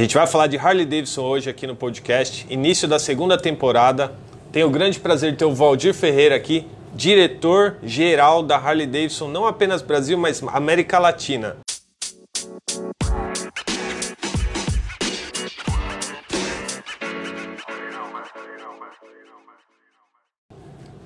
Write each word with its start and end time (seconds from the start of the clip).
A 0.00 0.02
gente 0.02 0.14
vai 0.14 0.26
falar 0.26 0.46
de 0.46 0.56
Harley 0.56 0.86
Davidson 0.86 1.20
hoje 1.20 1.50
aqui 1.50 1.66
no 1.66 1.76
podcast, 1.76 2.46
início 2.48 2.88
da 2.88 2.98
segunda 2.98 3.36
temporada. 3.36 4.14
Tenho 4.50 4.66
o 4.66 4.70
grande 4.70 4.98
prazer 4.98 5.32
de 5.32 5.36
ter 5.36 5.44
o 5.44 5.54
Valdir 5.54 5.92
Ferreira 5.92 6.34
aqui, 6.34 6.66
diretor 6.94 7.76
geral 7.82 8.42
da 8.42 8.56
Harley 8.56 8.86
Davidson, 8.86 9.28
não 9.28 9.46
apenas 9.46 9.82
Brasil, 9.82 10.16
mas 10.16 10.42
América 10.42 10.98
Latina. 10.98 11.58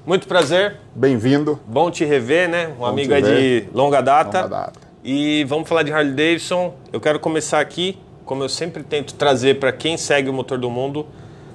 Muito 0.06 0.29
prazer. 0.29 0.76
Bem-vindo. 0.95 1.58
Bom 1.66 1.90
te 1.90 2.04
rever, 2.04 2.48
né? 2.48 2.68
Um 2.68 2.74
Bom 2.74 2.86
amigo 2.86 3.12
é 3.12 3.20
de 3.20 3.64
longa 3.74 4.00
data. 4.00 4.42
Longa 4.42 4.48
data. 4.48 4.80
E 5.02 5.42
vamos 5.48 5.68
falar 5.68 5.82
de 5.82 5.92
Harley 5.92 6.12
Davidson. 6.12 6.76
Eu 6.92 7.00
quero 7.00 7.18
começar 7.18 7.58
aqui, 7.58 7.98
como 8.25 8.43
eu 8.43 8.48
sempre 8.48 8.82
tento 8.82 9.14
trazer 9.14 9.59
para 9.59 9.72
quem 9.72 9.96
segue 9.96 10.29
o 10.29 10.32
motor 10.32 10.58
do 10.58 10.71
mundo. 10.71 11.07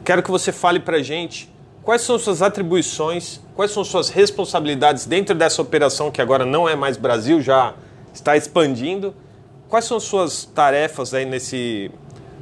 Quero 0.04 0.24
que 0.24 0.32
você 0.32 0.52
fale 0.52 0.80
para 0.80 1.02
gente 1.02 1.52
quais 1.84 2.02
são 2.02 2.20
suas 2.20 2.42
atribuições, 2.42 3.40
quais 3.56 3.72
são 3.72 3.84
suas 3.84 4.10
responsabilidades 4.10 5.06
dentro 5.06 5.34
dessa 5.34 5.62
operação 5.62 6.12
que 6.12 6.22
agora 6.22 6.46
não 6.46 6.70
é 6.70 6.76
mais 6.76 6.98
Brasil, 6.98 7.42
já 7.42 7.74
está 8.14 8.38
expandindo. 8.38 9.14
Quais 9.68 9.86
são 9.86 10.00
suas 10.00 10.46
tarefas 10.46 11.14
aí 11.14 11.26
nesse 11.26 11.92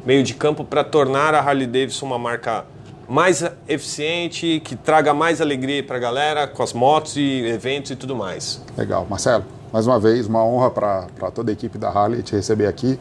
meio 0.05 0.23
de 0.23 0.33
campo 0.33 0.63
para 0.63 0.83
tornar 0.83 1.35
a 1.35 1.39
Harley 1.39 1.67
Davidson 1.67 2.05
uma 2.05 2.17
marca 2.17 2.65
mais 3.07 3.43
eficiente, 3.67 4.61
que 4.63 4.75
traga 4.75 5.13
mais 5.13 5.41
alegria 5.41 5.83
para 5.83 5.97
a 5.97 5.99
galera 5.99 6.47
com 6.47 6.61
as 6.61 6.73
motos 6.73 7.15
e 7.17 7.45
eventos 7.45 7.91
e 7.91 7.95
tudo 7.95 8.15
mais? 8.15 8.61
Legal. 8.77 9.05
Marcelo, 9.09 9.45
mais 9.71 9.85
uma 9.85 9.99
vez, 9.99 10.27
uma 10.27 10.43
honra 10.43 10.71
para 10.71 11.31
toda 11.33 11.51
a 11.51 11.53
equipe 11.53 11.77
da 11.77 11.89
Harley 11.89 12.23
te 12.23 12.35
receber 12.35 12.67
aqui. 12.67 12.99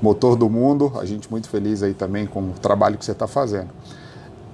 Motor 0.00 0.36
do 0.36 0.48
mundo, 0.50 0.92
a 1.00 1.04
gente 1.04 1.30
muito 1.30 1.48
feliz 1.48 1.82
aí 1.82 1.94
também 1.94 2.26
com 2.26 2.40
o 2.40 2.52
trabalho 2.60 2.98
que 2.98 3.04
você 3.04 3.12
está 3.12 3.26
fazendo. 3.26 3.68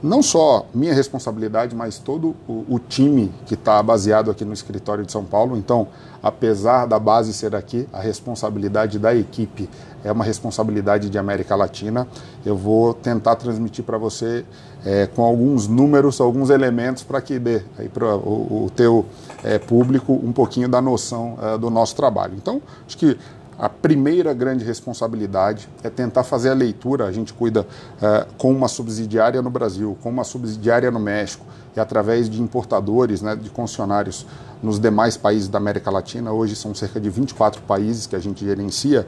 Não 0.03 0.23
só 0.23 0.67
minha 0.75 0.95
responsabilidade, 0.95 1.77
mas 1.77 1.99
todo 1.99 2.35
o, 2.49 2.65
o 2.69 2.79
time 2.79 3.31
que 3.45 3.55
está 3.55 3.83
baseado 3.83 4.31
aqui 4.31 4.45
no 4.45 4.53
escritório 4.53 5.05
de 5.05 5.13
São 5.13 5.25
Paulo. 5.25 5.57
Então, 5.57 5.89
apesar 6.23 6.87
da 6.87 6.99
base 6.99 7.33
ser 7.35 7.55
aqui, 7.55 7.87
a 7.93 8.01
responsabilidade 8.01 8.99
da 8.99 9.15
equipe 9.15 9.69
é 10.03 10.11
uma 10.11 10.25
responsabilidade 10.25 11.11
de 11.11 11.19
América 11.19 11.55
Latina. 11.55 12.09
Eu 12.45 12.57
vou 12.57 12.95
tentar 12.95 13.37
transmitir 13.37 13.85
para 13.85 13.99
você 13.99 14.45
é, 14.85 15.07
com 15.07 15.23
alguns 15.23 15.69
números, 15.69 16.21
alguns 16.21 16.49
elementos 16.49 17.03
para 17.03 17.21
que 17.21 17.39
dê 17.39 17.63
para 17.93 18.17
o, 18.17 18.65
o, 18.65 18.71
teu 18.75 19.05
é, 19.45 19.59
público 19.59 20.13
um 20.13 20.33
pouquinho 20.33 20.69
da 20.69 20.81
noção 20.81 21.39
é, 21.43 21.59
do 21.59 21.69
nosso 21.69 21.95
trabalho. 21.95 22.35
Então, 22.37 22.63
acho 22.87 22.97
que 22.97 23.19
a 23.61 23.69
primeira 23.69 24.33
grande 24.33 24.65
responsabilidade 24.65 25.69
é 25.83 25.91
tentar 25.91 26.25
fazer 26.25 26.49
a 26.49 26.55
leitura. 26.55 27.05
A 27.05 27.13
gente 27.13 27.35
cuida 27.35 27.61
uh, 27.61 28.35
com 28.39 28.51
uma 28.51 28.69
subsidiária 28.69 29.43
no 29.43 29.51
Brasil, 29.51 29.99
com 30.03 30.09
uma 30.09 30.25
subsidiária 30.25 30.91
no 30.91 30.99
México 30.99 31.45
e 31.77 31.81
através 31.81 32.31
de 32.31 32.41
importadores, 32.41 33.21
né, 33.21 33.37
de 33.37 33.51
concessionários 33.51 34.27
nos 34.63 34.79
demais 34.79 35.19
países 35.19 35.47
da 35.47 35.59
América 35.59 35.91
Latina. 35.91 36.33
Hoje 36.33 36.57
são 36.57 36.75
cerca 36.75 36.99
de 36.99 37.11
24 37.11 37.61
países 37.63 38.07
que 38.07 38.17
a 38.17 38.19
gente 38.19 38.43
gerencia. 38.45 39.07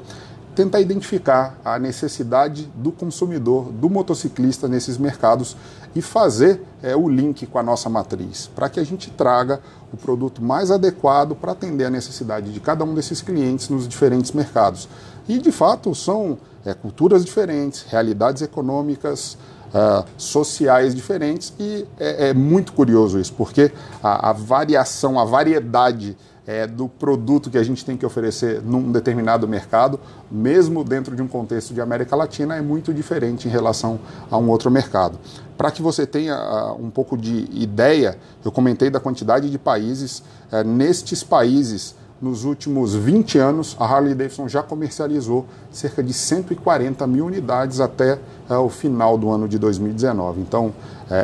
Tentar 0.55 0.81
identificar 0.81 1.59
a 1.65 1.79
necessidade 1.79 2.71
do 2.75 2.93
consumidor, 2.93 3.73
do 3.73 3.89
motociclista 3.89 4.69
nesses 4.69 4.99
mercados 4.99 5.57
e 5.95 6.03
fazer 6.03 6.63
é, 6.83 6.95
o 6.95 7.09
link 7.09 7.47
com 7.47 7.59
a 7.59 7.63
nossa 7.63 7.89
matriz, 7.89 8.51
para 8.55 8.69
que 8.69 8.79
a 8.79 8.85
gente 8.85 9.11
traga 9.11 9.61
o 9.93 9.97
produto 9.97 10.43
mais 10.43 10.71
adequado 10.71 11.35
para 11.35 11.53
atender 11.53 11.87
a 11.87 11.91
necessidade 11.91 12.53
de 12.53 12.61
cada 12.61 12.85
um 12.85 12.95
desses 12.95 13.23
clientes 13.23 13.69
nos 13.69 13.89
diferentes 13.89 14.33
mercados. 14.33 14.89
E 15.27 15.39
de 15.39 15.53
fato 15.53 15.95
são 15.95 16.39
é, 16.65 16.75
culturas 16.75 17.25
diferentes, 17.25 17.85
realidades 17.89 18.43
econômicas, 18.43 19.39
uh, 19.73 20.05
sociais 20.17 20.95
diferentes 20.95 21.53
e 21.59 21.87
é, 21.99 22.29
é, 22.29 22.35
muito 22.35 22.73
curioso 22.73 23.19
isso, 23.19 23.33
porque 23.33 23.73
a, 24.03 24.31
a 24.31 24.33
variação, 24.33 25.19
a 25.19 25.25
variedade 25.25 26.17
é, 26.47 26.67
do 26.67 26.89
produto 26.89 27.51
que 27.51 27.59
a 27.59 27.63
gente 27.63 27.85
tem 27.85 27.97
que 27.97 28.05
oferecer 28.05 28.63
num 28.63 28.91
determinado 28.91 29.47
mercado, 29.47 29.99
mesmo 30.31 30.83
dentro 30.83 31.15
de 31.15 31.23
um 31.23 31.29
contexto 31.29 31.73
de 31.73 31.81
América 31.81 32.17
Latina, 32.17 32.57
é 32.57 32.61
muito 32.61 32.93
diferente 32.93 33.47
em 33.47 33.51
relação 33.51 34.01
a 34.31 34.37
um 34.37 34.49
outro 34.49 34.71
mercado. 34.71 35.19
Para 35.57 35.71
que 35.71 35.81
você 35.81 36.07
tenha 36.07 36.37
uh, 36.37 36.85
um 36.85 36.91
pouco 36.91 37.17
de 37.17 37.49
ideia, 37.53 38.19
eu 38.45 38.51
comentei 38.51 38.91
da 38.91 38.99
quantidade 38.99 39.49
de 39.49 39.59
países. 39.59 40.21
Uh, 40.51 40.65
nestes 40.65 41.23
países, 41.23 41.95
nos 42.21 42.45
últimos 42.45 42.95
20 42.95 43.39
anos, 43.39 43.77
a 43.79 43.85
Harley 43.85 44.15
Davidson 44.15 44.49
já 44.49 44.63
comercializou 44.63 45.47
cerca 45.71 46.03
de 46.03 46.13
140 46.13 47.07
mil 47.07 47.27
unidades 47.27 47.79
até 47.79 48.19
uh, 48.51 48.55
o 48.55 48.69
final 48.69 49.17
do 49.17 49.31
ano 49.31 49.47
de 49.47 49.59
2019. 49.59 50.41
Então, 50.41 50.73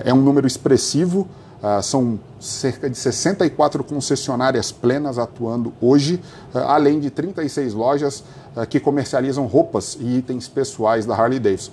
é 0.04 0.12
um 0.12 0.20
número 0.20 0.46
expressivo. 0.46 1.26
Uh, 1.60 1.82
são 1.82 2.20
cerca 2.38 2.88
de 2.88 2.96
64 2.96 3.82
concessionárias 3.82 4.70
plenas 4.70 5.18
atuando 5.18 5.72
hoje, 5.80 6.20
uh, 6.54 6.58
além 6.58 7.00
de 7.00 7.10
36 7.10 7.74
lojas 7.74 8.22
uh, 8.56 8.64
que 8.64 8.78
comercializam 8.78 9.44
roupas 9.46 9.98
e 10.00 10.18
itens 10.18 10.46
pessoais 10.46 11.04
da 11.04 11.16
Harley 11.16 11.40
Davidson. 11.40 11.72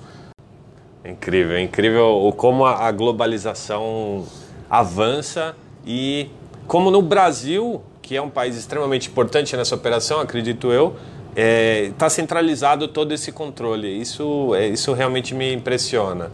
É 1.04 1.12
incrível, 1.12 1.56
é 1.56 1.62
incrível 1.62 2.34
como 2.36 2.66
a, 2.66 2.88
a 2.88 2.92
globalização 2.92 4.26
avança 4.68 5.56
e 5.86 6.30
como 6.66 6.90
no 6.90 7.04
Brasil, 7.04 7.80
que 8.02 8.18
é 8.18 8.22
um 8.22 8.30
país 8.30 8.58
extremamente 8.58 9.10
importante 9.10 9.56
nessa 9.56 9.76
operação, 9.76 10.20
acredito 10.20 10.72
eu, 10.72 10.96
está 11.30 11.36
é, 11.36 11.92
tá 11.98 12.10
centralizado 12.10 12.88
todo 12.88 13.14
esse 13.14 13.32
controle. 13.32 13.88
Isso, 14.02 14.56
é, 14.56 14.68
isso 14.68 14.94
realmente 14.94 15.36
me 15.36 15.54
impressiona. 15.54 16.32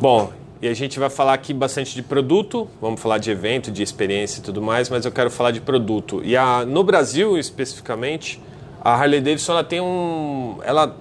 Bom, 0.00 0.32
e 0.64 0.68
a 0.68 0.72
gente 0.72 0.98
vai 0.98 1.10
falar 1.10 1.34
aqui 1.34 1.52
bastante 1.52 1.94
de 1.94 2.00
produto, 2.02 2.66
vamos 2.80 2.98
falar 2.98 3.18
de 3.18 3.30
evento, 3.30 3.70
de 3.70 3.82
experiência 3.82 4.40
e 4.40 4.42
tudo 4.42 4.62
mais, 4.62 4.88
mas 4.88 5.04
eu 5.04 5.12
quero 5.12 5.30
falar 5.30 5.50
de 5.50 5.60
produto. 5.60 6.22
E 6.24 6.34
a, 6.38 6.64
no 6.64 6.82
Brasil, 6.82 7.36
especificamente, 7.36 8.40
a 8.80 8.94
Harley 8.94 9.20
Davidson 9.20 9.52
ela 9.52 9.62
tem 9.62 9.82
um. 9.82 10.56
Ela, 10.64 10.96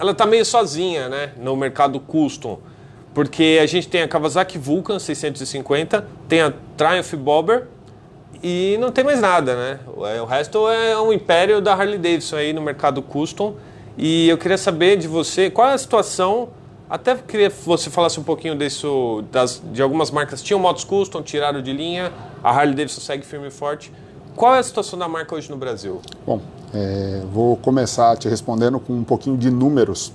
ela 0.00 0.14
tá 0.14 0.24
meio 0.24 0.46
sozinha 0.46 1.10
né, 1.10 1.32
no 1.36 1.54
mercado 1.54 2.00
custom. 2.00 2.58
Porque 3.12 3.58
a 3.60 3.66
gente 3.66 3.86
tem 3.86 4.00
a 4.00 4.08
Kawasaki 4.08 4.56
Vulcan 4.56 4.98
650, 4.98 6.08
tem 6.26 6.40
a 6.40 6.50
Triumph 6.74 7.12
Bobber 7.16 7.66
e 8.42 8.78
não 8.80 8.90
tem 8.90 9.04
mais 9.04 9.20
nada, 9.20 9.54
né? 9.54 9.80
O 10.22 10.24
resto 10.24 10.70
é 10.70 10.98
um 10.98 11.12
império 11.12 11.60
da 11.60 11.74
Harley 11.74 11.98
Davidson 11.98 12.36
aí 12.36 12.54
no 12.54 12.62
mercado 12.62 13.02
custom. 13.02 13.56
E 13.98 14.26
eu 14.26 14.38
queria 14.38 14.56
saber 14.56 14.96
de 14.96 15.06
você 15.06 15.50
qual 15.50 15.68
é 15.68 15.74
a 15.74 15.78
situação 15.78 16.48
até 16.88 17.16
queria 17.16 17.50
que 17.50 17.64
você 17.64 17.90
falasse 17.90 18.18
um 18.20 18.22
pouquinho 18.22 18.56
disso, 18.56 19.24
das, 19.32 19.60
de 19.72 19.82
algumas 19.82 20.10
marcas 20.10 20.40
tinham 20.40 20.60
motos 20.60 20.84
custom, 20.84 21.22
tiraram 21.22 21.60
de 21.60 21.72
linha, 21.72 22.12
a 22.42 22.50
Harley 22.50 22.74
Davidson 22.74 23.00
segue 23.00 23.24
firme 23.24 23.48
e 23.48 23.50
forte. 23.50 23.92
Qual 24.36 24.54
é 24.54 24.58
a 24.58 24.62
situação 24.62 24.98
da 24.98 25.08
marca 25.08 25.34
hoje 25.34 25.50
no 25.50 25.56
Brasil? 25.56 26.00
Bom, 26.26 26.40
é, 26.72 27.22
vou 27.32 27.56
começar 27.56 28.16
te 28.16 28.28
respondendo 28.28 28.78
com 28.78 28.92
um 28.92 29.02
pouquinho 29.02 29.36
de 29.36 29.50
números. 29.50 30.12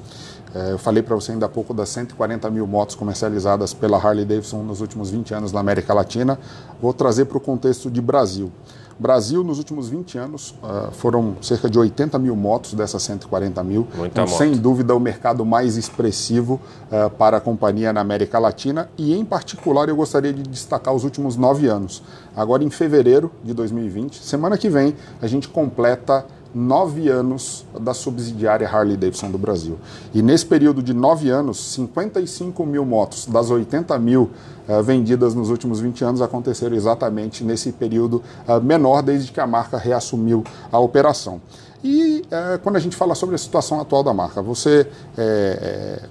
É, 0.53 0.71
eu 0.71 0.77
falei 0.77 1.01
para 1.01 1.15
você 1.15 1.31
ainda 1.31 1.45
há 1.45 1.49
pouco 1.49 1.73
das 1.73 1.89
140 1.89 2.49
mil 2.49 2.67
motos 2.67 2.95
comercializadas 2.95 3.73
pela 3.73 3.97
Harley 3.97 4.25
Davidson 4.25 4.63
nos 4.63 4.79
últimos 4.81 5.09
20 5.09 5.33
anos 5.33 5.51
na 5.51 5.59
América 5.59 5.93
Latina. 5.93 6.37
Vou 6.81 6.93
trazer 6.93 7.25
para 7.25 7.37
o 7.37 7.41
contexto 7.41 7.89
de 7.89 8.01
Brasil. 8.01 8.51
Brasil, 8.99 9.43
nos 9.43 9.57
últimos 9.57 9.89
20 9.89 10.17
anos, 10.17 10.55
uh, 10.63 10.91
foram 10.91 11.35
cerca 11.41 11.69
de 11.69 11.77
80 11.77 12.17
mil 12.19 12.35
motos 12.35 12.73
dessas 12.73 13.01
140 13.03 13.63
mil. 13.63 13.87
Muita 13.95 14.07
então, 14.07 14.25
moto. 14.25 14.37
sem 14.37 14.53
dúvida, 14.53 14.95
o 14.95 14.99
mercado 14.99 15.45
mais 15.45 15.77
expressivo 15.77 16.59
uh, 16.91 17.09
para 17.09 17.37
a 17.37 17.41
companhia 17.41 17.91
na 17.91 18.01
América 18.01 18.39
Latina. 18.39 18.89
E, 18.97 19.13
em 19.13 19.25
particular, 19.25 19.89
eu 19.89 19.95
gostaria 19.95 20.33
de 20.33 20.43
destacar 20.43 20.93
os 20.93 21.03
últimos 21.03 21.35
nove 21.35 21.67
anos. 21.67 22.03
Agora, 22.35 22.63
em 22.63 22.69
fevereiro 22.69 23.31
de 23.43 23.53
2020, 23.53 24.23
semana 24.23 24.57
que 24.57 24.69
vem, 24.69 24.95
a 25.21 25.27
gente 25.27 25.47
completa 25.47 26.25
nove 26.53 27.07
anos 27.09 27.65
da 27.79 27.93
subsidiária 27.93 28.67
Harley 28.67 28.97
Davidson 28.97 29.31
do 29.31 29.37
Brasil. 29.37 29.77
E 30.13 30.21
nesse 30.21 30.45
período 30.45 30.83
de 30.83 30.93
nove 30.93 31.29
anos, 31.29 31.73
55 31.73 32.65
mil 32.65 32.85
motos 32.85 33.25
das 33.25 33.49
80 33.49 33.97
mil 33.99 34.29
uh, 34.67 34.83
vendidas 34.83 35.33
nos 35.33 35.49
últimos 35.49 35.79
20 35.79 36.03
anos 36.03 36.21
aconteceram 36.21 36.75
exatamente 36.75 37.43
nesse 37.43 37.71
período 37.71 38.21
uh, 38.47 38.61
menor 38.61 39.01
desde 39.01 39.31
que 39.31 39.39
a 39.39 39.47
marca 39.47 39.77
reassumiu 39.77 40.43
a 40.71 40.79
operação. 40.79 41.41
E 41.83 42.23
uh, 42.25 42.59
quando 42.59 42.75
a 42.75 42.79
gente 42.79 42.95
fala 42.95 43.15
sobre 43.15 43.35
a 43.35 43.37
situação 43.37 43.79
atual 43.79 44.03
da 44.03 44.13
marca, 44.13 44.41
você 44.41 44.87
é, 45.17 46.03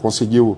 conseguiu 0.00 0.56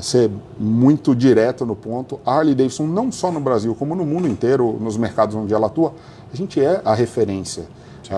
ser 0.00 0.30
muito 0.58 1.14
direto 1.14 1.66
no 1.66 1.76
ponto. 1.76 2.18
A 2.24 2.36
Harley 2.36 2.54
Davidson, 2.54 2.86
não 2.86 3.12
só 3.12 3.30
no 3.30 3.38
Brasil, 3.38 3.74
como 3.74 3.94
no 3.94 4.06
mundo 4.06 4.26
inteiro, 4.26 4.78
nos 4.80 4.96
mercados 4.96 5.36
onde 5.36 5.52
ela 5.52 5.66
atua, 5.66 5.92
a 6.32 6.36
gente 6.36 6.58
é 6.58 6.80
a 6.86 6.94
referência 6.94 7.64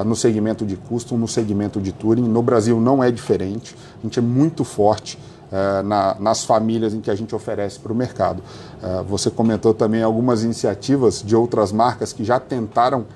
no 0.05 0.17
segmento 0.17 0.65
de 0.65 0.77
custom, 0.77 1.17
no 1.17 1.29
segmento 1.29 1.81
de 1.81 1.93
touring. 1.93 2.29
No 2.29 2.43
Brasil 2.43 2.81
não 2.81 3.03
é 3.03 3.11
diferente, 3.11 3.77
a 3.99 4.03
gente 4.03 4.19
é 4.19 4.23
muito 4.23 4.65
forte 4.65 5.19
uh, 5.51 5.83
na, 5.83 6.17
nas 6.19 6.45
famílias 6.45 6.95
em 6.95 7.01
que 7.01 7.11
a 7.11 7.15
gente 7.15 7.35
oferece 7.35 7.79
para 7.79 7.93
o 7.93 7.97
mercado. 7.97 8.43
Uh, 8.83 9.05
você 9.05 9.31
comentou 9.31 9.75
também 9.75 10.03
algumas 10.03 10.43
iniciativas 10.43 11.23
de 11.23 11.37
outras 11.37 11.73
marcas 11.73 12.13
que 12.13 12.25
já 12.25 12.39
tentaram 12.41 13.01
uh, 13.01 13.07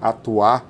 atuar 0.00 0.64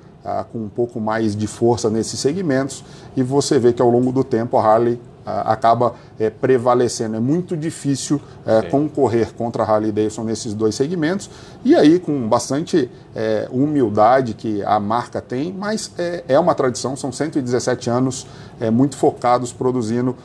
com 0.52 0.58
um 0.58 0.68
pouco 0.68 1.00
mais 1.00 1.34
de 1.34 1.46
força 1.46 1.88
nesses 1.88 2.20
segmentos 2.20 2.84
e 3.16 3.22
você 3.22 3.58
vê 3.58 3.72
que 3.72 3.80
ao 3.80 3.88
longo 3.88 4.12
do 4.12 4.22
tempo 4.22 4.58
a 4.58 4.62
Harley 4.62 5.00
acaba 5.24 5.94
é, 6.18 6.30
prevalecendo. 6.30 7.16
É 7.16 7.20
muito 7.20 7.56
difícil 7.56 8.20
é, 8.46 8.62
concorrer 8.62 9.32
contra 9.34 9.62
a 9.62 9.66
Harley 9.66 9.92
Davidson 9.92 10.24
nesses 10.24 10.54
dois 10.54 10.74
segmentos. 10.74 11.30
E 11.64 11.74
aí, 11.74 11.98
com 11.98 12.28
bastante 12.28 12.90
é, 13.14 13.48
humildade 13.50 14.34
que 14.34 14.62
a 14.64 14.80
marca 14.80 15.20
tem, 15.20 15.52
mas 15.52 15.92
é, 15.98 16.24
é 16.28 16.38
uma 16.38 16.54
tradição, 16.54 16.96
são 16.96 17.12
117 17.12 17.90
anos 17.90 18.26
é, 18.60 18.70
muito 18.70 18.96
focados 18.96 19.52
produzindo 19.52 20.16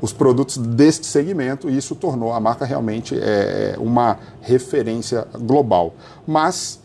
os 0.00 0.12
produtos 0.12 0.56
deste 0.56 1.06
segmento, 1.06 1.70
e 1.70 1.78
isso 1.78 1.94
tornou 1.94 2.32
a 2.32 2.40
marca 2.40 2.64
realmente 2.64 3.14
uma 3.78 4.18
referência 4.40 5.24
global. 5.38 5.94
Mas 6.26 6.80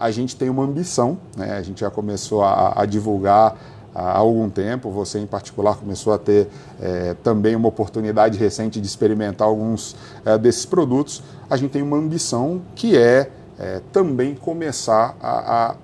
a 0.00 0.10
gente 0.10 0.34
tem 0.34 0.50
uma 0.50 0.64
ambição, 0.64 1.16
né? 1.36 1.56
a 1.56 1.62
gente 1.62 1.82
já 1.82 1.92
começou 1.92 2.42
a, 2.42 2.72
a 2.74 2.86
divulgar 2.86 3.56
há 3.94 4.18
algum 4.18 4.48
tempo. 4.48 4.90
Você, 4.90 5.18
em 5.18 5.26
particular, 5.26 5.76
começou 5.76 6.12
a 6.12 6.18
ter 6.18 6.48
é, 6.80 7.14
também 7.22 7.56
uma 7.56 7.68
oportunidade 7.68 8.38
recente 8.38 8.80
de 8.80 8.86
experimentar 8.86 9.48
alguns 9.48 9.96
é, 10.24 10.36
desses 10.38 10.66
produtos. 10.66 11.22
A 11.48 11.56
gente 11.56 11.70
tem 11.70 11.82
uma 11.82 11.96
ambição 11.96 12.62
que 12.74 12.96
é, 12.96 13.30
é 13.58 13.80
também 13.92 14.34
começar 14.34 15.16
a, 15.20 15.70
a 15.70 15.74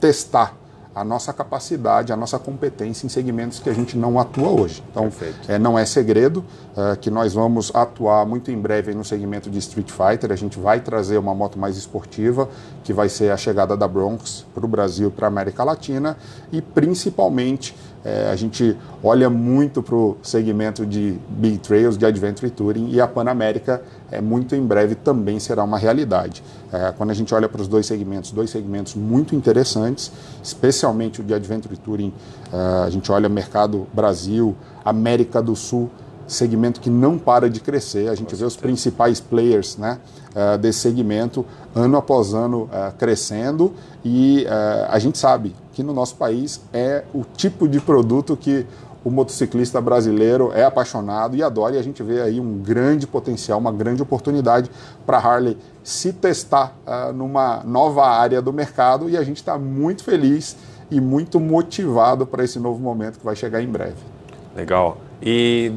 testar 0.00 0.59
a 0.94 1.04
nossa 1.04 1.32
capacidade, 1.32 2.12
a 2.12 2.16
nossa 2.16 2.38
competência 2.38 3.06
em 3.06 3.08
segmentos 3.08 3.58
que 3.60 3.70
a 3.70 3.72
gente 3.72 3.96
não 3.96 4.18
atua 4.18 4.48
hoje. 4.48 4.82
Então, 4.90 5.10
é, 5.46 5.58
não 5.58 5.78
é 5.78 5.86
segredo 5.86 6.44
é, 6.76 6.96
que 6.96 7.10
nós 7.10 7.32
vamos 7.32 7.70
atuar 7.74 8.26
muito 8.26 8.50
em 8.50 8.58
breve 8.58 8.92
no 8.92 9.04
segmento 9.04 9.48
de 9.48 9.58
Street 9.58 9.90
Fighter. 9.90 10.32
A 10.32 10.36
gente 10.36 10.58
vai 10.58 10.80
trazer 10.80 11.18
uma 11.18 11.34
moto 11.34 11.58
mais 11.58 11.76
esportiva, 11.76 12.48
que 12.82 12.92
vai 12.92 13.08
ser 13.08 13.30
a 13.30 13.36
chegada 13.36 13.76
da 13.76 13.86
Bronx 13.86 14.44
para 14.52 14.64
o 14.64 14.68
Brasil, 14.68 15.10
para 15.10 15.26
a 15.26 15.28
América 15.28 15.62
Latina 15.62 16.16
e 16.50 16.60
principalmente 16.60 17.74
é, 18.04 18.30
a 18.30 18.36
gente 18.36 18.76
olha 19.02 19.28
muito 19.28 19.82
para 19.82 19.94
o 19.94 20.16
segmento 20.22 20.86
de 20.86 21.18
Big 21.28 21.58
Trails, 21.58 21.98
de 21.98 22.06
Adventure 22.06 22.50
Touring 22.50 22.90
e 22.90 23.00
a 23.00 23.06
Panamérica 23.06 23.82
é, 24.10 24.20
muito 24.20 24.54
em 24.54 24.64
breve 24.64 24.94
também 24.94 25.38
será 25.38 25.64
uma 25.64 25.78
realidade. 25.78 26.42
É, 26.72 26.92
quando 26.96 27.10
a 27.10 27.14
gente 27.14 27.34
olha 27.34 27.48
para 27.48 27.60
os 27.60 27.68
dois 27.68 27.86
segmentos, 27.86 28.30
dois 28.32 28.50
segmentos 28.50 28.94
muito 28.94 29.34
interessantes, 29.34 30.10
especialmente 30.42 31.20
o 31.20 31.24
de 31.24 31.34
Adventure 31.34 31.76
Touring, 31.76 32.12
é, 32.52 32.56
a 32.84 32.90
gente 32.90 33.10
olha 33.10 33.28
mercado 33.28 33.86
Brasil, 33.92 34.56
América 34.84 35.42
do 35.42 35.54
Sul, 35.56 35.90
segmento 36.30 36.80
que 36.80 36.88
não 36.88 37.18
para 37.18 37.50
de 37.50 37.60
crescer. 37.60 38.08
A 38.08 38.14
gente 38.14 38.34
vê 38.34 38.44
os 38.44 38.56
principais 38.56 39.20
players 39.20 39.76
né, 39.76 39.98
uh, 40.30 40.56
desse 40.56 40.78
segmento 40.80 41.44
ano 41.74 41.96
após 41.96 42.32
ano 42.32 42.62
uh, 42.64 42.96
crescendo 42.96 43.74
e 44.04 44.44
uh, 44.44 44.86
a 44.90 44.98
gente 44.98 45.18
sabe 45.18 45.54
que 45.72 45.82
no 45.82 45.92
nosso 45.92 46.16
país 46.16 46.60
é 46.72 47.04
o 47.12 47.24
tipo 47.36 47.68
de 47.68 47.80
produto 47.80 48.36
que 48.36 48.66
o 49.04 49.10
motociclista 49.10 49.80
brasileiro 49.80 50.52
é 50.52 50.64
apaixonado 50.64 51.34
e 51.36 51.42
adora, 51.42 51.76
e 51.76 51.78
a 51.78 51.82
gente 51.82 52.02
vê 52.02 52.20
aí 52.20 52.38
um 52.38 52.58
grande 52.58 53.06
potencial, 53.06 53.58
uma 53.58 53.72
grande 53.72 54.02
oportunidade 54.02 54.70
para 55.06 55.16
a 55.16 55.20
Harley 55.20 55.56
se 55.82 56.12
testar 56.12 56.76
uh, 56.86 57.12
numa 57.12 57.62
nova 57.64 58.06
área 58.06 58.42
do 58.42 58.52
mercado 58.52 59.08
e 59.08 59.16
a 59.16 59.22
gente 59.22 59.38
está 59.38 59.58
muito 59.58 60.04
feliz 60.04 60.56
e 60.90 61.00
muito 61.00 61.40
motivado 61.40 62.26
para 62.26 62.44
esse 62.44 62.58
novo 62.58 62.78
momento 62.80 63.18
que 63.18 63.24
vai 63.24 63.36
chegar 63.36 63.62
em 63.62 63.68
breve. 63.68 63.96
Legal. 64.54 64.98
E 65.22 65.72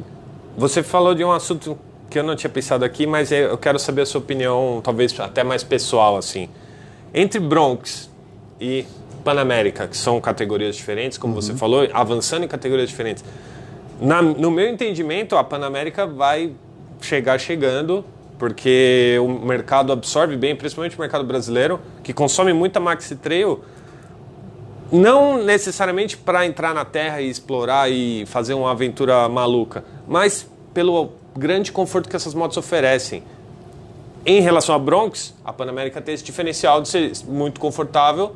você 0.58 0.84
falou 0.84 1.16
de 1.16 1.24
um 1.24 1.32
assunto 1.32 1.78
que 2.10 2.20
eu 2.20 2.24
não 2.24 2.36
tinha 2.36 2.50
pensado 2.50 2.84
aqui, 2.84 3.08
mas 3.08 3.32
eu 3.32 3.58
quero 3.58 3.80
saber 3.80 4.02
a 4.02 4.06
sua 4.06 4.20
opinião, 4.20 4.82
talvez 4.84 5.18
até 5.20 5.44
mais 5.44 5.64
pessoal 5.64 6.18
assim. 6.18 6.50
Entre 7.14 7.40
Bronx 7.40 8.10
e 8.60 8.86
Panamérica, 9.24 9.88
que 9.88 9.98
são 9.98 10.20
categorias 10.20 10.76
diferentes, 10.76 11.18
como 11.18 11.34
uhum. 11.34 11.42
você 11.42 11.54
falou, 11.54 11.88
avançando 11.94 12.44
em 12.44 12.48
categorias 12.48 12.90
diferentes. 12.90 13.24
Na, 14.00 14.22
no 14.22 14.52
meu 14.52 14.70
entendimento, 14.70 15.36
a 15.38 15.44
Panamérica 15.44 16.06
vai 16.06 16.54
chegar 17.02 17.40
chegando, 17.40 18.04
porque 18.38 19.18
o 19.22 19.28
mercado 19.28 19.94
absorve 19.94 20.36
bem, 20.36 20.56
principalmente 20.56 20.98
o 20.98 21.00
mercado 21.00 21.24
brasileiro, 21.24 21.80
que 22.04 22.14
consome 22.14 22.52
muita 22.54 22.80
maxi 22.80 23.16
trail, 23.16 23.64
não 24.92 25.42
necessariamente 25.44 26.18
para 26.18 26.46
entrar 26.46 26.74
na 26.74 26.86
terra 26.86 27.22
e 27.22 27.30
explorar 27.30 27.90
e 27.90 28.26
fazer 28.28 28.54
uma 28.54 28.72
aventura 28.72 29.28
maluca, 29.30 29.84
mas 30.08 30.48
pelo 30.74 31.12
grande 31.36 31.72
conforto 31.72 32.10
que 32.10 32.16
essas 32.16 32.34
motos 32.34 32.58
oferecem. 32.58 33.24
Em 34.26 34.40
relação 34.42 34.74
a 34.74 34.80
Bronx, 34.80 35.34
a 35.44 35.52
Panamérica 35.52 36.02
tem 36.02 36.14
esse 36.14 36.24
diferencial 36.24 36.82
de 36.82 36.88
ser 36.88 37.12
muito 37.28 37.60
confortável, 37.60 38.36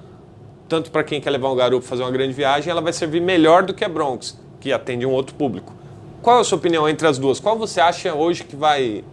tanto 0.68 0.92
para 0.92 1.04
quem 1.04 1.20
quer 1.22 1.30
levar 1.30 1.52
um 1.52 1.56
garupa 1.56 1.86
fazer 1.86 2.04
uma 2.04 2.12
grande 2.12 2.34
viagem, 2.34 2.70
ela 2.70 2.82
vai 2.82 2.94
servir 2.94 3.22
melhor 3.22 3.64
do 3.64 3.74
que 3.74 3.84
a 3.84 3.90
Bronx, 3.90 4.38
que 4.60 4.72
atende 4.72 5.06
um 5.06 5.12
outro 5.12 5.36
público. 5.36 5.74
Qual 6.22 6.38
é 6.38 6.42
a 6.42 6.44
sua 6.44 6.58
opinião 6.58 6.88
entre 6.90 7.08
as 7.08 7.18
duas? 7.18 7.40
Qual 7.40 7.58
você 7.58 7.80
acha 7.80 8.14
hoje 8.14 8.44
que 8.44 8.56
vai. 8.56 9.04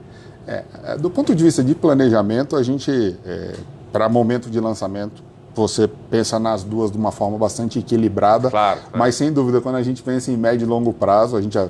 É, 0.47 0.65
é 0.85 0.97
do 0.97 1.09
ponto 1.09 1.35
de 1.35 1.45
vista 1.45 1.63
de 1.63 1.75
planejamento, 1.75 2.57
a 2.57 2.63
gente, 2.63 3.17
é, 3.25 3.55
para 3.93 4.09
momento 4.09 4.51
de 4.51 4.59
lançamento, 4.59 5.23
você 5.55 5.89
pensa 6.11 6.39
nas 6.39 6.65
duas 6.65 6.91
de 6.91 6.99
uma 6.99 7.13
forma 7.13 7.39
bastante 7.39 7.79
equilibrada. 7.79 8.51
Claro, 8.51 8.81
claro. 8.81 8.99
Mas 8.99 9.15
sem 9.15 9.33
dúvida, 9.33 9.61
quando 9.61 9.77
a 9.77 9.83
gente 9.83 10.03
pensa 10.03 10.33
em 10.33 10.37
médio 10.37 10.65
e 10.65 10.69
longo 10.69 10.93
prazo, 10.93 11.37
a 11.37 11.41
gente 11.41 11.55
já 11.55 11.69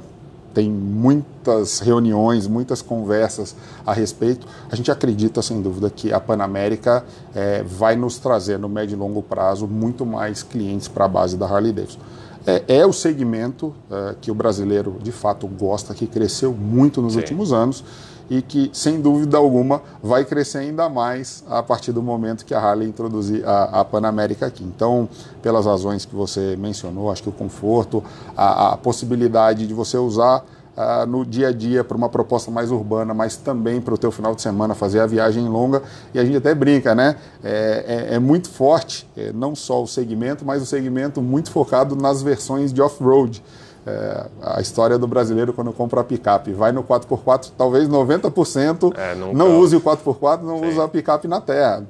tem 0.54 0.70
muitas 0.70 1.80
reuniões, 1.80 2.46
muitas 2.46 2.80
conversas 2.80 3.56
a 3.84 3.92
respeito. 3.92 4.46
A 4.70 4.76
gente 4.76 4.90
acredita, 4.90 5.42
sem 5.42 5.60
dúvida, 5.60 5.90
que 5.90 6.12
a 6.12 6.20
Panamérica 6.20 7.04
é, 7.34 7.62
vai 7.64 7.96
nos 7.96 8.18
trazer 8.18 8.58
no 8.58 8.68
médio 8.68 8.94
e 8.94 8.98
longo 8.98 9.22
prazo 9.22 9.66
muito 9.66 10.06
mais 10.06 10.42
clientes 10.42 10.86
para 10.86 11.04
a 11.06 11.08
base 11.08 11.36
da 11.36 11.46
Harley 11.46 11.72
Davidson. 11.72 11.98
É, 12.46 12.62
é 12.68 12.86
o 12.86 12.92
segmento 12.92 13.74
é, 13.90 14.14
que 14.20 14.30
o 14.30 14.34
brasileiro 14.34 14.96
de 15.02 15.10
fato 15.10 15.46
gosta, 15.48 15.92
que 15.94 16.06
cresceu 16.06 16.52
muito 16.52 17.02
nos 17.02 17.14
Sim. 17.14 17.20
últimos 17.20 17.52
anos 17.52 17.82
e 18.28 18.42
que, 18.42 18.70
sem 18.72 19.00
dúvida 19.00 19.36
alguma, 19.36 19.82
vai 20.02 20.24
crescer 20.24 20.58
ainda 20.58 20.88
mais 20.88 21.44
a 21.48 21.62
partir 21.62 21.92
do 21.92 22.02
momento 22.02 22.44
que 22.44 22.54
a 22.54 22.60
Harley 22.60 22.88
introduzir 22.88 23.46
a, 23.46 23.80
a 23.80 23.84
Panamérica 23.84 24.46
aqui. 24.46 24.64
Então, 24.64 25.08
pelas 25.42 25.66
razões 25.66 26.04
que 26.04 26.14
você 26.14 26.56
mencionou, 26.56 27.10
acho 27.10 27.22
que 27.22 27.28
o 27.28 27.32
conforto, 27.32 28.02
a, 28.36 28.72
a 28.72 28.76
possibilidade 28.76 29.66
de 29.66 29.74
você 29.74 29.96
usar 29.96 30.44
Uh, 30.74 31.06
no 31.06 31.24
dia 31.24 31.50
a 31.50 31.52
dia 31.52 31.84
para 31.84 31.96
uma 31.96 32.08
proposta 32.08 32.50
mais 32.50 32.72
urbana, 32.72 33.14
mas 33.14 33.36
também 33.36 33.80
para 33.80 33.94
o 33.94 33.96
teu 33.96 34.10
final 34.10 34.34
de 34.34 34.42
semana 34.42 34.74
fazer 34.74 34.98
a 34.98 35.06
viagem 35.06 35.46
longa. 35.46 35.80
E 36.12 36.18
a 36.18 36.24
gente 36.24 36.36
até 36.36 36.52
brinca, 36.52 36.96
né? 36.96 37.14
É, 37.44 38.08
é, 38.10 38.14
é 38.16 38.18
muito 38.18 38.50
forte, 38.50 39.08
é, 39.16 39.32
não 39.32 39.54
só 39.54 39.80
o 39.80 39.86
segmento, 39.86 40.44
mas 40.44 40.60
o 40.60 40.66
segmento 40.66 41.22
muito 41.22 41.52
focado 41.52 41.94
nas 41.94 42.22
versões 42.22 42.72
de 42.72 42.82
off-road. 42.82 43.40
É, 43.86 44.26
a 44.40 44.62
história 44.62 44.96
do 44.98 45.06
brasileiro 45.06 45.52
quando 45.52 45.70
compra 45.70 46.00
a 46.00 46.04
picape. 46.04 46.52
Vai 46.52 46.72
no 46.72 46.82
4x4, 46.82 47.52
talvez 47.56 47.86
90% 47.86 48.94
é, 48.96 49.14
não 49.14 49.58
use 49.58 49.76
o 49.76 49.80
4x4, 49.80 50.40
não 50.40 50.60
Sim. 50.60 50.68
usa 50.68 50.84
a 50.84 50.88
picape 50.88 51.28
na 51.28 51.38
terra. 51.38 51.84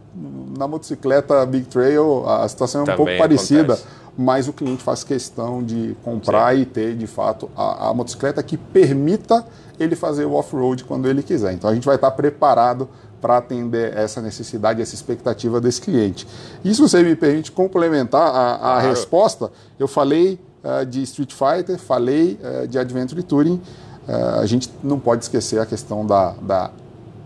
Na 0.59 0.67
motocicleta 0.67 1.47
Big 1.47 1.67
Trail, 1.67 2.29
a 2.29 2.49
situação 2.49 2.81
é 2.81 2.83
um 2.83 2.87
Também 2.87 2.97
pouco 2.97 3.17
parecida, 3.19 3.75
acontece. 3.75 3.85
mas 4.19 4.49
o 4.49 4.53
cliente 4.53 4.83
faz 4.83 5.05
questão 5.05 5.63
de 5.63 5.97
comprar 6.03 6.55
Sim. 6.55 6.63
e 6.63 6.67
ter, 6.67 6.97
de 6.97 7.07
fato, 7.07 7.49
a, 7.57 7.91
a 7.91 7.95
motocicleta 7.95 8.43
que 8.43 8.57
permita 8.57 9.45
ele 9.79 9.95
fazer 9.95 10.25
o 10.25 10.33
off-road 10.35 10.83
quando 10.85 11.09
ele 11.09 11.23
quiser. 11.23 11.53
Então 11.53 11.71
a 11.71 11.75
gente 11.75 11.87
vai 11.87 11.95
estar 11.95 12.11
preparado 12.11 12.89
para 13.21 13.39
atender 13.39 13.97
essa 13.97 14.21
necessidade, 14.21 14.83
essa 14.83 14.95
expectativa 14.95 15.61
desse 15.61 15.81
cliente. 15.81 16.27
E 16.65 16.75
se 16.75 16.81
você 16.81 17.03
me 17.03 17.17
permite 17.17 17.51
complementar 17.53 18.21
a, 18.21 18.55
a 18.55 18.59
claro. 18.59 18.89
resposta, 18.89 19.51
eu 19.79 19.89
falei 19.89 20.39
uh, 20.65 20.85
de 20.85 21.03
Street 21.03 21.33
Fighter, 21.33 21.79
falei 21.79 22.39
uh, 22.43 22.67
de 22.67 22.79
Adventure 22.79 23.23
Touring. 23.23 23.61
Uh, 24.09 24.41
a 24.41 24.47
gente 24.47 24.71
não 24.83 24.99
pode 24.99 25.25
esquecer 25.25 25.61
a 25.61 25.67
questão 25.67 26.07
da, 26.07 26.33
da 26.43 26.71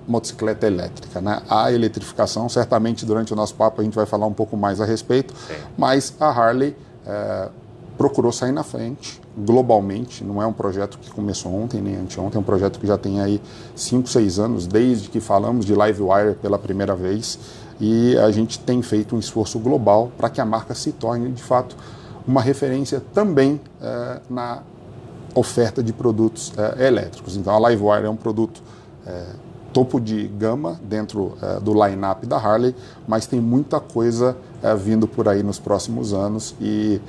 motocicleta 0.07 0.66
elétrica. 0.66 1.21
Né? 1.21 1.40
A 1.49 1.73
eletrificação, 1.73 2.49
certamente 2.49 3.07
durante 3.07 3.33
o 3.33 3.37
nosso 3.37 3.54
papo 3.54 3.80
a 3.80 3.85
gente 3.85 3.95
vai 3.95 4.07
falar 4.07 4.26
um 4.26 4.33
pouco 4.33 4.57
mais 4.57 4.80
a 4.80 4.85
respeito, 4.85 5.35
Sim. 5.35 5.54
mas 5.76 6.14
a 6.18 6.28
Harley 6.28 6.76
procurou 7.97 8.30
sair 8.30 8.52
na 8.52 8.62
frente 8.62 9.21
globalmente, 9.37 10.25
não 10.25 10.42
é 10.42 10.47
um 10.47 10.52
projeto 10.52 10.99
que 10.99 11.11
começou 11.11 11.52
ontem 11.54 11.80
nem 11.80 11.97
anteontem, 11.97 12.37
é 12.37 12.40
um 12.40 12.45
projeto 12.45 12.78
que 12.78 12.87
já 12.87 12.99
tem 12.99 13.21
aí 13.21 13.40
5, 13.75 14.09
6 14.09 14.38
anos, 14.38 14.66
desde 14.66 15.09
que 15.09 15.21
falamos 15.21 15.64
de 15.64 15.75
Livewire 15.75 16.35
pela 16.40 16.59
primeira 16.59 16.95
vez, 16.95 17.38
e 17.80 18.16
a 18.18 18.30
gente 18.30 18.59
tem 18.59 18.83
feito 18.83 19.14
um 19.14 19.18
esforço 19.18 19.59
global 19.59 20.11
para 20.16 20.28
que 20.28 20.40
a 20.40 20.45
marca 20.45 20.75
se 20.75 20.92
torne 20.92 21.30
de 21.30 21.42
fato 21.42 21.76
uma 22.28 22.42
referência 22.42 23.02
também 23.14 23.58
é, 23.80 24.20
na 24.28 24.62
oferta 25.35 25.82
de 25.82 25.94
produtos 25.94 26.52
é, 26.58 26.87
elétricos. 26.87 27.37
Então 27.37 27.56
a 27.56 27.70
Livewire 27.70 28.04
é 28.04 28.11
um 28.11 28.16
produto 28.16 28.62
é, 29.06 29.25
topo 29.73 29.99
de 29.99 30.28
gama 30.28 30.78
dentro 30.82 31.35
do 31.62 31.73
line-up 31.73 32.26
da 32.26 32.37
Harley, 32.37 32.75
mas 33.06 33.26
tem 33.26 33.38
muita 33.38 33.78
coisa 33.78 34.35
vindo 34.78 35.06
por 35.06 35.28
aí 35.28 35.42
nos 35.42 35.58
próximos 35.58 36.14
anos 36.14 36.56
e 36.58 37.00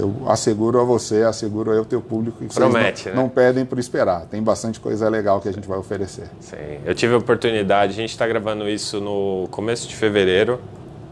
eu 0.00 0.30
asseguro 0.30 0.80
a 0.80 0.84
você, 0.84 1.24
asseguro 1.24 1.76
ao 1.76 1.84
teu 1.84 2.00
público 2.00 2.38
que 2.38 2.54
Promete, 2.54 3.08
não, 3.08 3.16
né? 3.16 3.22
não 3.22 3.28
pedem 3.28 3.66
por 3.66 3.78
esperar. 3.78 4.24
Tem 4.26 4.40
bastante 4.40 4.78
coisa 4.78 5.08
legal 5.08 5.40
que 5.40 5.48
a 5.48 5.52
gente 5.52 5.66
vai 5.66 5.76
oferecer. 5.78 6.30
Sim, 6.38 6.78
eu 6.86 6.94
tive 6.94 7.12
a 7.12 7.18
oportunidade, 7.18 7.92
a 7.92 7.96
gente 7.96 8.10
está 8.10 8.26
gravando 8.26 8.68
isso 8.68 9.00
no 9.00 9.48
começo 9.50 9.88
de 9.88 9.96
fevereiro. 9.96 10.60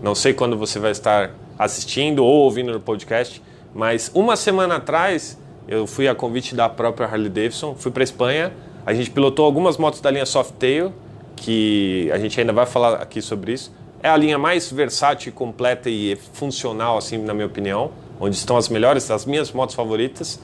Não 0.01 0.15
sei 0.15 0.33
quando 0.33 0.57
você 0.57 0.79
vai 0.79 0.93
estar 0.93 1.33
assistindo 1.59 2.25
ou 2.25 2.45
ouvindo 2.45 2.73
no 2.73 2.81
podcast, 2.81 3.43
mas 3.75 4.11
uma 4.15 4.37
semana 4.37 4.77
atrás 4.77 5.37
Eu 5.69 5.87
fui 5.87 6.09
a 6.09 6.15
convite 6.15 6.55
da 6.55 6.67
própria 6.67 7.07
Harley 7.07 7.29
Davidson, 7.29 7.75
fui 7.75 7.93
para 7.93 8.03
Espanha. 8.03 8.51
A 8.87 8.95
gente 8.95 9.11
pilotou 9.11 9.45
algumas 9.45 9.77
motos 9.77 10.01
da 10.01 10.11
linha 10.11 10.25
Softail, 10.25 10.95
que 11.37 12.11
a 12.11 12.19
gente 12.19 12.41
ainda 12.41 12.55
vai 12.55 12.65
falar 12.65 12.95
aqui 12.95 13.21
sobre 13.21 13.53
isso. 13.53 13.71
É 14.03 14.09
a 14.09 14.17
linha 14.17 14.39
mais 14.39 14.73
versátil, 14.73 15.31
completa 15.31 15.91
e 15.91 16.17
funcional, 16.33 16.97
assim, 16.97 17.19
na 17.19 17.35
minha 17.35 17.47
opinião, 17.47 17.91
onde 18.19 18.35
estão 18.35 18.57
as 18.57 18.71
melhores, 18.71 19.11
as 19.11 19.27
minhas 19.27 19.53
motos 19.53 19.75
favoritas. 19.75 20.41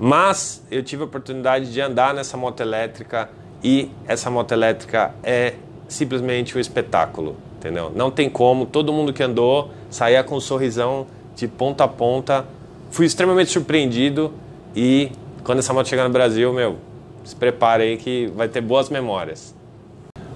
Mas 0.00 0.60
eu 0.72 0.82
tive 0.82 1.02
a 1.02 1.04
oportunidade 1.04 1.72
de 1.72 1.80
andar 1.80 2.12
nessa 2.12 2.36
moto 2.36 2.60
elétrica 2.60 3.30
e 3.62 3.88
essa 4.08 4.28
moto 4.28 4.50
elétrica 4.50 5.14
é 5.22 5.54
simplesmente 5.86 6.56
um 6.58 6.60
espetáculo, 6.60 7.36
entendeu? 7.56 7.92
Não 7.94 8.10
tem 8.10 8.28
como, 8.28 8.66
todo 8.66 8.92
mundo 8.92 9.12
que 9.12 9.22
andou 9.22 9.70
saía 9.90 10.22
com 10.22 10.36
um 10.36 10.40
sorrisão 10.40 11.06
de 11.36 11.46
ponta 11.46 11.84
a 11.84 11.88
ponta. 11.88 12.44
Fui 12.90 13.06
extremamente 13.06 13.50
surpreendido 13.50 14.32
e 14.74 15.12
quando 15.44 15.60
essa 15.60 15.72
moto 15.72 15.88
chegar 15.88 16.04
no 16.04 16.10
Brasil, 16.10 16.52
meu, 16.52 16.76
se 17.24 17.34
prepare 17.34 17.82
aí 17.82 17.96
que 17.96 18.30
vai 18.34 18.48
ter 18.48 18.60
boas 18.60 18.88
memórias. 18.88 19.54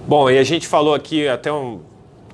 Bom, 0.07 0.29
e 0.29 0.37
a 0.37 0.43
gente 0.43 0.67
falou 0.67 0.93
aqui, 0.93 1.27
até 1.27 1.51
um, 1.51 1.79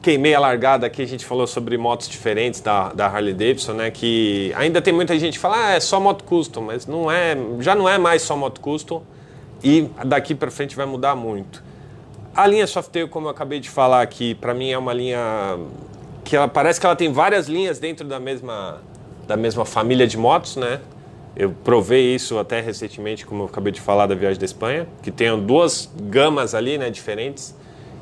queimei 0.01 0.33
a 0.33 0.39
largada 0.39 0.87
aqui, 0.87 1.01
a 1.01 1.05
gente 1.05 1.25
falou 1.25 1.45
sobre 1.45 1.77
motos 1.77 2.07
diferentes 2.07 2.61
da, 2.61 2.91
da 2.93 3.07
Harley 3.07 3.33
Davidson, 3.33 3.73
né? 3.73 3.91
Que 3.91 4.53
ainda 4.55 4.81
tem 4.81 4.93
muita 4.93 5.17
gente 5.19 5.33
que 5.33 5.39
fala, 5.39 5.67
ah, 5.67 5.71
é 5.71 5.79
só 5.79 5.99
moto 5.99 6.23
custom, 6.23 6.61
mas 6.61 6.87
não 6.87 7.11
é, 7.11 7.37
já 7.59 7.75
não 7.75 7.87
é 7.87 7.97
mais 7.97 8.21
só 8.21 8.35
moto 8.35 8.59
custom 8.61 9.03
e 9.63 9.89
daqui 10.05 10.33
para 10.33 10.49
frente 10.49 10.75
vai 10.75 10.85
mudar 10.85 11.15
muito. 11.15 11.63
A 12.35 12.47
linha 12.47 12.65
Softail, 12.65 13.07
como 13.09 13.27
eu 13.27 13.31
acabei 13.31 13.59
de 13.59 13.69
falar 13.69 14.01
aqui, 14.01 14.33
para 14.35 14.53
mim 14.53 14.71
é 14.71 14.77
uma 14.77 14.93
linha 14.93 15.57
que 16.29 16.35
ela 16.35 16.47
parece 16.47 16.79
que 16.79 16.85
ela 16.85 16.95
tem 16.95 17.11
várias 17.11 17.47
linhas 17.47 17.79
dentro 17.79 18.07
da 18.07 18.19
mesma 18.19 18.77
da 19.27 19.35
mesma 19.35 19.65
família 19.65 20.05
de 20.05 20.15
motos, 20.15 20.55
né? 20.55 20.79
Eu 21.35 21.51
provei 21.63 22.13
isso 22.13 22.37
até 22.37 22.61
recentemente, 22.61 23.25
como 23.25 23.43
eu 23.43 23.45
acabei 23.47 23.71
de 23.71 23.81
falar 23.81 24.05
da 24.05 24.13
viagem 24.13 24.39
da 24.39 24.45
Espanha, 24.45 24.87
que 25.01 25.11
tem 25.11 25.39
duas 25.39 25.89
gamas 26.03 26.53
ali, 26.53 26.77
né, 26.77 26.89
diferentes, 26.89 27.55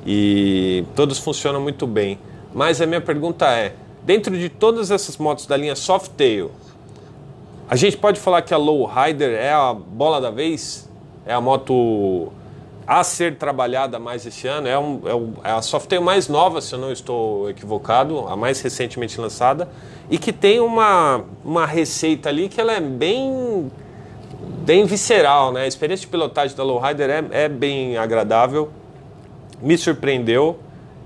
e 0.06 0.86
todos 0.96 1.20
funcionam 1.20 1.62
muito 1.62 1.86
bem. 1.86 2.18
Mas 2.54 2.82
a 2.82 2.86
minha 2.86 3.02
pergunta 3.02 3.46
é, 3.50 3.74
dentro 4.04 4.38
de 4.38 4.50
todas 4.50 4.90
essas 4.90 5.18
motos 5.18 5.46
da 5.46 5.56
linha 5.56 5.76
Softail, 5.76 6.52
a 7.70 7.76
gente 7.76 7.98
pode 7.98 8.20
falar 8.20 8.42
que 8.42 8.54
a 8.54 8.58
Lowrider 8.58 9.38
é 9.38 9.52
a 9.52 9.74
bola 9.74 10.20
da 10.20 10.32
vez? 10.32 10.90
É 11.26 11.34
a 11.34 11.42
moto 11.42 12.32
a 12.88 13.04
ser 13.04 13.36
trabalhada 13.36 14.00
mais 14.00 14.26
esse 14.26 14.48
ano? 14.48 14.68
É, 14.68 14.80
um, 14.80 15.02
é, 15.06 15.14
um, 15.14 15.34
é 15.44 15.52
a 15.52 15.62
Softail 15.62 16.02
mais 16.02 16.30
nova, 16.30 16.62
se 16.62 16.74
eu 16.74 16.80
não 16.80 16.92
estou 16.92 17.50
equivocado, 17.50 18.26
a 18.28 18.36
mais 18.38 18.62
recentemente 18.62 19.20
lançada 19.20 19.68
e 20.10 20.18
que 20.18 20.32
tem 20.32 20.62
uma, 20.62 21.26
uma 21.44 21.66
receita 21.66 22.30
ali 22.30 22.48
que 22.48 22.62
ela 22.62 22.74
é 22.74 22.80
bem 22.80 23.70
bem 24.60 24.86
visceral, 24.86 25.52
né? 25.52 25.64
A 25.64 25.68
experiência 25.68 26.06
de 26.06 26.12
pilotagem 26.12 26.56
da 26.56 26.64
Lowrider 26.64 27.10
é, 27.10 27.46
é 27.46 27.50
bem 27.50 27.98
agradável, 27.98 28.70
me 29.62 29.78
surpreendeu 29.78 30.60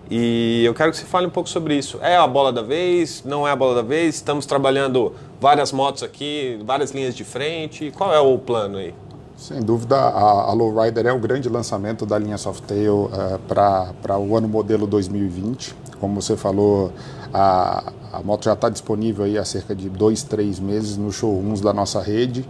e 0.09 0.63
eu 0.65 0.73
quero 0.73 0.91
que 0.91 0.97
você 0.97 1.05
fale 1.05 1.25
um 1.25 1.29
pouco 1.29 1.47
sobre 1.47 1.75
isso. 1.75 1.97
É 2.01 2.15
a 2.15 2.27
bola 2.27 2.51
da 2.51 2.61
vez? 2.61 3.23
Não 3.23 3.47
é 3.47 3.51
a 3.51 3.55
bola 3.55 3.75
da 3.75 3.81
vez? 3.81 4.15
Estamos 4.15 4.45
trabalhando 4.45 5.15
várias 5.39 5.71
motos 5.71 6.03
aqui, 6.03 6.59
várias 6.65 6.91
linhas 6.91 7.15
de 7.15 7.23
frente. 7.23 7.91
Qual 7.95 8.13
é 8.13 8.19
o 8.19 8.37
plano 8.37 8.77
aí? 8.77 8.93
Sem 9.41 9.59
dúvida, 9.59 9.95
a, 9.97 10.51
a 10.51 10.53
Lowrider 10.53 11.07
é 11.07 11.11
o 11.11 11.17
grande 11.17 11.49
lançamento 11.49 12.05
da 12.05 12.15
linha 12.15 12.37
Softail 12.37 13.09
uh, 13.11 13.39
para 13.47 14.15
o 14.19 14.37
ano 14.37 14.47
modelo 14.47 14.85
2020. 14.85 15.75
Como 15.99 16.21
você 16.21 16.37
falou, 16.37 16.93
a, 17.33 17.91
a 18.13 18.21
moto 18.21 18.45
já 18.45 18.53
está 18.53 18.69
disponível 18.69 19.25
aí 19.25 19.39
há 19.39 19.43
cerca 19.43 19.73
de 19.73 19.89
dois, 19.89 20.21
três 20.21 20.59
meses 20.59 20.95
nos 20.95 21.15
showrooms 21.15 21.59
da 21.59 21.73
nossa 21.73 21.99
rede. 21.99 22.47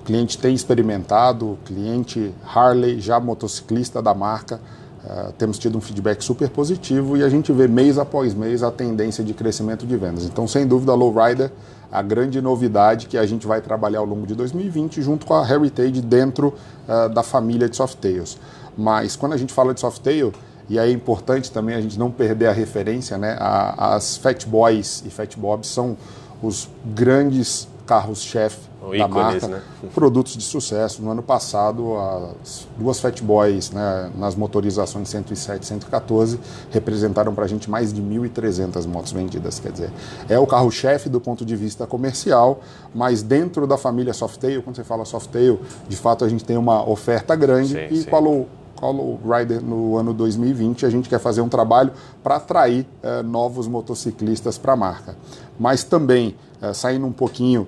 O 0.00 0.04
cliente 0.04 0.38
tem 0.38 0.54
experimentado, 0.54 1.54
o 1.54 1.58
cliente 1.64 2.32
Harley, 2.46 3.00
já 3.00 3.18
motociclista 3.18 4.00
da 4.00 4.14
marca, 4.14 4.60
uh, 5.04 5.32
temos 5.32 5.58
tido 5.58 5.76
um 5.76 5.80
feedback 5.80 6.22
super 6.22 6.48
positivo 6.50 7.16
e 7.16 7.24
a 7.24 7.28
gente 7.28 7.50
vê 7.52 7.66
mês 7.66 7.98
após 7.98 8.32
mês 8.32 8.62
a 8.62 8.70
tendência 8.70 9.24
de 9.24 9.34
crescimento 9.34 9.84
de 9.84 9.96
vendas. 9.96 10.22
Então, 10.22 10.46
sem 10.46 10.68
dúvida, 10.68 10.92
a 10.92 10.94
Lowrider, 10.94 11.50
a 11.90 12.02
grande 12.02 12.40
novidade 12.40 13.06
que 13.06 13.16
a 13.16 13.26
gente 13.26 13.46
vai 13.46 13.60
trabalhar 13.60 14.00
ao 14.00 14.04
longo 14.04 14.26
de 14.26 14.34
2020 14.34 15.00
junto 15.02 15.26
com 15.26 15.34
a 15.34 15.48
Heritage 15.48 16.00
dentro 16.02 16.54
uh, 16.86 17.08
da 17.08 17.22
família 17.22 17.68
de 17.68 17.76
Softails. 17.76 18.38
Mas 18.76 19.16
quando 19.16 19.32
a 19.32 19.36
gente 19.36 19.52
fala 19.52 19.72
de 19.72 19.80
Softail, 19.80 20.32
e 20.68 20.78
aí 20.78 20.90
é 20.90 20.92
importante 20.92 21.50
também 21.50 21.74
a 21.74 21.80
gente 21.80 21.98
não 21.98 22.10
perder 22.10 22.46
a 22.46 22.52
referência, 22.52 23.16
né? 23.16 23.36
as 23.40 24.18
Fat 24.18 24.46
Boys 24.46 25.02
e 25.06 25.10
Fat 25.10 25.34
Bobs 25.36 25.68
são 25.68 25.96
os 26.42 26.68
grandes 26.94 27.66
carros-chefe 27.86 28.67
da 28.96 29.08
marca, 29.08 29.48
né? 29.48 29.62
produtos 29.94 30.36
de 30.36 30.42
sucesso. 30.42 31.02
No 31.02 31.10
ano 31.10 31.22
passado, 31.22 31.96
as 31.96 32.66
duas 32.78 33.00
Fat 33.00 33.20
Boys 33.22 33.70
né, 33.70 34.10
nas 34.16 34.34
motorizações 34.34 35.08
107 35.08 35.62
e 35.62 35.66
114 35.66 36.38
representaram 36.70 37.34
para 37.34 37.44
a 37.44 37.48
gente 37.48 37.68
mais 37.68 37.92
de 37.92 38.02
1.300 38.02 38.86
motos 38.86 39.12
vendidas. 39.12 39.58
Quer 39.58 39.72
dizer, 39.72 39.92
é 40.28 40.38
o 40.38 40.46
carro-chefe 40.46 41.08
do 41.08 41.20
ponto 41.20 41.44
de 41.44 41.56
vista 41.56 41.86
comercial, 41.86 42.60
mas 42.94 43.22
dentro 43.22 43.66
da 43.66 43.76
família 43.76 44.12
Softail, 44.12 44.62
quando 44.62 44.76
você 44.76 44.84
fala 44.84 45.04
Softail, 45.04 45.60
de 45.88 45.96
fato 45.96 46.24
a 46.24 46.28
gente 46.28 46.44
tem 46.44 46.56
uma 46.56 46.88
oferta 46.88 47.34
grande 47.34 47.74
sim, 47.74 47.86
e 47.90 47.96
sim. 48.02 48.08
qual 48.08 48.46
Colo 48.78 49.18
Rider 49.24 49.60
no 49.60 49.96
ano 49.96 50.14
2020, 50.14 50.86
a 50.86 50.90
gente 50.90 51.08
quer 51.08 51.18
fazer 51.18 51.40
um 51.40 51.48
trabalho 51.48 51.92
para 52.22 52.36
atrair 52.36 52.86
eh, 53.02 53.22
novos 53.22 53.66
motociclistas 53.66 54.56
para 54.56 54.72
a 54.72 54.76
marca. 54.76 55.16
Mas 55.58 55.82
também, 55.82 56.36
eh, 56.62 56.72
saindo 56.72 57.04
um 57.06 57.12
pouquinho 57.12 57.66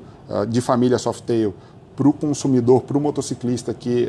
de 0.48 0.60
família 0.60 0.98
Softail, 0.98 1.54
para 1.96 2.08
o 2.08 2.12
consumidor, 2.14 2.82
para 2.82 2.96
o 2.96 3.00
motociclista 3.00 3.74
que 3.74 4.08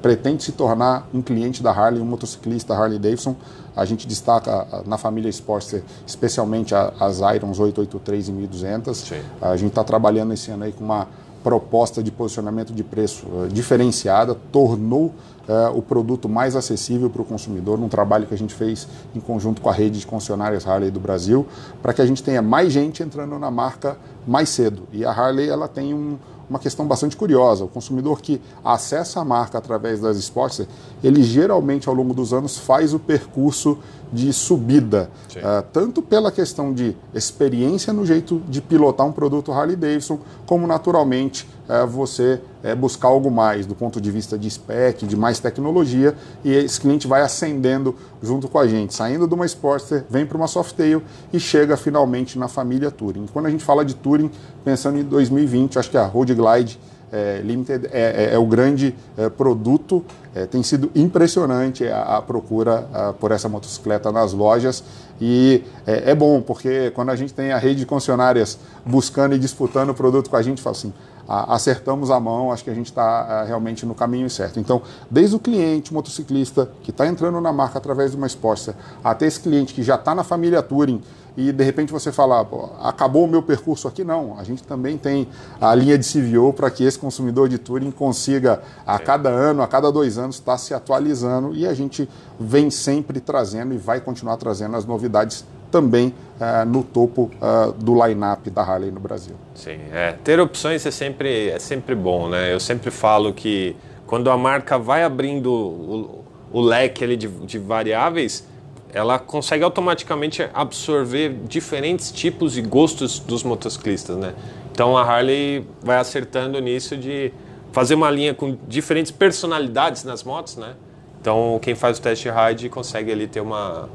pretende 0.00 0.44
se 0.44 0.52
tornar 0.52 1.08
um 1.12 1.20
cliente 1.20 1.60
da 1.62 1.72
Harley, 1.72 2.00
um 2.00 2.04
motociclista 2.04 2.72
Harley 2.72 3.00
Davidson, 3.00 3.34
a 3.74 3.84
gente 3.84 4.06
destaca 4.06 4.84
na 4.86 4.96
família 4.96 5.28
Sportster, 5.28 5.82
especialmente 6.06 6.72
as 6.74 7.18
Irons 7.18 7.58
883 7.58 8.28
e 8.28 8.32
1200. 8.32 8.96
Sim. 8.96 9.20
A 9.40 9.56
gente 9.56 9.70
está 9.70 9.82
trabalhando 9.82 10.32
esse 10.32 10.52
ano 10.52 10.64
aí 10.64 10.72
com 10.72 10.84
uma 10.84 11.08
proposta 11.42 12.00
de 12.00 12.12
posicionamento 12.12 12.72
de 12.72 12.84
preço 12.84 13.26
diferenciada, 13.50 14.36
tornou 14.52 15.12
é, 15.48 15.68
o 15.68 15.82
produto 15.82 16.28
mais 16.28 16.54
acessível 16.56 17.10
para 17.10 17.22
o 17.22 17.24
consumidor, 17.24 17.78
num 17.78 17.88
trabalho 17.88 18.26
que 18.26 18.34
a 18.34 18.38
gente 18.38 18.54
fez 18.54 18.86
em 19.14 19.20
conjunto 19.20 19.60
com 19.60 19.68
a 19.68 19.72
rede 19.72 20.00
de 20.00 20.06
concessionárias 20.06 20.66
Harley 20.66 20.90
do 20.90 21.00
Brasil, 21.00 21.46
para 21.80 21.92
que 21.92 22.00
a 22.02 22.06
gente 22.06 22.22
tenha 22.22 22.42
mais 22.42 22.72
gente 22.72 23.02
entrando 23.02 23.38
na 23.38 23.50
marca 23.50 23.96
mais 24.26 24.48
cedo. 24.48 24.82
E 24.92 25.04
a 25.04 25.10
Harley 25.10 25.48
ela 25.48 25.66
tem 25.66 25.92
um, 25.94 26.16
uma 26.48 26.58
questão 26.58 26.86
bastante 26.86 27.16
curiosa. 27.16 27.64
O 27.64 27.68
consumidor 27.68 28.20
que 28.20 28.40
acessa 28.64 29.20
a 29.20 29.24
marca 29.24 29.58
através 29.58 30.00
das 30.00 30.16
Sportster, 30.18 30.66
ele 31.02 31.22
geralmente 31.22 31.88
ao 31.88 31.94
longo 31.94 32.12
dos 32.12 32.32
anos 32.32 32.58
faz 32.58 32.92
o 32.92 32.98
percurso 32.98 33.78
de 34.12 34.30
subida, 34.32 35.10
uh, 35.36 35.64
tanto 35.72 36.02
pela 36.02 36.30
questão 36.30 36.72
de 36.72 36.94
experiência 37.14 37.92
no 37.94 38.04
jeito 38.04 38.42
de 38.46 38.60
pilotar 38.60 39.06
um 39.06 39.12
produto 39.12 39.50
Harley 39.50 39.74
Davidson, 39.74 40.18
como 40.44 40.66
naturalmente 40.66 41.48
uh, 41.61 41.61
você 41.86 42.40
uh, 42.64 42.76
buscar 42.76 43.08
algo 43.08 43.30
mais 43.30 43.66
do 43.66 43.74
ponto 43.74 44.00
de 44.00 44.10
vista 44.10 44.38
de 44.38 44.50
spec, 44.50 45.06
de 45.06 45.16
mais 45.16 45.38
tecnologia, 45.38 46.14
e 46.44 46.52
esse 46.52 46.80
cliente 46.80 47.06
vai 47.06 47.22
ascendendo 47.22 47.94
junto 48.22 48.48
com 48.48 48.58
a 48.58 48.66
gente, 48.66 48.94
saindo 48.94 49.26
de 49.26 49.34
uma 49.34 49.46
Sportster, 49.46 50.04
vem 50.10 50.26
para 50.26 50.36
uma 50.36 50.46
Softail 50.46 51.02
e 51.32 51.40
chega 51.40 51.76
finalmente 51.76 52.38
na 52.38 52.48
família 52.48 52.90
Touring. 52.90 53.26
Quando 53.32 53.46
a 53.46 53.50
gente 53.50 53.64
fala 53.64 53.84
de 53.84 53.94
Touring, 53.94 54.30
pensando 54.64 54.98
em 54.98 55.04
2020, 55.04 55.78
acho 55.78 55.90
que 55.90 55.96
a 55.96 56.04
Road 56.04 56.34
Glide 56.34 56.78
é, 57.12 57.42
Limited 57.44 57.88
é, 57.92 58.30
é, 58.30 58.34
é, 58.34 58.38
o 58.38 58.46
grande 58.46 58.94
é, 59.18 59.28
produto. 59.28 60.02
É, 60.34 60.46
tem 60.46 60.62
sido 60.62 60.90
impressionante 60.94 61.86
a, 61.86 62.16
a 62.16 62.22
procura 62.22 62.88
a, 62.90 63.12
por 63.12 63.30
essa 63.32 63.50
motocicleta 63.50 64.10
nas 64.10 64.32
lojas 64.32 64.82
e 65.20 65.62
é, 65.86 66.10
é, 66.10 66.14
bom 66.14 66.40
porque 66.40 66.90
quando 66.92 67.10
a 67.10 67.16
gente 67.16 67.34
tem 67.34 67.52
a 67.52 67.58
rede 67.58 67.80
de 67.80 67.86
concessionárias 67.86 68.58
buscando 68.82 69.34
e 69.34 69.38
disputando 69.38 69.90
o 69.90 69.94
produto 69.94 70.30
com 70.30 70.36
a 70.36 70.42
gente, 70.42 70.62
fala 70.62 70.74
assim, 70.74 70.90
acertamos 71.28 72.10
a 72.10 72.18
mão, 72.18 72.52
acho 72.52 72.64
que 72.64 72.70
a 72.70 72.74
gente 72.74 72.86
está 72.86 73.44
realmente 73.44 73.86
no 73.86 73.94
caminho 73.94 74.28
certo. 74.28 74.58
Então, 74.58 74.82
desde 75.10 75.36
o 75.36 75.38
cliente, 75.38 75.92
motociclista 75.92 76.70
que 76.82 76.90
está 76.90 77.06
entrando 77.06 77.40
na 77.40 77.52
marca 77.52 77.78
através 77.78 78.10
de 78.10 78.16
uma 78.16 78.26
Sportster, 78.26 78.74
até 79.02 79.26
esse 79.26 79.40
cliente 79.40 79.74
que 79.74 79.82
já 79.82 79.94
está 79.94 80.14
na 80.14 80.24
família 80.24 80.62
Touring 80.62 81.02
e 81.36 81.50
de 81.50 81.64
repente 81.64 81.92
você 81.92 82.12
fala, 82.12 82.46
acabou 82.82 83.24
o 83.24 83.28
meu 83.28 83.42
percurso 83.42 83.88
aqui, 83.88 84.04
não. 84.04 84.38
A 84.38 84.44
gente 84.44 84.62
também 84.62 84.98
tem 84.98 85.28
a 85.60 85.74
linha 85.74 85.96
de 85.96 86.06
CVO 86.06 86.52
para 86.52 86.70
que 86.70 86.84
esse 86.84 86.98
consumidor 86.98 87.48
de 87.48 87.58
Touring 87.58 87.90
consiga, 87.90 88.62
a 88.86 88.98
cada 88.98 89.28
ano, 89.28 89.62
a 89.62 89.66
cada 89.66 89.90
dois 89.90 90.18
anos, 90.18 90.36
estar 90.36 90.52
tá 90.52 90.58
se 90.58 90.74
atualizando 90.74 91.54
e 91.54 91.66
a 91.66 91.72
gente 91.72 92.08
vem 92.38 92.70
sempre 92.70 93.20
trazendo 93.20 93.72
e 93.72 93.78
vai 93.78 94.00
continuar 94.00 94.36
trazendo 94.36 94.76
as 94.76 94.84
novidades 94.84 95.44
também 95.70 96.14
uh, 96.38 96.66
no 96.66 96.84
topo 96.84 97.30
uh, 97.40 97.72
do 97.72 97.94
line-up 98.06 98.50
da 98.50 98.62
Harley 98.62 98.90
no 98.90 99.00
Brasil. 99.00 99.34
Sim, 99.54 99.80
é. 99.90 100.12
ter 100.22 100.38
opções 100.38 100.84
é 100.84 100.90
sempre, 100.90 101.48
é 101.48 101.58
sempre 101.58 101.94
bom, 101.94 102.28
né? 102.28 102.52
Eu 102.52 102.60
sempre 102.60 102.90
falo 102.90 103.32
que 103.32 103.74
quando 104.06 104.30
a 104.30 104.36
marca 104.36 104.78
vai 104.78 105.02
abrindo 105.02 105.50
o, 105.50 106.24
o 106.52 106.60
leque 106.60 107.02
ali 107.02 107.16
de, 107.16 107.26
de 107.26 107.58
variáveis, 107.58 108.46
ela 108.92 109.18
consegue 109.18 109.64
automaticamente 109.64 110.46
absorver 110.52 111.34
diferentes 111.48 112.12
tipos 112.12 112.58
e 112.58 112.62
gostos 112.62 113.18
dos 113.18 113.42
motociclistas, 113.42 114.16
né? 114.16 114.34
Então 114.70 114.96
a 114.96 115.02
Harley 115.02 115.66
vai 115.82 115.96
acertando 115.96 116.60
nisso 116.60 116.96
de 116.96 117.32
fazer 117.72 117.94
uma 117.94 118.10
linha 118.10 118.34
com 118.34 118.56
diferentes 118.68 119.10
personalidades 119.10 120.04
nas 120.04 120.22
motos, 120.22 120.56
né? 120.56 120.74
Então 121.20 121.58
quem 121.62 121.74
faz 121.74 121.98
o 121.98 122.02
test 122.02 122.24
ride 122.26 122.68
consegue 122.68 123.10
ali 123.10 123.26
ter 123.26 123.40
uma 123.40 123.88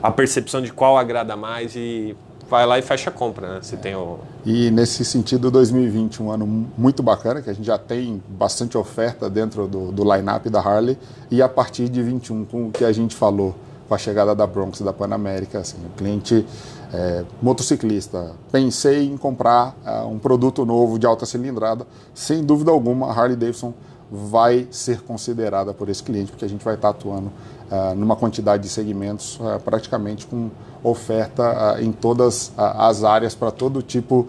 a 0.00 0.12
percepção 0.12 0.62
de 0.62 0.72
qual 0.72 0.96
agrada 0.96 1.36
mais 1.36 1.74
e 1.74 2.16
vai 2.48 2.64
lá 2.64 2.78
e 2.78 2.82
fecha 2.82 3.10
a 3.10 3.12
compra, 3.12 3.54
né? 3.54 3.58
Você 3.60 3.76
tem 3.76 3.96
o... 3.96 4.20
E 4.46 4.70
nesse 4.70 5.04
sentido, 5.04 5.50
2020 5.50 6.22
um 6.22 6.30
ano 6.30 6.46
muito 6.78 7.02
bacana, 7.02 7.42
que 7.42 7.50
a 7.50 7.52
gente 7.52 7.66
já 7.66 7.76
tem 7.76 8.22
bastante 8.28 8.78
oferta 8.78 9.28
dentro 9.28 9.66
do, 9.66 9.90
do 9.90 10.04
line-up 10.04 10.48
da 10.48 10.60
Harley 10.60 10.96
e 11.30 11.42
a 11.42 11.48
partir 11.48 11.88
de 11.88 12.00
21, 12.00 12.44
com 12.44 12.68
o 12.68 12.70
que 12.70 12.84
a 12.84 12.92
gente 12.92 13.14
falou 13.14 13.54
com 13.88 13.94
a 13.94 13.98
chegada 13.98 14.34
da 14.34 14.46
Bronx 14.46 14.80
e 14.80 14.84
da 14.84 14.92
Panamérica, 14.92 15.60
assim, 15.60 15.78
o 15.84 15.96
cliente 15.96 16.46
é, 16.92 17.24
motociclista, 17.40 18.32
pensei 18.52 19.06
em 19.06 19.16
comprar 19.16 19.74
é, 19.84 20.00
um 20.00 20.18
produto 20.18 20.64
novo 20.66 20.98
de 20.98 21.06
alta 21.06 21.24
cilindrada, 21.24 21.86
sem 22.12 22.44
dúvida 22.44 22.70
alguma 22.70 23.06
a 23.06 23.12
Harley 23.12 23.36
Davidson 23.36 23.72
vai 24.10 24.66
ser 24.70 25.02
considerada 25.02 25.74
por 25.74 25.88
esse 25.88 26.02
cliente, 26.02 26.30
porque 26.30 26.44
a 26.44 26.48
gente 26.48 26.64
vai 26.64 26.74
estar 26.74 26.88
atuando 26.90 27.26
uh, 27.26 27.94
numa 27.94 28.16
quantidade 28.16 28.62
de 28.62 28.68
segmentos 28.70 29.38
uh, 29.38 29.60
praticamente 29.62 30.26
com 30.26 30.50
oferta 30.82 31.76
em 31.80 31.92
todas 31.92 32.52
as 32.56 33.04
áreas 33.04 33.34
para 33.34 33.50
todo 33.50 33.82
tipo 33.82 34.26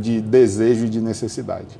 de 0.00 0.20
desejo 0.20 0.84
e 0.84 0.88
de 0.88 1.00
necessidade. 1.00 1.78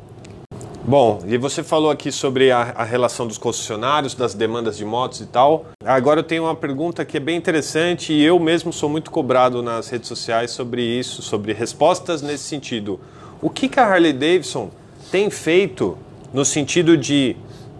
Bom, 0.84 1.22
e 1.28 1.38
você 1.38 1.62
falou 1.62 1.92
aqui 1.92 2.10
sobre 2.10 2.50
a, 2.50 2.72
a, 2.74 2.82
relação 2.82 3.24
dos 3.24 3.38
concessionários, 3.38 4.16
das 4.16 4.34
demandas 4.34 4.76
de 4.76 4.84
motos 4.84 5.20
e 5.20 5.26
tal. 5.26 5.66
Agora 5.84 6.18
eu 6.18 6.24
tenho 6.24 6.42
uma 6.42 6.56
pergunta 6.56 7.04
que 7.04 7.16
é 7.16 7.20
bem 7.20 7.36
interessante 7.36 8.12
e 8.12 8.20
eu 8.24 8.36
mesmo 8.40 8.72
sou 8.72 8.88
muito 8.88 9.08
cobrado 9.08 9.62
nas 9.62 9.88
redes 9.88 10.08
sociais 10.08 10.50
sobre 10.50 10.82
isso, 10.82 11.22
sobre 11.22 11.52
respostas 11.52 12.20
nesse 12.20 12.42
sentido. 12.44 12.98
O 13.40 13.48
que, 13.48 13.68
que 13.68 13.78
a 13.78 13.86
Harley 13.86 14.12
Davidson 14.12 14.70
tem 15.08 15.30
feito 15.30 15.96
no 16.34 16.44
sentido 16.44 16.96
de 16.96 17.36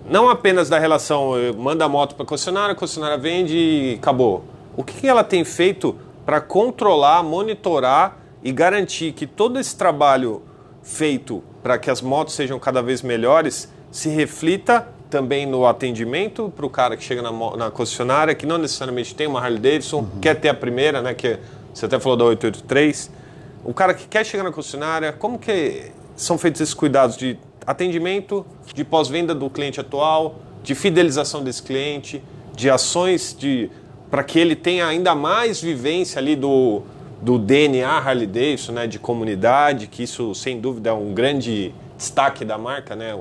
não 0.09 0.31
apenas 0.31 0.69
da 0.69 0.79
relação 0.79 1.37
eh, 1.37 1.51
manda 1.51 1.85
a 1.85 1.89
moto 1.89 2.15
para 2.15 2.23
a 2.23 2.27
concessionária, 2.27 2.73
a 2.73 2.77
concessionária 2.77 3.19
vende 3.19 3.57
e 3.57 3.95
acabou. 3.99 4.45
O 4.77 4.85
que, 4.85 5.01
que 5.01 5.09
ela 5.09 5.25
tem 5.25 5.43
feito 5.43 5.97
para 6.25 6.41
controlar, 6.41 7.25
monitorar 7.25 8.19
e 8.45 8.53
garantir 8.53 9.11
que 9.11 9.27
todo 9.27 9.59
esse 9.59 9.77
trabalho 9.77 10.41
feito 10.83 11.43
para 11.63 11.79
que 11.79 11.91
as 11.91 12.01
motos 12.01 12.35
sejam 12.35 12.59
cada 12.59 12.83
vez 12.83 13.03
melhores 13.03 13.69
se 13.91 14.09
reflita 14.09 14.89
também 15.09 15.45
no 15.45 15.67
atendimento 15.67 16.51
para 16.57 16.65
o 16.65 16.71
cara 16.71 16.97
que 16.97 17.05
chega 17.05 17.21
na, 17.21 17.31
na, 17.57 17.71
concessionária, 17.71 18.35
que 18.35 18.47
não 18.47 18.57
necessariamente 18.57 19.15
tem 19.15 19.27
uma 19.27 19.41
Harley 19.41 19.59
Davidson, 19.59 19.99
uhum. 19.99 20.21
quer 20.21 20.41
ter 20.41 20.49
a 20.49 20.55
primeira, 20.55 21.03
né? 21.03 21.13
Que 21.13 21.39
você 21.73 21.85
até 21.85 22.01
falou 22.01 22.17
da 22.17 22.25
883. 22.25 23.11
O 23.63 23.75
cara 23.75 23.93
que 23.93 24.09
quer 24.09 24.25
chegar 24.25 24.43
na 24.43 24.51
concessionária, 24.51 25.13
como 25.13 25.39
que 25.39 25.93
são 26.17 26.39
feitos 26.39 26.63
esses 26.63 26.75
cuidados 26.75 27.17
de 27.17 27.39
atendimento, 27.67 28.45
de 28.75 28.85
pós-venda 28.85 29.35
do 29.35 29.51
cliente 29.51 29.79
atual, 29.79 30.37
de 30.63 30.75
fidelização 30.75 31.45
desse 31.45 31.63
cliente, 31.63 32.23
de 32.55 32.71
ações 32.71 33.37
de 33.39 33.71
para 34.11 34.23
que 34.23 34.39
ele 34.39 34.55
tenha 34.55 34.87
ainda 34.87 35.15
mais 35.15 35.61
vivência 35.61 36.19
ali 36.19 36.37
do, 36.37 36.83
do 37.23 37.39
DNA 37.39 37.89
Harley 37.89 38.27
Davidson, 38.27 38.73
né, 38.73 38.87
de 38.89 38.99
comunidade, 38.99 39.87
que 39.87 40.03
isso 40.03 40.35
sem 40.35 40.61
dúvida 40.61 40.91
é 40.91 40.93
um 40.93 41.15
grande 41.15 41.73
destaque 41.97 42.45
da 42.45 42.59
marca, 42.59 42.97
né, 42.97 43.17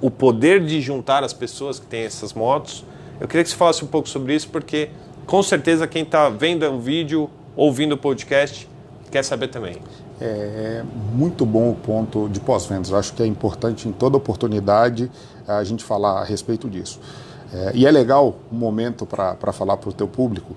o, 0.00 0.10
poder 0.10 0.64
de 0.64 0.80
juntar 0.80 1.22
as 1.22 1.32
pessoas 1.32 1.78
que 1.78 1.86
têm 1.86 2.02
essas 2.02 2.34
motos. 2.34 2.84
Eu 3.20 3.28
queria 3.28 3.44
que 3.44 3.50
você 3.50 3.56
falasse 3.56 3.84
um 3.84 3.88
pouco 3.88 4.08
sobre 4.08 4.34
isso, 4.34 4.48
porque 4.48 4.90
com 5.26 5.42
certeza 5.44 5.86
quem 5.86 6.02
está 6.02 6.28
vendo 6.28 6.66
o 6.66 6.80
vídeo, 6.80 7.30
ouvindo 7.54 7.92
o 7.92 7.96
podcast, 7.96 8.68
quer 9.12 9.22
saber 9.22 9.46
também. 9.46 9.76
É 10.20 10.82
muito 11.12 11.46
bom 11.46 11.70
o 11.70 11.74
ponto 11.74 12.28
de 12.28 12.40
pós-vendas. 12.40 12.92
Acho 12.92 13.12
que 13.12 13.22
é 13.22 13.26
importante 13.26 13.88
em 13.88 13.92
toda 13.92 14.16
oportunidade 14.16 15.08
a 15.46 15.62
gente 15.62 15.84
falar 15.84 16.20
a 16.20 16.24
respeito 16.24 16.68
disso. 16.68 16.98
É, 17.52 17.72
e 17.74 17.86
é 17.86 17.90
legal 17.90 18.36
um 18.52 18.56
momento 18.56 19.06
para 19.06 19.52
falar 19.52 19.76
para 19.76 19.90
o 19.90 19.92
teu 19.92 20.08
público 20.08 20.56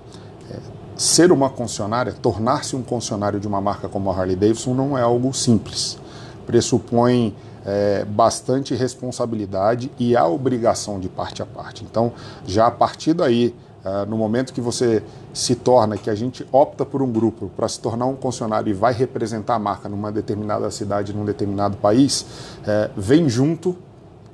ser 0.99 1.31
uma 1.31 1.49
concessionária, 1.49 2.11
tornar-se 2.11 2.75
um 2.75 2.83
concessionário 2.83 3.39
de 3.39 3.47
uma 3.47 3.61
marca 3.61 3.87
como 3.87 4.11
a 4.11 4.13
Harley 4.13 4.35
Davidson 4.35 4.73
não 4.73 4.97
é 4.97 5.01
algo 5.01 5.33
simples. 5.33 5.97
Pressupõe 6.45 7.33
é, 7.65 8.03
bastante 8.03 8.75
responsabilidade 8.75 9.89
e 9.97 10.17
a 10.17 10.27
obrigação 10.27 10.99
de 10.99 11.07
parte 11.07 11.41
a 11.41 11.45
parte. 11.45 11.85
Então, 11.85 12.11
já 12.45 12.67
a 12.67 12.71
partir 12.71 13.13
daí, 13.13 13.55
é, 13.85 14.05
no 14.07 14.17
momento 14.17 14.51
que 14.51 14.59
você 14.59 15.01
se 15.33 15.55
torna, 15.55 15.97
que 15.97 16.09
a 16.09 16.15
gente 16.15 16.45
opta 16.51 16.85
por 16.85 17.01
um 17.01 17.09
grupo 17.09 17.49
para 17.55 17.69
se 17.69 17.79
tornar 17.79 18.05
um 18.05 18.15
concessionário 18.17 18.69
e 18.69 18.73
vai 18.73 18.91
representar 18.91 19.55
a 19.55 19.59
marca 19.59 19.87
numa 19.87 20.11
determinada 20.11 20.69
cidade, 20.69 21.13
num 21.13 21.23
determinado 21.23 21.77
país, 21.77 22.25
é, 22.67 22.89
vem 22.97 23.29
junto 23.29 23.73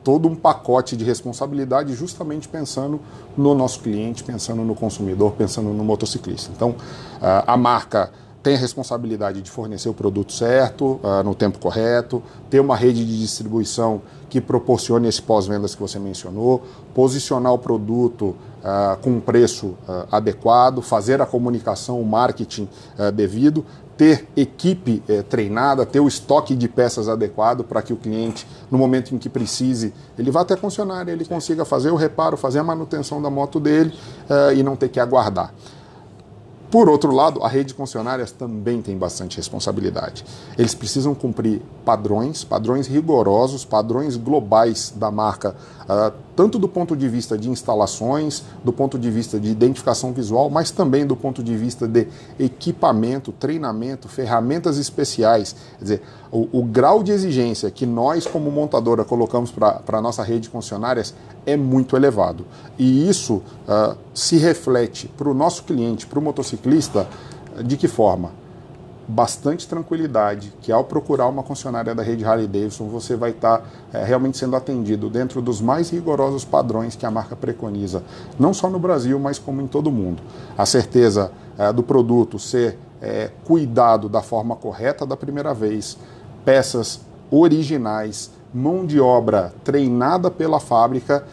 todo 0.05 0.29
um 0.29 0.35
pacote 0.35 0.95
de 0.95 1.03
responsabilidade 1.03 1.95
justamente 1.95 2.47
pensando 2.47 3.01
no 3.35 3.55
nosso 3.55 3.79
cliente, 3.79 4.23
pensando 4.23 4.61
no 4.61 4.75
consumidor, 4.75 5.31
pensando 5.31 5.69
no 5.69 5.83
motociclista. 5.83 6.51
Então, 6.55 6.75
a 7.19 7.57
marca 7.57 8.11
tem 8.43 8.53
a 8.53 8.59
responsabilidade 8.59 9.41
de 9.41 9.49
fornecer 9.49 9.89
o 9.89 9.93
produto 9.95 10.31
certo, 10.31 10.99
no 11.25 11.33
tempo 11.33 11.57
correto, 11.57 12.21
ter 12.47 12.59
uma 12.59 12.75
rede 12.75 13.03
de 13.03 13.19
distribuição 13.19 14.03
que 14.29 14.39
proporcione 14.39 15.07
esse 15.07 15.23
pós-vendas 15.23 15.73
que 15.73 15.81
você 15.81 15.97
mencionou, 15.97 16.61
posicionar 16.93 17.51
o 17.51 17.57
produto 17.57 18.35
com 19.01 19.09
um 19.09 19.19
preço 19.19 19.73
adequado, 20.11 20.83
fazer 20.83 21.19
a 21.19 21.25
comunicação, 21.25 21.99
o 21.99 22.05
marketing 22.05 22.69
devido, 23.15 23.65
ter 23.97 24.27
equipe 24.35 25.01
eh, 25.07 25.21
treinada, 25.21 25.85
ter 25.85 25.99
o 25.99 26.07
estoque 26.07 26.55
de 26.55 26.67
peças 26.67 27.07
adequado 27.07 27.63
para 27.63 27.81
que 27.81 27.93
o 27.93 27.95
cliente, 27.95 28.45
no 28.69 28.77
momento 28.77 29.15
em 29.15 29.17
que 29.17 29.29
precise, 29.29 29.93
ele 30.17 30.31
vá 30.31 30.41
até 30.41 30.53
a 30.53 30.57
concessionária, 30.57 31.11
ele 31.11 31.25
consiga 31.25 31.63
fazer 31.63 31.91
o 31.91 31.95
reparo, 31.95 32.35
fazer 32.35 32.59
a 32.59 32.63
manutenção 32.63 33.21
da 33.21 33.29
moto 33.29 33.59
dele 33.59 33.93
eh, 34.29 34.55
e 34.55 34.63
não 34.63 34.75
ter 34.75 34.89
que 34.89 34.99
aguardar. 34.99 35.53
Por 36.75 36.89
outro 36.89 37.13
lado, 37.13 37.41
a 37.41 37.47
rede 37.47 37.69
de 37.69 37.73
concessionárias 37.73 38.33
também 38.33 38.81
tem 38.81 38.97
bastante 38.97 39.37
responsabilidade. 39.37 40.25
Eles 40.57 40.75
precisam 40.75 41.15
cumprir 41.15 41.61
padrões, 41.85 42.43
padrões 42.43 42.87
rigorosos, 42.87 43.63
padrões 43.63 44.17
globais 44.17 44.91
da 44.93 45.09
marca, 45.09 45.55
tanto 46.35 46.57
do 46.57 46.67
ponto 46.67 46.95
de 46.95 47.07
vista 47.07 47.37
de 47.37 47.49
instalações, 47.49 48.43
do 48.63 48.73
ponto 48.73 48.97
de 48.97 49.09
vista 49.11 49.39
de 49.39 49.49
identificação 49.49 50.11
visual, 50.11 50.49
mas 50.49 50.71
também 50.71 51.05
do 51.05 51.15
ponto 51.15 51.43
de 51.43 51.55
vista 51.55 51.87
de 51.87 52.07
equipamento, 52.39 53.31
treinamento, 53.31 54.07
ferramentas 54.07 54.77
especiais. 54.77 55.55
Quer 55.77 55.83
dizer, 55.83 56.01
o, 56.31 56.59
o 56.59 56.63
grau 56.63 57.03
de 57.03 57.11
exigência 57.11 57.69
que 57.69 57.85
nós, 57.85 58.25
como 58.25 58.51
montadora, 58.51 59.05
colocamos 59.05 59.51
para 59.51 59.81
a 59.87 60.01
nossa 60.01 60.23
rede 60.23 60.41
de 60.41 60.49
concessionárias 60.49 61.13
é 61.45 61.55
muito 61.55 61.95
elevado. 61.95 62.45
E 62.77 63.07
isso 63.07 63.35
uh, 63.35 63.95
se 64.13 64.37
reflete 64.37 65.07
para 65.07 65.29
o 65.29 65.33
nosso 65.33 65.63
cliente, 65.63 66.07
para 66.07 66.19
o 66.19 66.21
motociclista, 66.21 67.07
de 67.63 67.77
que 67.77 67.87
forma? 67.87 68.44
Bastante 69.07 69.67
tranquilidade, 69.67 70.51
que 70.63 70.71
ao 70.71 70.83
procurar 70.83 71.27
uma 71.27 71.43
concessionária 71.43 71.93
da 71.93 72.01
rede 72.01 72.25
Harley 72.25 72.47
Davidson, 72.47 72.87
você 72.87 73.15
vai 73.15 73.29
estar 73.29 73.59
tá, 73.59 73.65
é, 73.93 74.03
realmente 74.03 74.35
sendo 74.35 74.55
atendido 74.55 75.11
dentro 75.11 75.43
dos 75.43 75.61
mais 75.61 75.91
rigorosos 75.91 76.43
padrões 76.43 76.95
que 76.95 77.05
a 77.05 77.11
marca 77.11 77.35
preconiza, 77.35 78.01
não 78.39 78.51
só 78.51 78.67
no 78.67 78.79
Brasil, 78.79 79.19
mas 79.19 79.37
como 79.37 79.61
em 79.61 79.67
todo 79.67 79.87
o 79.87 79.91
mundo. 79.91 80.23
A 80.57 80.65
certeza 80.65 81.31
é, 81.55 81.71
do 81.71 81.83
produto 81.83 82.39
ser 82.39 82.79
é, 82.99 83.29
cuidado 83.43 84.09
da 84.09 84.23
forma 84.23 84.55
correta 84.55 85.05
da 85.05 85.15
primeira 85.15 85.53
vez, 85.53 85.99
peças 86.43 86.99
originais, 87.29 88.31
mão 88.51 88.87
de 88.87 88.99
obra 88.99 89.53
treinada 89.63 90.31
pela 90.31 90.59
fábrica, 90.59 91.25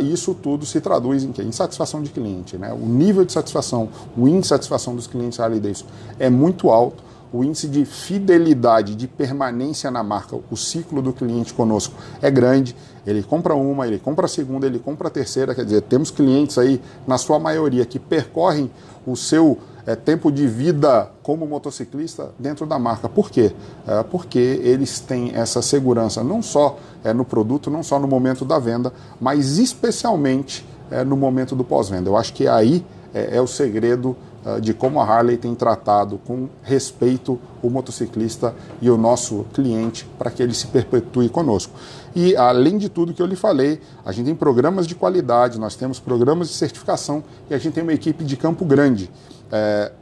e 0.00 0.12
isso 0.12 0.34
tudo 0.34 0.64
se 0.64 0.80
traduz 0.80 1.22
em 1.24 1.30
quê? 1.30 1.42
Em 1.42 1.52
satisfação 1.52 2.02
de 2.02 2.10
cliente. 2.10 2.56
Né? 2.56 2.72
O 2.72 2.86
nível 2.86 3.24
de 3.24 3.32
satisfação, 3.32 3.88
o 4.16 4.26
índice 4.26 4.42
de 4.42 4.48
satisfação 4.48 4.96
dos 4.96 5.06
clientes 5.06 5.38
Harley 5.38 5.60
Davidson 5.60 5.86
é 6.18 6.30
muito 6.30 6.70
alto, 6.70 7.09
o 7.32 7.44
índice 7.44 7.68
de 7.68 7.84
fidelidade, 7.84 8.94
de 8.94 9.06
permanência 9.06 9.90
na 9.90 10.02
marca, 10.02 10.38
o 10.50 10.56
ciclo 10.56 11.00
do 11.00 11.12
cliente 11.12 11.54
conosco 11.54 11.94
é 12.20 12.30
grande. 12.30 12.74
Ele 13.06 13.22
compra 13.22 13.54
uma, 13.54 13.86
ele 13.86 13.98
compra 13.98 14.26
a 14.26 14.28
segunda, 14.28 14.66
ele 14.66 14.78
compra 14.78 15.08
a 15.08 15.10
terceira. 15.10 15.54
Quer 15.54 15.64
dizer, 15.64 15.82
temos 15.82 16.10
clientes 16.10 16.58
aí, 16.58 16.80
na 17.06 17.18
sua 17.18 17.38
maioria, 17.38 17.84
que 17.86 17.98
percorrem 17.98 18.70
o 19.06 19.16
seu 19.16 19.58
é, 19.86 19.94
tempo 19.96 20.30
de 20.30 20.46
vida 20.46 21.10
como 21.22 21.46
motociclista 21.46 22.30
dentro 22.38 22.66
da 22.66 22.78
marca. 22.78 23.08
Por 23.08 23.30
quê? 23.30 23.52
É, 23.86 24.02
porque 24.02 24.38
eles 24.38 25.00
têm 25.00 25.32
essa 25.34 25.62
segurança 25.62 26.22
não 26.22 26.42
só 26.42 26.78
é, 27.02 27.12
no 27.12 27.24
produto, 27.24 27.70
não 27.70 27.82
só 27.82 27.98
no 27.98 28.06
momento 28.06 28.44
da 28.44 28.58
venda, 28.58 28.92
mas 29.20 29.58
especialmente 29.58 30.66
no 31.06 31.16
momento 31.16 31.54
do 31.54 31.62
pós-venda. 31.62 32.10
Eu 32.10 32.16
acho 32.16 32.34
que 32.34 32.48
aí 32.48 32.84
é, 33.14 33.40
o 33.40 33.46
segredo 33.46 34.16
de 34.62 34.72
como 34.72 35.00
a 35.00 35.04
Harley 35.04 35.36
tem 35.36 35.54
tratado 35.54 36.18
com 36.26 36.48
respeito 36.62 37.38
o 37.62 37.68
motociclista 37.68 38.54
e 38.80 38.90
o 38.90 38.96
nosso 38.96 39.44
cliente 39.52 40.08
para 40.18 40.30
que 40.30 40.42
ele 40.42 40.54
se 40.54 40.66
perpetue 40.68 41.28
conosco. 41.28 41.72
E 42.14 42.34
além 42.36 42.78
de 42.78 42.88
tudo 42.88 43.12
que 43.12 43.20
eu 43.20 43.26
lhe 43.26 43.36
falei, 43.36 43.80
a 44.04 44.12
gente 44.12 44.26
tem 44.26 44.34
programas 44.34 44.86
de 44.86 44.94
qualidade, 44.94 45.58
nós 45.58 45.76
temos 45.76 46.00
programas 46.00 46.48
de 46.48 46.54
certificação 46.54 47.22
e 47.50 47.54
a 47.54 47.58
gente 47.58 47.74
tem 47.74 47.82
uma 47.82 47.92
equipe 47.92 48.24
de 48.24 48.36
Campo 48.36 48.64
Grande 48.64 49.10
é, 49.52 49.92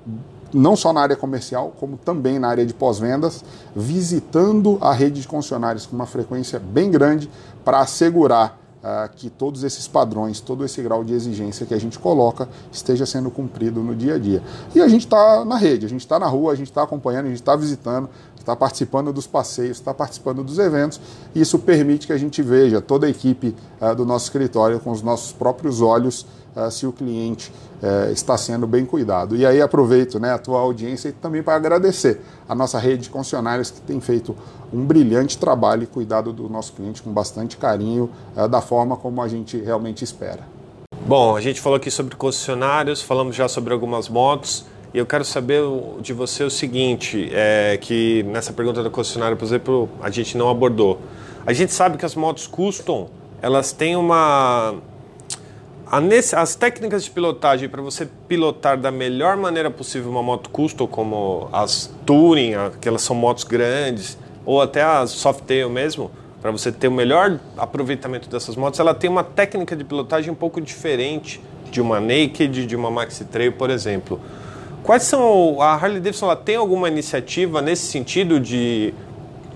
não 0.53 0.77
só 0.77 0.93
na 0.93 1.01
área 1.01 1.17
comercial, 1.17 1.75
como 1.79 1.97
também 1.97 2.39
na 2.39 2.49
área 2.49 2.65
de 2.65 2.73
pós-vendas, 2.73 3.45
visitando 3.75 4.79
a 4.81 4.93
rede 4.93 5.21
de 5.21 5.29
concessionários 5.29 5.87
com 5.87 5.95
uma 5.95 6.07
frequência 6.07 6.59
bem 6.59 6.91
grande 6.91 7.31
para 7.65 7.81
assegurar 7.81 8.59
que 9.17 9.29
todos 9.29 9.65
esses 9.65 9.89
padrões, 9.89 10.41
todo 10.41 10.65
esse 10.65 10.81
grau 10.83 11.03
de 11.03 11.13
exigência 11.13 11.67
que 11.67 11.75
a 11.75 11.79
gente 11.79 11.99
coloca 11.99 12.49
esteja 12.73 13.05
sendo 13.05 13.31
cumprido 13.31 13.83
no 13.83 13.95
dia 13.95 14.15
a 14.15 14.19
dia. 14.19 14.43
E 14.75 14.81
a 14.81 14.89
gente 14.89 15.05
está 15.05 15.45
na 15.45 15.57
rede, 15.57 15.87
a 15.87 15.89
gente 15.89 16.01
está 16.01 16.19
na 16.19 16.27
rua, 16.27 16.53
a 16.53 16.55
gente 16.55 16.71
está 16.71 16.83
acompanhando, 16.83 17.27
a 17.27 17.29
gente 17.29 17.41
está 17.41 17.57
visitando, 17.57 18.09
está 18.39 18.55
participando 18.55 19.13
dos 19.13 19.27
passeios, 19.27 19.79
está 19.79 19.93
participando 19.93 20.43
dos 20.43 20.59
eventos, 20.59 21.01
e 21.35 21.41
isso 21.41 21.59
permite 21.59 22.07
que 22.07 22.13
a 22.13 22.19
gente 22.19 22.41
veja 22.41 22.81
toda 22.81 23.07
a 23.07 23.11
equipe 23.11 23.55
uh, 23.81 23.95
do 23.95 24.07
nosso 24.07 24.27
escritório 24.27 24.81
com 24.81 24.91
os 24.91 25.03
nossos 25.03 25.33
próprios 25.33 25.81
olhos 25.83 26.25
uh, 26.57 26.71
se 26.71 26.87
o 26.87 26.93
cliente 26.93 27.53
uh, 27.83 28.11
está 28.13 28.37
sendo 28.37 28.67
bem 28.67 28.85
cuidado. 28.85 29.37
E 29.37 29.45
aí 29.45 29.61
aproveito 29.61 30.19
né, 30.19 30.33
a 30.33 30.39
tua 30.39 30.61
audiência 30.61 31.15
também 31.21 31.43
para 31.43 31.55
agradecer 31.55 32.21
a 32.49 32.55
nossa 32.55 32.79
rede 32.79 33.05
de 33.05 33.11
concessionários 33.11 33.71
que 33.71 33.81
tem 33.81 34.01
feito 34.01 34.35
um 34.73 34.85
brilhante 34.85 35.39
trabalho 35.39 35.85
e 35.85 35.87
cuidado 35.87 36.33
do 36.33 36.49
nosso 36.49 36.73
cliente 36.73 37.03
com 37.03 37.11
bastante 37.13 37.57
carinho, 37.57 38.11
da 38.51 38.61
forma 38.61 38.97
como 38.97 39.23
a 39.23 39.29
gente 39.29 39.57
realmente 39.59 40.05
espera. 40.05 40.59
Bom, 41.07 41.35
a 41.35 41.41
gente 41.41 41.59
falou 41.59 41.79
aqui 41.79 41.91
sobre 41.91 42.15
concessionários, 42.17 43.01
falamos 43.01 43.35
já 43.35 43.49
sobre 43.49 43.73
algumas 43.73 44.11
motos. 44.11 44.67
E 44.93 44.99
eu 44.99 45.07
quero 45.07 45.25
saber 45.25 45.63
de 46.01 46.13
você 46.13 46.45
o 46.45 46.51
seguinte, 46.51 47.31
é, 47.33 47.79
que 47.81 48.23
nessa 48.25 48.53
pergunta 48.53 48.83
da 48.83 48.91
concessionária, 48.91 49.37
por 49.37 49.45
exemplo, 49.45 49.89
a 50.03 50.11
gente 50.11 50.37
não 50.37 50.49
abordou. 50.49 50.99
A 51.47 51.53
gente 51.53 51.73
sabe 51.73 51.99
que 51.99 52.05
as 52.05 52.15
motos 52.15 52.47
custom, 52.47 53.09
elas 53.41 53.73
têm 53.73 53.97
uma... 53.97 54.75
As 55.91 56.55
técnicas 56.55 57.05
de 57.05 57.11
pilotagem 57.11 57.67
para 57.67 57.81
você 57.81 58.07
pilotar 58.29 58.77
da 58.77 58.91
melhor 58.91 59.39
maneira 59.39 59.71
possível 59.71 60.11
uma 60.11 60.23
moto 60.23 60.51
custom, 60.51 60.87
como 60.87 61.49
as 61.51 61.91
Touring, 62.05 62.53
que 62.79 62.87
elas 62.87 63.01
são 63.01 63.17
motos 63.17 63.43
grandes, 63.43 64.19
ou 64.45 64.61
até 64.61 64.83
as 64.83 65.11
Softail 65.13 65.71
mesmo, 65.71 66.11
para 66.43 66.51
você 66.51 66.71
ter 66.71 66.89
o 66.89 66.93
melhor 66.93 67.41
aproveitamento 67.57 68.29
dessas 68.29 68.55
motos, 68.55 68.79
ela 68.79 68.95
tem 68.95 69.09
uma 69.09 69.25
técnica 69.25 69.75
de 69.75 69.83
pilotagem 69.83 70.31
um 70.31 70.35
pouco 70.35 70.61
diferente 70.61 71.41
de 71.71 71.81
uma 71.81 71.99
Naked, 71.99 72.67
de 72.67 72.77
uma 72.77 72.91
Maxi 72.91 73.25
Trail, 73.25 73.53
por 73.53 73.71
exemplo. 73.71 74.21
Quais 74.83 75.05
são. 75.05 75.61
A 75.63 75.73
Harley 75.73 76.01
Davidson 76.01 76.27
ela 76.27 76.37
tem 76.37 76.57
alguma 76.57 76.89
iniciativa 76.89 77.63
nesse 77.63 77.87
sentido 77.87 78.39
de 78.39 78.93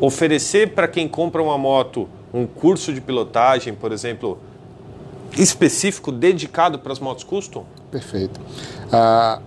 oferecer 0.00 0.70
para 0.70 0.88
quem 0.88 1.06
compra 1.06 1.42
uma 1.42 1.58
moto 1.58 2.08
um 2.32 2.46
curso 2.46 2.92
de 2.92 3.00
pilotagem, 3.00 3.74
por 3.74 3.92
exemplo, 3.92 4.38
específico, 5.36 6.12
dedicado 6.12 6.78
para 6.78 6.92
as 6.92 7.00
motos 7.00 7.24
custom? 7.24 7.64
Perfeito. 7.90 8.40
Uh, 8.40 9.42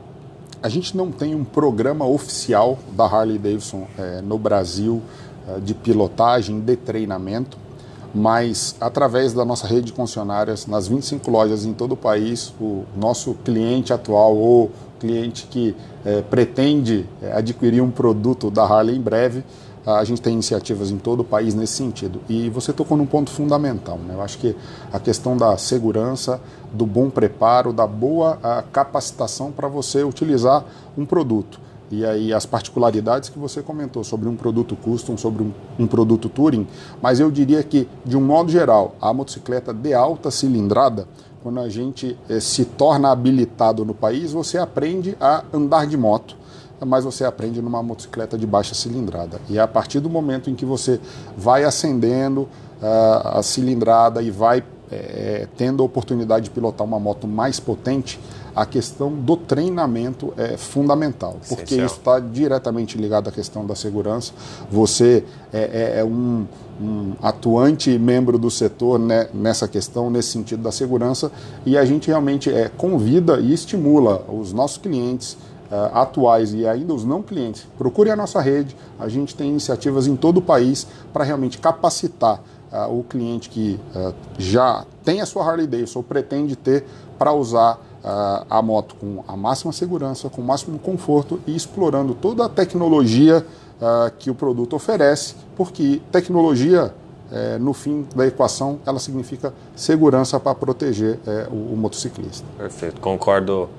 a 0.62 0.70
gente 0.70 0.96
não 0.98 1.12
tem 1.12 1.36
um 1.36 1.44
programa 1.44 2.06
oficial 2.06 2.80
da 2.94 3.06
Harley 3.06 3.38
Davidson 3.38 3.88
é, 3.98 4.22
no 4.22 4.38
Brasil 4.38 5.02
uh, 5.48 5.62
de 5.62 5.74
pilotagem, 5.74 6.60
de 6.60 6.76
treinamento, 6.76 7.58
mas 8.14 8.76
através 8.80 9.34
da 9.34 9.44
nossa 9.44 9.68
rede 9.68 9.88
de 9.88 9.94
concessionárias, 9.94 10.66
nas 10.66 10.88
25 10.88 11.30
lojas 11.30 11.66
em 11.66 11.74
todo 11.74 11.92
o 11.92 11.98
país, 11.98 12.54
o 12.60 12.86
nosso 12.96 13.34
cliente 13.44 13.92
atual 13.92 14.36
ou 14.36 14.72
cliente 15.00 15.46
que 15.48 15.76
é, 16.06 16.22
pretende 16.22 17.06
adquirir 17.34 17.82
um 17.82 17.92
produto 17.92 18.50
da 18.50 18.64
Harley 18.64 18.96
em 18.96 19.02
breve, 19.02 19.44
a 19.86 20.04
gente 20.04 20.22
tem 20.22 20.34
iniciativas 20.34 20.90
em 20.90 20.98
todo 20.98 21.20
o 21.20 21.24
país 21.24 21.54
nesse 21.54 21.74
sentido. 21.74 22.20
E 22.28 22.50
você 22.50 22.74
tocou 22.74 22.98
num 22.98 23.06
ponto 23.06 23.30
fundamental. 23.30 23.98
Né? 24.00 24.16
Eu 24.16 24.22
acho 24.22 24.38
que 24.40 24.56
a 24.92 25.00
questão 25.00 25.38
da 25.38 25.58
segurança, 25.58 26.42
do 26.74 26.86
bom 26.86 27.10
preparo, 27.10 27.72
da 27.72 27.86
boa 27.86 28.40
capacitação 28.72 29.52
para 29.52 29.68
você 29.68 30.04
utilizar 30.04 30.66
um 30.98 31.06
produto. 31.06 31.60
E 31.92 32.04
aí 32.04 32.34
as 32.34 32.46
particularidades 32.46 33.30
que 33.30 33.38
você 33.38 33.62
comentou 33.62 34.04
sobre 34.04 34.28
um 34.28 34.36
produto 34.36 34.76
custom, 34.76 35.16
sobre 35.18 35.44
um, 35.44 35.52
um 35.78 35.86
produto 35.86 36.28
touring, 36.30 36.68
mas 37.02 37.20
eu 37.20 37.30
diria 37.30 37.62
que, 37.64 37.88
de 38.04 38.18
um 38.18 38.22
modo 38.22 38.52
geral, 38.52 38.96
a 39.00 39.14
motocicleta 39.14 39.72
de 39.72 39.94
alta 39.94 40.32
cilindrada, 40.32 41.08
quando 41.44 41.60
a 41.60 41.70
gente 41.70 42.18
eh, 42.28 42.40
se 42.40 42.66
torna 42.66 43.12
habilitado 43.12 43.86
no 43.86 43.94
país, 43.94 44.32
você 44.32 44.58
aprende 44.58 45.16
a 45.22 45.44
andar 45.54 45.86
de 45.86 45.96
moto, 45.96 46.36
mas 46.86 47.04
você 47.04 47.26
aprende 47.26 47.62
numa 47.62 47.82
motocicleta 47.82 48.38
de 48.38 48.46
baixa 48.46 48.76
cilindrada. 48.76 49.40
E 49.50 49.58
é 49.58 49.62
a 49.62 49.68
partir 49.68 50.00
do 50.00 50.10
momento 50.10 50.50
em 50.50 50.56
que 50.56 50.66
você 50.66 51.00
vai 51.38 51.64
acendendo 51.64 52.42
uh, 52.42 53.38
a 53.38 53.44
cilindrada 53.44 54.22
e 54.22 54.32
vai 54.32 54.64
eh, 54.92 55.48
tendo 55.58 55.82
a 55.82 55.86
oportunidade 55.86 56.46
de 56.46 56.52
pilotar 56.52 56.86
uma 56.86 57.00
moto 57.00 57.28
mais 57.28 57.60
potente, 57.60 58.20
a 58.56 58.66
questão 58.66 59.12
do 59.12 59.36
treinamento 59.36 60.34
é 60.38 60.56
fundamental, 60.56 61.38
porque 61.50 61.76
isso 61.76 61.96
está 61.96 62.20
diretamente 62.20 62.98
ligado 62.98 63.28
à 63.28 63.32
questão 63.32 63.66
da 63.66 63.76
segurança. 63.76 64.32
Você 64.72 65.26
é, 65.52 65.98
é, 65.98 66.00
é 66.00 66.04
um, 66.06 66.46
um, 66.80 67.14
atuante 67.22 67.98
membro 68.00 68.38
do 68.38 68.50
setor 68.50 68.98
né, 68.98 69.28
nessa 69.34 69.68
questão, 69.68 70.10
nesse 70.10 70.30
sentido 70.30 70.64
da 70.64 70.72
segurança, 70.72 71.32
e 71.66 71.78
a 71.78 71.84
gente 71.84 72.08
realmente 72.08 72.50
é, 72.50 72.70
convida 72.70 73.40
e 73.40 73.54
estimula 73.54 74.24
os 74.30 74.54
nossos 74.54 74.78
clientes 74.78 75.38
Uh, 75.66 75.98
atuais 75.98 76.54
e 76.54 76.68
ainda 76.68 76.94
os 76.94 77.04
não 77.04 77.24
clientes, 77.24 77.68
procure 77.76 78.12
a 78.12 78.16
nossa 78.16 78.40
rede. 78.40 78.76
A 79.00 79.10
gente 79.10 79.36
tem 79.36 79.50
iniciativas 79.50 80.06
em 80.06 80.16
todo 80.16 80.38
o 80.38 80.42
país 80.42 80.86
para 81.12 81.24
realmente 81.24 81.58
capacitar 81.58 82.40
uh, 82.72 83.00
o 83.00 83.04
cliente 83.04 83.50
que 83.50 83.80
uh, 83.96 84.14
já 84.38 84.86
tem 85.04 85.22
a 85.22 85.26
sua 85.26 85.44
Harley 85.44 85.66
Davidson 85.66 86.00
ou 86.00 86.04
pretende 86.04 86.56
ter 86.56 86.86
para 87.18 87.34
usar 87.34 87.80
a 88.48 88.62
moto 88.62 88.96
com 89.02 89.24
a 89.28 89.36
máxima 89.36 89.74
segurança, 89.74 90.30
com 90.30 90.40
o 90.40 90.46
máximo 90.46 90.78
conforto 90.78 91.40
e 91.48 91.56
explorando 91.56 92.14
toda 92.14 92.46
a 92.46 92.50
tecnologia 92.50 93.44
que 94.20 94.30
o 94.30 94.36
produto 94.36 94.76
oferece, 94.76 95.36
porque 95.56 96.02
tecnologia, 96.12 96.94
eh, 97.32 97.58
no 97.60 97.74
fim 97.74 98.06
da 98.16 98.26
equação, 98.26 98.80
ela 98.86 99.00
significa 99.00 99.54
segurança 99.76 100.40
para 100.40 100.54
proteger 100.56 101.20
eh, 101.26 101.48
o, 101.52 101.74
o 101.74 101.78
motociclista. 101.78 102.46
Perfeito, 102.58 103.02
concordo 103.02 103.70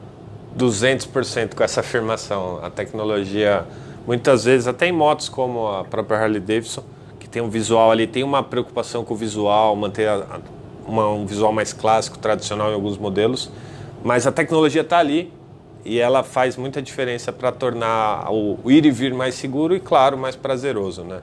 200% 0.56 1.54
com 1.54 1.62
essa 1.62 1.80
afirmação. 1.80 2.60
A 2.62 2.70
tecnologia, 2.70 3.64
muitas 4.06 4.44
vezes, 4.44 4.66
até 4.66 4.86
em 4.86 4.92
motos 4.92 5.28
como 5.28 5.68
a 5.68 5.84
própria 5.84 6.18
Harley 6.18 6.40
Davidson, 6.40 6.82
que 7.18 7.28
tem 7.28 7.42
um 7.42 7.50
visual 7.50 7.90
ali, 7.90 8.06
tem 8.06 8.22
uma 8.22 8.42
preocupação 8.42 9.04
com 9.04 9.14
o 9.14 9.16
visual, 9.16 9.76
manter 9.76 10.08
a, 10.08 10.40
uma, 10.86 11.08
um 11.08 11.26
visual 11.26 11.52
mais 11.52 11.72
clássico, 11.72 12.18
tradicional 12.18 12.70
em 12.70 12.74
alguns 12.74 12.96
modelos, 12.96 13.50
mas 14.02 14.26
a 14.26 14.32
tecnologia 14.32 14.82
está 14.82 14.98
ali 14.98 15.32
e 15.84 15.98
ela 15.98 16.22
faz 16.22 16.56
muita 16.56 16.80
diferença 16.80 17.32
para 17.32 17.52
tornar 17.52 18.32
o, 18.32 18.58
ir 18.66 18.84
e 18.86 18.90
vir 18.90 19.12
mais 19.14 19.34
seguro 19.34 19.74
e, 19.74 19.80
claro, 19.80 20.16
mais 20.16 20.34
prazeroso, 20.34 21.04
né? 21.04 21.20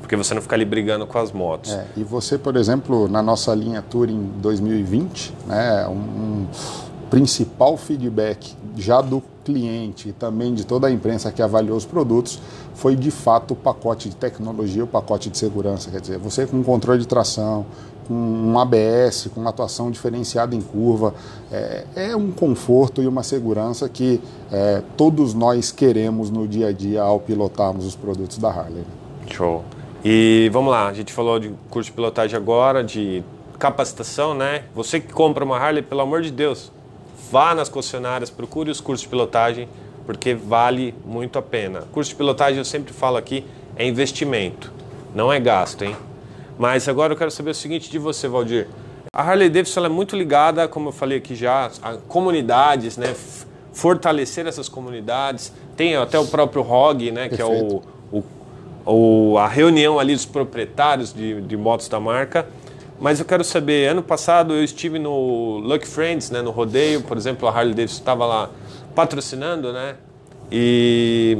Porque 0.00 0.16
você 0.16 0.32
não 0.32 0.40
fica 0.40 0.56
ali 0.56 0.64
brigando 0.64 1.06
com 1.06 1.18
as 1.18 1.30
motos. 1.30 1.70
É, 1.70 1.86
e 1.94 2.02
você, 2.02 2.38
por 2.38 2.56
exemplo, 2.56 3.08
na 3.08 3.22
nossa 3.22 3.54
linha 3.54 3.82
Touring 3.82 4.32
2020, 4.36 5.34
né, 5.46 5.86
um, 5.86 5.92
um 5.92 6.46
principal 7.10 7.76
feedback 7.76 8.54
já 8.76 9.00
do 9.00 9.22
cliente 9.44 10.10
e 10.10 10.12
também 10.12 10.54
de 10.54 10.66
toda 10.66 10.86
a 10.86 10.90
imprensa 10.90 11.32
que 11.32 11.40
avaliou 11.40 11.76
os 11.76 11.86
produtos 11.86 12.40
foi 12.74 12.94
de 12.94 13.10
fato 13.10 13.52
o 13.52 13.56
pacote 13.56 14.08
de 14.08 14.16
tecnologia, 14.16 14.84
o 14.84 14.86
pacote 14.86 15.30
de 15.30 15.38
segurança. 15.38 15.90
Quer 15.90 16.00
dizer, 16.00 16.18
você 16.18 16.46
com 16.46 16.62
controle 16.62 17.00
de 17.00 17.08
tração, 17.08 17.64
com 18.06 18.14
um 18.14 18.58
ABS, 18.58 19.28
com 19.34 19.40
uma 19.40 19.50
atuação 19.50 19.90
diferenciada 19.90 20.56
em 20.56 20.60
curva. 20.60 21.14
É, 21.52 21.84
é 21.94 22.16
um 22.16 22.30
conforto 22.30 23.02
e 23.02 23.06
uma 23.06 23.22
segurança 23.22 23.88
que 23.88 24.20
é, 24.50 24.82
todos 24.96 25.34
nós 25.34 25.70
queremos 25.70 26.30
no 26.30 26.48
dia 26.48 26.68
a 26.68 26.72
dia 26.72 27.02
ao 27.02 27.20
pilotarmos 27.20 27.84
os 27.84 27.94
produtos 27.94 28.38
da 28.38 28.48
Harley. 28.48 28.84
Show. 29.30 29.62
E 30.04 30.48
vamos 30.52 30.70
lá, 30.70 30.88
a 30.88 30.92
gente 30.92 31.12
falou 31.12 31.38
de 31.38 31.52
curso 31.68 31.90
de 31.90 31.94
pilotagem 31.94 32.36
agora, 32.36 32.82
de 32.82 33.22
capacitação, 33.58 34.32
né? 34.32 34.64
Você 34.74 35.00
que 35.00 35.12
compra 35.12 35.44
uma 35.44 35.58
Harley, 35.58 35.82
pelo 35.82 36.00
amor 36.00 36.22
de 36.22 36.30
Deus, 36.30 36.72
vá 37.30 37.54
nas 37.54 37.68
concessionárias, 37.68 38.30
procure 38.30 38.70
os 38.70 38.80
cursos 38.80 39.02
de 39.02 39.08
pilotagem, 39.08 39.68
porque 40.06 40.34
vale 40.34 40.94
muito 41.04 41.38
a 41.38 41.42
pena. 41.42 41.82
Curso 41.92 42.10
de 42.10 42.16
pilotagem, 42.16 42.58
eu 42.58 42.64
sempre 42.64 42.92
falo 42.92 43.16
aqui, 43.16 43.44
é 43.76 43.86
investimento, 43.86 44.72
não 45.14 45.32
é 45.32 45.38
gasto, 45.38 45.84
hein? 45.84 45.94
Mas 46.58 46.88
agora 46.88 47.12
eu 47.12 47.16
quero 47.16 47.30
saber 47.30 47.50
o 47.50 47.54
seguinte 47.54 47.90
de 47.90 47.98
você, 47.98 48.26
Valdir. 48.26 48.66
A 49.12 49.22
Harley 49.22 49.48
Davidson 49.48 49.84
é 49.84 49.88
muito 49.88 50.16
ligada, 50.16 50.66
como 50.66 50.88
eu 50.88 50.92
falei 50.92 51.18
aqui 51.18 51.34
já, 51.34 51.70
a 51.82 51.94
comunidades, 51.94 52.96
né? 52.96 53.14
Fortalecer 53.72 54.46
essas 54.46 54.68
comunidades. 54.68 55.52
Tem 55.76 55.94
até 55.94 56.18
o 56.18 56.26
próprio 56.26 56.62
ROG, 56.62 57.10
né? 57.12 57.28
Que 57.28 57.40
é 57.40 57.44
o, 57.44 57.82
o, 58.12 58.24
o, 58.84 59.38
a 59.38 59.46
reunião 59.46 59.98
ali 59.98 60.14
dos 60.14 60.26
proprietários 60.26 61.12
de, 61.12 61.40
de 61.42 61.56
motos 61.56 61.88
da 61.88 62.00
marca. 62.00 62.46
Mas 63.00 63.20
eu 63.20 63.24
quero 63.24 63.44
saber, 63.44 63.88
ano 63.88 64.02
passado 64.02 64.54
eu 64.54 64.64
estive 64.64 64.98
no 64.98 65.58
Lucky 65.58 65.86
Friends, 65.86 66.30
né, 66.30 66.42
no 66.42 66.50
rodeio, 66.50 67.02
por 67.02 67.16
exemplo, 67.16 67.48
a 67.48 67.52
Harley 67.52 67.74
Davidson 67.74 67.98
estava 67.98 68.26
lá 68.26 68.50
patrocinando, 68.94 69.72
né? 69.72 69.94
E 70.50 71.38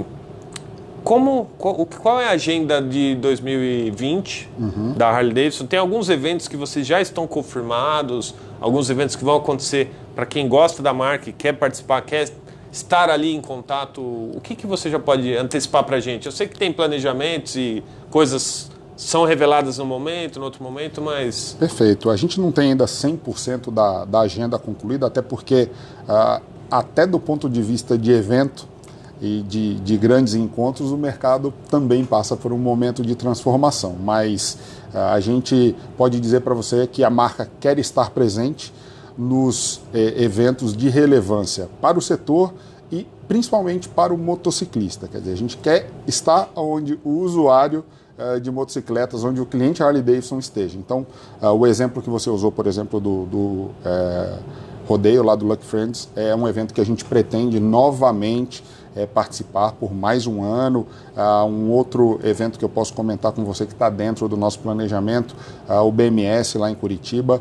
como, 1.02 1.50
qual, 1.58 1.86
qual, 1.86 2.20
é 2.20 2.28
a 2.28 2.32
agenda 2.32 2.82
de 2.82 3.14
2020 3.16 4.48
uhum. 4.58 4.92
da 4.92 5.08
Harley 5.08 5.32
Davidson? 5.32 5.66
Tem 5.66 5.78
alguns 5.78 6.08
eventos 6.08 6.46
que 6.46 6.56
vocês 6.56 6.86
já 6.86 7.00
estão 7.00 7.26
confirmados, 7.26 8.34
alguns 8.60 8.90
eventos 8.90 9.16
que 9.16 9.24
vão 9.24 9.36
acontecer 9.36 9.90
para 10.14 10.26
quem 10.26 10.46
gosta 10.48 10.82
da 10.82 10.92
marca 10.92 11.30
e 11.30 11.32
quer 11.32 11.54
participar, 11.54 12.02
quer 12.02 12.28
estar 12.70 13.10
ali 13.10 13.34
em 13.34 13.40
contato? 13.40 14.00
O 14.00 14.40
que, 14.42 14.54
que 14.54 14.66
você 14.66 14.90
já 14.90 14.98
pode 14.98 15.34
antecipar 15.34 15.82
para 15.84 15.96
a 15.96 16.00
gente? 16.00 16.26
Eu 16.26 16.32
sei 16.32 16.46
que 16.46 16.58
tem 16.58 16.72
planejamentos 16.72 17.56
e 17.56 17.82
coisas 18.10 18.70
são 18.98 19.24
reveladas 19.24 19.78
no 19.78 19.86
momento, 19.86 20.40
no 20.40 20.44
outro 20.44 20.60
momento, 20.60 21.00
mas. 21.00 21.56
Perfeito. 21.56 22.10
A 22.10 22.16
gente 22.16 22.40
não 22.40 22.50
tem 22.50 22.72
ainda 22.72 22.84
100% 22.84 23.70
da, 23.70 24.04
da 24.04 24.20
agenda 24.20 24.58
concluída, 24.58 25.06
até 25.06 25.22
porque, 25.22 25.70
uh, 26.02 26.42
até 26.68 27.06
do 27.06 27.20
ponto 27.20 27.48
de 27.48 27.62
vista 27.62 27.96
de 27.96 28.10
evento 28.10 28.66
e 29.22 29.42
de, 29.42 29.76
de 29.76 29.96
grandes 29.96 30.34
encontros, 30.34 30.90
o 30.90 30.96
mercado 30.96 31.54
também 31.70 32.04
passa 32.04 32.36
por 32.36 32.52
um 32.52 32.58
momento 32.58 33.00
de 33.02 33.14
transformação. 33.14 33.94
Mas 34.02 34.58
uh, 34.92 34.98
a 35.12 35.20
gente 35.20 35.76
pode 35.96 36.18
dizer 36.18 36.40
para 36.40 36.52
você 36.52 36.84
que 36.88 37.04
a 37.04 37.10
marca 37.10 37.48
quer 37.60 37.78
estar 37.78 38.10
presente 38.10 38.74
nos 39.16 39.80
eh, 39.92 40.14
eventos 40.22 40.76
de 40.76 40.88
relevância 40.88 41.68
para 41.80 41.98
o 41.98 42.00
setor 42.00 42.54
e 42.90 43.04
principalmente 43.26 43.88
para 43.88 44.14
o 44.14 44.18
motociclista. 44.18 45.08
Quer 45.08 45.18
dizer, 45.18 45.32
a 45.32 45.36
gente 45.36 45.56
quer 45.56 45.90
estar 46.06 46.48
onde 46.54 47.00
o 47.04 47.18
usuário 47.18 47.84
de 48.40 48.50
motocicletas, 48.50 49.22
onde 49.24 49.40
o 49.40 49.46
cliente 49.46 49.82
Harley 49.82 50.02
Davidson 50.02 50.38
esteja. 50.38 50.78
Então, 50.78 51.06
uh, 51.40 51.48
o 51.48 51.66
exemplo 51.66 52.02
que 52.02 52.10
você 52.10 52.28
usou, 52.28 52.50
por 52.50 52.66
exemplo, 52.66 52.98
do, 52.98 53.26
do 53.26 53.38
uh, 53.38 54.38
rodeio 54.86 55.22
lá 55.22 55.34
do 55.34 55.46
Luck 55.46 55.64
Friends, 55.64 56.08
é 56.16 56.34
um 56.34 56.48
evento 56.48 56.74
que 56.74 56.80
a 56.80 56.84
gente 56.84 57.04
pretende 57.04 57.60
novamente 57.60 58.64
é, 58.96 59.06
participar 59.06 59.72
por 59.72 59.94
mais 59.94 60.26
um 60.26 60.42
ano. 60.42 60.86
Um 61.48 61.70
outro 61.70 62.18
evento 62.24 62.58
que 62.58 62.64
eu 62.64 62.68
posso 62.68 62.92
comentar 62.94 63.30
com 63.32 63.44
você 63.44 63.66
que 63.66 63.72
está 63.72 63.90
dentro 63.90 64.28
do 64.28 64.36
nosso 64.36 64.58
planejamento, 64.60 65.36
uh, 65.68 65.82
o 65.82 65.92
BMS 65.92 66.58
lá 66.58 66.70
em 66.70 66.74
Curitiba. 66.74 67.40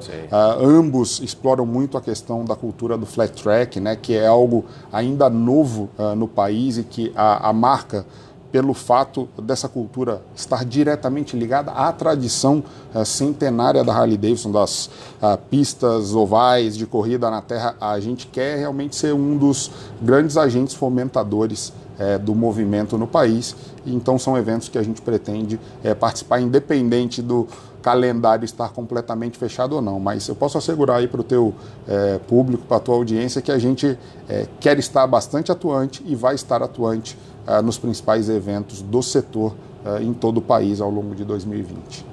Ambos 0.61 1.19
exploram 1.21 1.65
muito 1.65 1.97
a 1.97 2.01
questão 2.01 2.43
da 2.45 2.55
cultura 2.55 2.97
do 2.97 3.05
flat 3.05 3.41
track, 3.41 3.79
né, 3.79 3.95
que 3.95 4.13
é 4.13 4.27
algo 4.27 4.65
ainda 4.91 5.29
novo 5.29 5.89
no 6.15 6.27
país 6.27 6.77
e 6.77 6.83
que 6.83 7.11
a, 7.15 7.49
a 7.49 7.53
marca 7.53 8.05
pelo 8.51 8.73
fato 8.73 9.27
dessa 9.41 9.67
cultura 9.67 10.21
estar 10.35 10.63
diretamente 10.63 11.35
ligada 11.35 11.71
à 11.71 11.91
tradição 11.91 12.63
uh, 12.93 13.05
centenária 13.05 13.83
da 13.83 13.93
Harley 13.93 14.17
Davidson, 14.17 14.51
das 14.51 14.87
uh, 15.21 15.37
pistas 15.49 16.15
ovais 16.15 16.77
de 16.77 16.85
corrida 16.85 17.29
na 17.29 17.41
terra, 17.41 17.75
a 17.79 17.99
gente 17.99 18.27
quer 18.27 18.57
realmente 18.57 18.95
ser 18.95 19.13
um 19.13 19.37
dos 19.37 19.71
grandes 20.01 20.37
agentes 20.37 20.73
fomentadores 20.73 21.69
uh, 21.99 22.19
do 22.19 22.33
movimento 22.33 22.97
no 22.97 23.07
país. 23.07 23.55
Então 23.85 24.17
são 24.17 24.37
eventos 24.37 24.69
que 24.69 24.77
a 24.77 24.83
gente 24.83 25.01
pretende 25.01 25.57
participar, 25.97 26.41
independente 26.41 27.21
do 27.21 27.47
calendário 27.81 28.43
estar 28.43 28.67
completamente 28.73 29.37
fechado 29.37 29.77
ou 29.77 29.81
não. 29.81 29.97
Mas 29.97 30.27
eu 30.27 30.35
posso 30.35 30.57
assegurar 30.57 30.97
aí 30.97 31.07
para 31.07 31.21
o 31.21 31.23
teu 31.23 31.55
público, 32.27 32.65
para 32.65 32.75
a 32.75 32.79
tua 32.81 32.95
audiência, 32.95 33.41
que 33.41 33.49
a 33.49 33.57
gente 33.57 33.97
quer 34.59 34.77
estar 34.77 35.07
bastante 35.07 35.53
atuante 35.53 36.03
e 36.05 36.15
vai 36.15 36.35
estar 36.35 36.61
atuante 36.61 37.17
uh, 37.47 37.61
nos 37.61 37.77
principais 37.77 38.29
eventos 38.29 38.81
do 38.81 39.01
setor 39.01 39.55
uh, 39.85 40.01
em 40.01 40.13
todo 40.13 40.37
o 40.37 40.41
país 40.41 40.81
ao 40.81 40.89
longo 40.89 41.15
de 41.15 41.23
2020. 41.23 42.05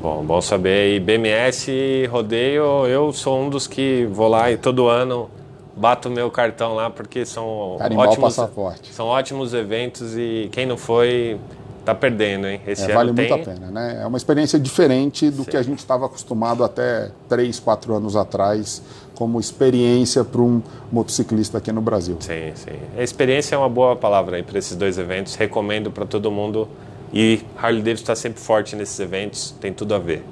Bom, 0.00 0.24
bom 0.24 0.40
saber. 0.40 0.96
E 0.96 1.00
BMS 1.00 2.06
Rodeio, 2.10 2.86
eu 2.86 3.12
sou 3.12 3.40
um 3.40 3.48
dos 3.48 3.68
que 3.68 4.06
vou 4.06 4.28
lá 4.28 4.50
e 4.50 4.56
todo 4.56 4.88
ano 4.88 5.30
bato 5.76 6.10
meu 6.10 6.30
cartão 6.30 6.74
lá 6.74 6.90
porque 6.90 7.24
são 7.24 7.76
Carimbar 7.78 8.08
ótimos, 8.08 8.36
passaporte. 8.36 8.92
são 8.92 9.06
ótimos 9.06 9.54
eventos 9.54 10.16
e 10.16 10.48
quem 10.52 10.66
não 10.66 10.76
foi 10.76 11.38
tá 11.84 11.94
perdendo, 11.94 12.46
hein? 12.46 12.60
Esse 12.66 12.90
é, 12.90 12.94
vale 12.94 13.12
tem... 13.12 13.28
muito 13.28 13.48
a 13.48 13.52
pena, 13.52 13.70
né? 13.70 14.00
É 14.02 14.06
uma 14.06 14.16
experiência 14.16 14.58
diferente 14.58 15.30
do 15.30 15.44
Sim. 15.44 15.50
que 15.50 15.56
a 15.56 15.62
gente 15.62 15.78
estava 15.78 16.06
acostumado 16.06 16.64
até 16.64 17.10
3, 17.28 17.58
4 17.60 17.94
anos 17.94 18.16
atrás 18.16 18.82
como 19.14 19.38
experiência 19.38 20.24
para 20.24 20.40
um 20.40 20.62
motociclista 20.90 21.58
aqui 21.58 21.70
no 21.70 21.80
Brasil. 21.80 22.16
Sim, 22.20 22.52
sim. 22.54 22.78
A 22.96 23.02
experiência 23.02 23.54
é 23.54 23.58
uma 23.58 23.68
boa 23.68 23.94
palavra 23.94 24.36
aí 24.36 24.42
para 24.42 24.58
esses 24.58 24.76
dois 24.76 24.98
eventos. 24.98 25.34
Recomendo 25.34 25.90
para 25.90 26.04
todo 26.04 26.30
mundo 26.30 26.68
e 27.12 27.40
Harley 27.56 27.82
Davidson 27.82 28.02
está 28.02 28.16
sempre 28.16 28.40
forte 28.40 28.74
nesses 28.74 28.98
eventos, 28.98 29.54
tem 29.60 29.72
tudo 29.72 29.94
a 29.94 29.98
ver. 29.98 30.24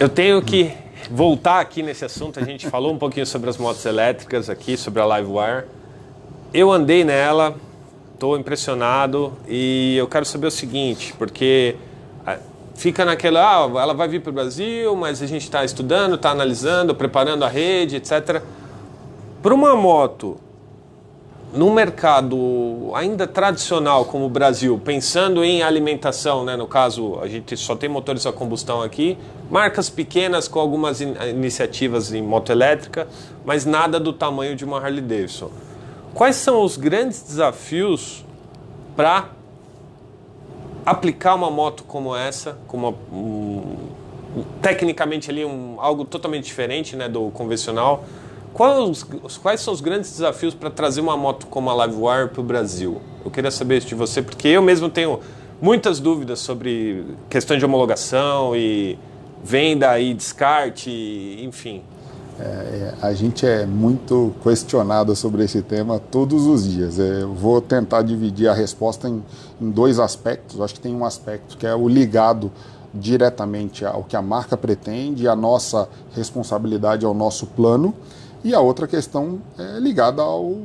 Eu 0.00 0.08
tenho 0.08 0.40
que 0.40 0.72
voltar 1.10 1.60
aqui 1.60 1.82
nesse 1.82 2.04
assunto. 2.04 2.40
A 2.40 2.44
gente 2.44 2.66
falou 2.70 2.92
um 2.92 2.98
pouquinho 2.98 3.26
sobre 3.26 3.50
as 3.50 3.56
motos 3.56 3.84
elétricas 3.84 4.48
aqui, 4.48 4.76
sobre 4.76 5.02
a 5.02 5.18
Livewire. 5.18 5.64
Eu 6.52 6.72
andei 6.72 7.04
nela, 7.04 7.54
estou 8.18 8.36
impressionado 8.36 9.32
e 9.46 9.96
eu 9.96 10.08
quero 10.08 10.24
saber 10.24 10.48
o 10.48 10.50
seguinte, 10.50 11.14
porque 11.16 11.76
fica 12.74 13.04
naquela, 13.04 13.40
ah, 13.40 13.80
ela 13.80 13.94
vai 13.94 14.08
vir 14.08 14.20
para 14.20 14.30
o 14.30 14.32
Brasil, 14.32 14.96
mas 14.96 15.22
a 15.22 15.26
gente 15.26 15.42
está 15.42 15.64
estudando, 15.64 16.16
está 16.16 16.30
analisando, 16.30 16.96
preparando 16.96 17.44
a 17.44 17.48
rede, 17.48 17.94
etc. 17.94 18.42
Para 19.40 19.54
uma 19.54 19.76
moto, 19.76 20.36
num 21.54 21.72
mercado 21.72 22.90
ainda 22.92 23.24
tradicional 23.24 24.04
como 24.04 24.26
o 24.26 24.28
Brasil, 24.28 24.80
pensando 24.84 25.44
em 25.44 25.62
alimentação, 25.62 26.44
né, 26.44 26.56
no 26.56 26.66
caso 26.66 27.20
a 27.22 27.28
gente 27.28 27.56
só 27.56 27.76
tem 27.76 27.88
motores 27.88 28.26
a 28.26 28.32
combustão 28.32 28.82
aqui, 28.82 29.16
marcas 29.48 29.88
pequenas 29.88 30.48
com 30.48 30.58
algumas 30.58 31.00
in 31.00 31.14
iniciativas 31.30 32.12
em 32.12 32.20
moto 32.20 32.50
elétrica, 32.50 33.06
mas 33.44 33.64
nada 33.64 34.00
do 34.00 34.12
tamanho 34.12 34.56
de 34.56 34.64
uma 34.64 34.78
Harley 34.78 35.02
Davidson. 35.02 35.50
Quais 36.14 36.36
são 36.36 36.62
os 36.62 36.76
grandes 36.76 37.22
desafios 37.22 38.24
para 38.96 39.30
aplicar 40.84 41.34
uma 41.34 41.50
moto 41.50 41.84
como 41.84 42.16
essa, 42.16 42.58
como 42.66 42.88
uma, 42.88 42.96
um, 43.12 43.86
tecnicamente 44.62 45.30
ali 45.30 45.44
um, 45.44 45.76
algo 45.78 46.04
totalmente 46.04 46.44
diferente 46.44 46.96
né, 46.96 47.08
do 47.08 47.30
convencional. 47.30 48.04
Quais, 48.54 49.04
quais 49.42 49.60
são 49.60 49.72
os 49.72 49.80
grandes 49.80 50.10
desafios 50.10 50.54
para 50.54 50.70
trazer 50.70 51.00
uma 51.00 51.16
moto 51.16 51.46
como 51.46 51.70
a 51.70 51.86
Livewire 51.86 52.28
para 52.28 52.40
o 52.40 52.44
Brasil? 52.44 53.00
Eu 53.24 53.30
queria 53.30 53.50
saber 53.50 53.78
isso 53.78 53.86
de 53.86 53.94
você, 53.94 54.22
porque 54.22 54.48
eu 54.48 54.62
mesmo 54.62 54.88
tenho 54.88 55.20
muitas 55.60 56.00
dúvidas 56.00 56.40
sobre 56.40 57.04
questão 57.28 57.58
de 57.58 57.64
homologação 57.64 58.56
e 58.56 58.98
venda 59.44 59.98
e 60.00 60.14
descarte, 60.14 60.90
enfim. 61.42 61.82
É, 62.40 62.42
é, 62.42 62.94
a 63.02 63.12
gente 63.12 63.44
é 63.44 63.66
muito 63.66 64.32
questionado 64.42 65.14
sobre 65.16 65.44
esse 65.44 65.60
tema 65.60 65.98
todos 65.98 66.46
os 66.46 66.68
dias. 66.68 66.98
É, 66.98 67.22
eu 67.22 67.34
vou 67.34 67.60
tentar 67.60 68.02
dividir 68.02 68.48
a 68.48 68.54
resposta 68.54 69.08
em, 69.08 69.22
em 69.60 69.70
dois 69.70 69.98
aspectos. 69.98 70.60
acho 70.60 70.74
que 70.74 70.80
tem 70.80 70.94
um 70.94 71.04
aspecto 71.04 71.56
que 71.56 71.66
é 71.66 71.74
o 71.74 71.88
ligado 71.88 72.52
diretamente 72.94 73.84
ao 73.84 74.04
que 74.04 74.16
a 74.16 74.22
marca 74.22 74.56
pretende, 74.56 75.26
a 75.26 75.34
nossa 75.34 75.88
responsabilidade 76.12 77.04
ao 77.04 77.12
nosso 77.12 77.46
plano, 77.46 77.94
e 78.44 78.54
a 78.54 78.60
outra 78.60 78.86
questão 78.86 79.40
é 79.58 79.80
ligada 79.80 80.22
ao, 80.22 80.56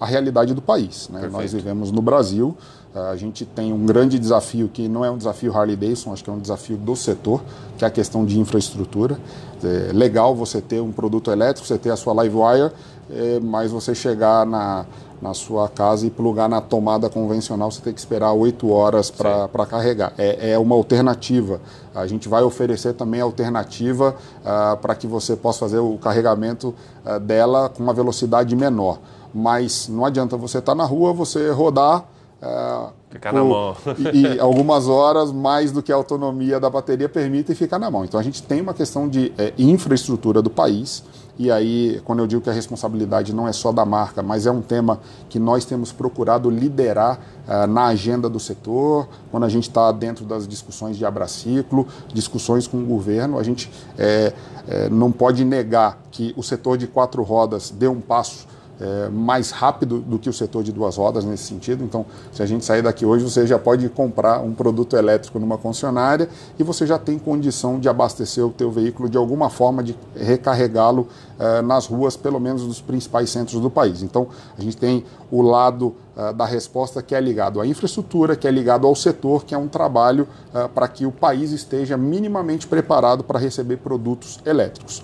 à 0.00 0.06
realidade 0.06 0.52
do 0.52 0.60
país. 0.60 1.08
Né? 1.08 1.28
Nós 1.30 1.52
vivemos 1.52 1.92
no 1.92 2.02
Brasil, 2.02 2.56
a 2.94 3.14
gente 3.14 3.44
tem 3.44 3.72
um 3.72 3.86
grande 3.86 4.18
desafio 4.18 4.68
que 4.68 4.88
não 4.88 5.04
é 5.04 5.10
um 5.10 5.16
desafio 5.16 5.56
Harley 5.56 5.76
Davidson, 5.76 6.12
acho 6.12 6.24
que 6.24 6.30
é 6.30 6.32
um 6.32 6.40
desafio 6.40 6.76
do 6.76 6.96
setor, 6.96 7.40
que 7.78 7.84
é 7.84 7.88
a 7.88 7.90
questão 7.90 8.24
de 8.24 8.38
infraestrutura. 8.38 9.18
É 9.62 9.92
legal 9.92 10.34
você 10.34 10.60
ter 10.60 10.80
um 10.80 10.90
produto 10.90 11.30
elétrico, 11.30 11.66
você 11.66 11.78
ter 11.78 11.90
a 11.90 11.96
sua 11.96 12.20
Livewire, 12.22 12.72
é, 13.08 13.38
mas 13.40 13.70
você 13.70 13.94
chegar 13.94 14.44
na, 14.44 14.86
na 15.22 15.34
sua 15.34 15.68
casa 15.68 16.06
e 16.06 16.10
plugar 16.10 16.48
na 16.48 16.60
tomada 16.60 17.08
convencional, 17.08 17.70
você 17.70 17.80
tem 17.80 17.92
que 17.92 18.00
esperar 18.00 18.32
8 18.32 18.68
horas 18.70 19.10
para 19.10 19.66
carregar. 19.66 20.12
É, 20.18 20.52
é, 20.52 20.58
uma 20.58 20.74
alternativa. 20.74 21.60
A 21.94 22.06
gente 22.06 22.28
vai 22.28 22.42
oferecer 22.42 22.94
também 22.94 23.20
alternativa 23.20 24.16
uh, 24.40 24.76
para 24.78 24.94
que 24.94 25.06
você 25.06 25.36
possa 25.36 25.60
fazer 25.60 25.78
o 25.78 25.96
carregamento 25.98 26.74
uh, 27.04 27.20
dela 27.20 27.68
com 27.68 27.82
uma 27.82 27.92
velocidade 27.92 28.56
menor. 28.56 28.98
Mas 29.32 29.88
não 29.88 30.04
adianta 30.04 30.36
você 30.36 30.58
estar 30.58 30.72
tá 30.72 30.76
na 30.76 30.84
rua, 30.84 31.12
você 31.12 31.50
rodar 31.50 32.04
é, 32.42 32.88
ficar 33.10 33.32
na 33.32 33.44
mão. 33.44 33.76
e, 34.14 34.36
e, 34.36 34.40
algumas 34.40 34.88
horas 34.88 35.30
mais 35.30 35.72
do 35.72 35.82
que 35.82 35.92
a 35.92 35.94
autonomia 35.94 36.58
da 36.58 36.70
bateria 36.70 37.08
permite 37.08 37.54
ficar 37.54 37.78
na 37.78 37.90
mão. 37.90 38.04
Então 38.04 38.18
a 38.18 38.22
gente 38.22 38.42
tem 38.42 38.60
uma 38.62 38.72
questão 38.72 39.08
de 39.08 39.32
é, 39.36 39.52
infraestrutura 39.58 40.40
do 40.40 40.48
país. 40.48 41.04
E 41.38 41.50
aí, 41.50 42.02
quando 42.04 42.18
eu 42.18 42.26
digo 42.26 42.42
que 42.42 42.50
a 42.50 42.52
responsabilidade 42.52 43.34
não 43.34 43.48
é 43.48 43.52
só 43.52 43.72
da 43.72 43.82
marca, 43.84 44.22
mas 44.22 44.44
é 44.44 44.50
um 44.50 44.60
tema 44.60 45.00
que 45.30 45.38
nós 45.38 45.64
temos 45.64 45.90
procurado 45.90 46.50
liderar 46.50 47.18
uh, 47.48 47.66
na 47.66 47.86
agenda 47.86 48.28
do 48.28 48.38
setor, 48.38 49.08
quando 49.30 49.44
a 49.44 49.48
gente 49.48 49.66
está 49.66 49.90
dentro 49.90 50.26
das 50.26 50.46
discussões 50.46 50.98
de 50.98 51.06
abraciclo, 51.06 51.88
discussões 52.12 52.66
com 52.66 52.76
o 52.76 52.84
governo, 52.84 53.38
a 53.38 53.42
gente 53.42 53.72
é, 53.96 54.34
é, 54.68 54.90
não 54.90 55.10
pode 55.10 55.42
negar 55.42 55.98
que 56.10 56.34
o 56.36 56.42
setor 56.42 56.76
de 56.76 56.86
quatro 56.86 57.22
rodas 57.22 57.70
deu 57.70 57.92
um 57.92 58.02
passo 58.02 58.46
é, 58.80 59.08
mais 59.10 59.50
rápido 59.50 60.00
do 60.00 60.18
que 60.18 60.28
o 60.28 60.32
setor 60.32 60.62
de 60.62 60.72
duas 60.72 60.96
rodas 60.96 61.24
nesse 61.24 61.44
sentido. 61.44 61.84
Então, 61.84 62.06
se 62.32 62.42
a 62.42 62.46
gente 62.46 62.64
sair 62.64 62.82
daqui 62.82 63.04
hoje, 63.04 63.24
você 63.24 63.46
já 63.46 63.58
pode 63.58 63.88
comprar 63.90 64.40
um 64.40 64.54
produto 64.54 64.96
elétrico 64.96 65.38
numa 65.38 65.58
concessionária 65.58 66.28
e 66.58 66.62
você 66.62 66.86
já 66.86 66.98
tem 66.98 67.18
condição 67.18 67.78
de 67.78 67.88
abastecer 67.88 68.44
o 68.44 68.50
teu 68.50 68.70
veículo 68.70 69.08
de 69.08 69.18
alguma 69.18 69.50
forma, 69.50 69.82
de 69.82 69.96
recarregá-lo 70.16 71.08
é, 71.38 71.62
nas 71.62 71.86
ruas, 71.86 72.16
pelo 72.16 72.40
menos 72.40 72.66
nos 72.66 72.80
principais 72.80 73.30
centros 73.30 73.60
do 73.60 73.70
país. 73.70 74.02
Então, 74.02 74.28
a 74.56 74.62
gente 74.62 74.76
tem 74.76 75.04
o 75.30 75.42
lado 75.42 75.94
é, 76.16 76.32
da 76.32 76.44
resposta 76.44 77.02
que 77.02 77.14
é 77.14 77.20
ligado 77.20 77.60
à 77.60 77.66
infraestrutura, 77.66 78.34
que 78.34 78.48
é 78.48 78.50
ligado 78.50 78.86
ao 78.86 78.94
setor, 78.94 79.44
que 79.44 79.54
é 79.54 79.58
um 79.58 79.68
trabalho 79.68 80.26
é, 80.54 80.68
para 80.68 80.88
que 80.88 81.06
o 81.06 81.12
país 81.12 81.52
esteja 81.52 81.96
minimamente 81.96 82.66
preparado 82.66 83.22
para 83.24 83.38
receber 83.38 83.76
produtos 83.76 84.38
elétricos. 84.44 85.02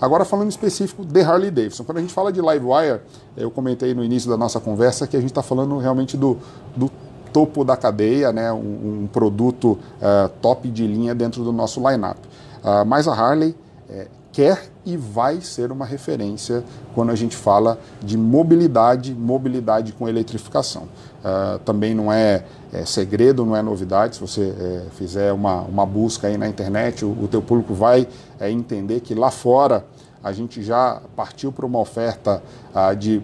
Agora 0.00 0.24
falando 0.24 0.46
em 0.46 0.50
específico 0.50 1.04
de 1.04 1.20
Harley 1.20 1.50
Davidson, 1.50 1.84
quando 1.84 1.98
a 1.98 2.00
gente 2.00 2.12
fala 2.12 2.32
de 2.32 2.40
Livewire, 2.40 3.00
eu 3.36 3.50
comentei 3.50 3.94
no 3.94 4.04
início 4.04 4.28
da 4.28 4.36
nossa 4.36 4.60
conversa 4.60 5.06
que 5.06 5.16
a 5.16 5.20
gente 5.20 5.30
está 5.30 5.42
falando 5.42 5.78
realmente 5.78 6.16
do, 6.16 6.38
do 6.76 6.90
topo 7.32 7.64
da 7.64 7.76
cadeia, 7.76 8.32
né, 8.32 8.52
um, 8.52 9.02
um 9.02 9.08
produto 9.12 9.72
uh, 9.72 10.28
top 10.40 10.70
de 10.70 10.86
linha 10.86 11.14
dentro 11.14 11.42
do 11.42 11.52
nosso 11.52 11.80
lineup. 11.80 12.18
Uh, 12.62 12.86
mas 12.86 13.08
a 13.08 13.12
Harley 13.12 13.56
é, 13.88 14.06
quer 14.32 14.68
e 14.84 14.96
vai 14.96 15.40
ser 15.40 15.70
uma 15.70 15.86
referência 15.86 16.64
quando 16.94 17.10
a 17.10 17.14
gente 17.14 17.36
fala 17.36 17.78
de 18.02 18.18
mobilidade, 18.18 19.14
mobilidade 19.14 19.92
com 19.92 20.08
eletrificação. 20.08 20.88
Uh, 21.24 21.58
também 21.60 21.94
não 21.94 22.12
é, 22.12 22.44
é, 22.70 22.84
segredo, 22.84 23.46
não 23.46 23.56
é 23.56 23.62
novidade. 23.62 24.16
Se 24.16 24.20
você 24.20 24.54
é, 24.60 24.82
fizer 24.90 25.32
uma, 25.32 25.62
uma 25.62 25.86
busca 25.86 26.26
aí 26.26 26.36
na 26.36 26.46
internet, 26.46 27.02
o, 27.02 27.12
o 27.12 27.26
teu 27.26 27.40
público 27.40 27.72
vai 27.72 28.06
é, 28.38 28.50
entender 28.50 29.00
que 29.00 29.14
lá 29.14 29.30
fora 29.30 29.86
a 30.22 30.32
gente 30.32 30.62
já 30.62 31.00
partiu 31.16 31.50
para 31.50 31.64
uma 31.64 31.78
oferta 31.78 32.42
uh, 32.74 32.94
de 32.94 33.22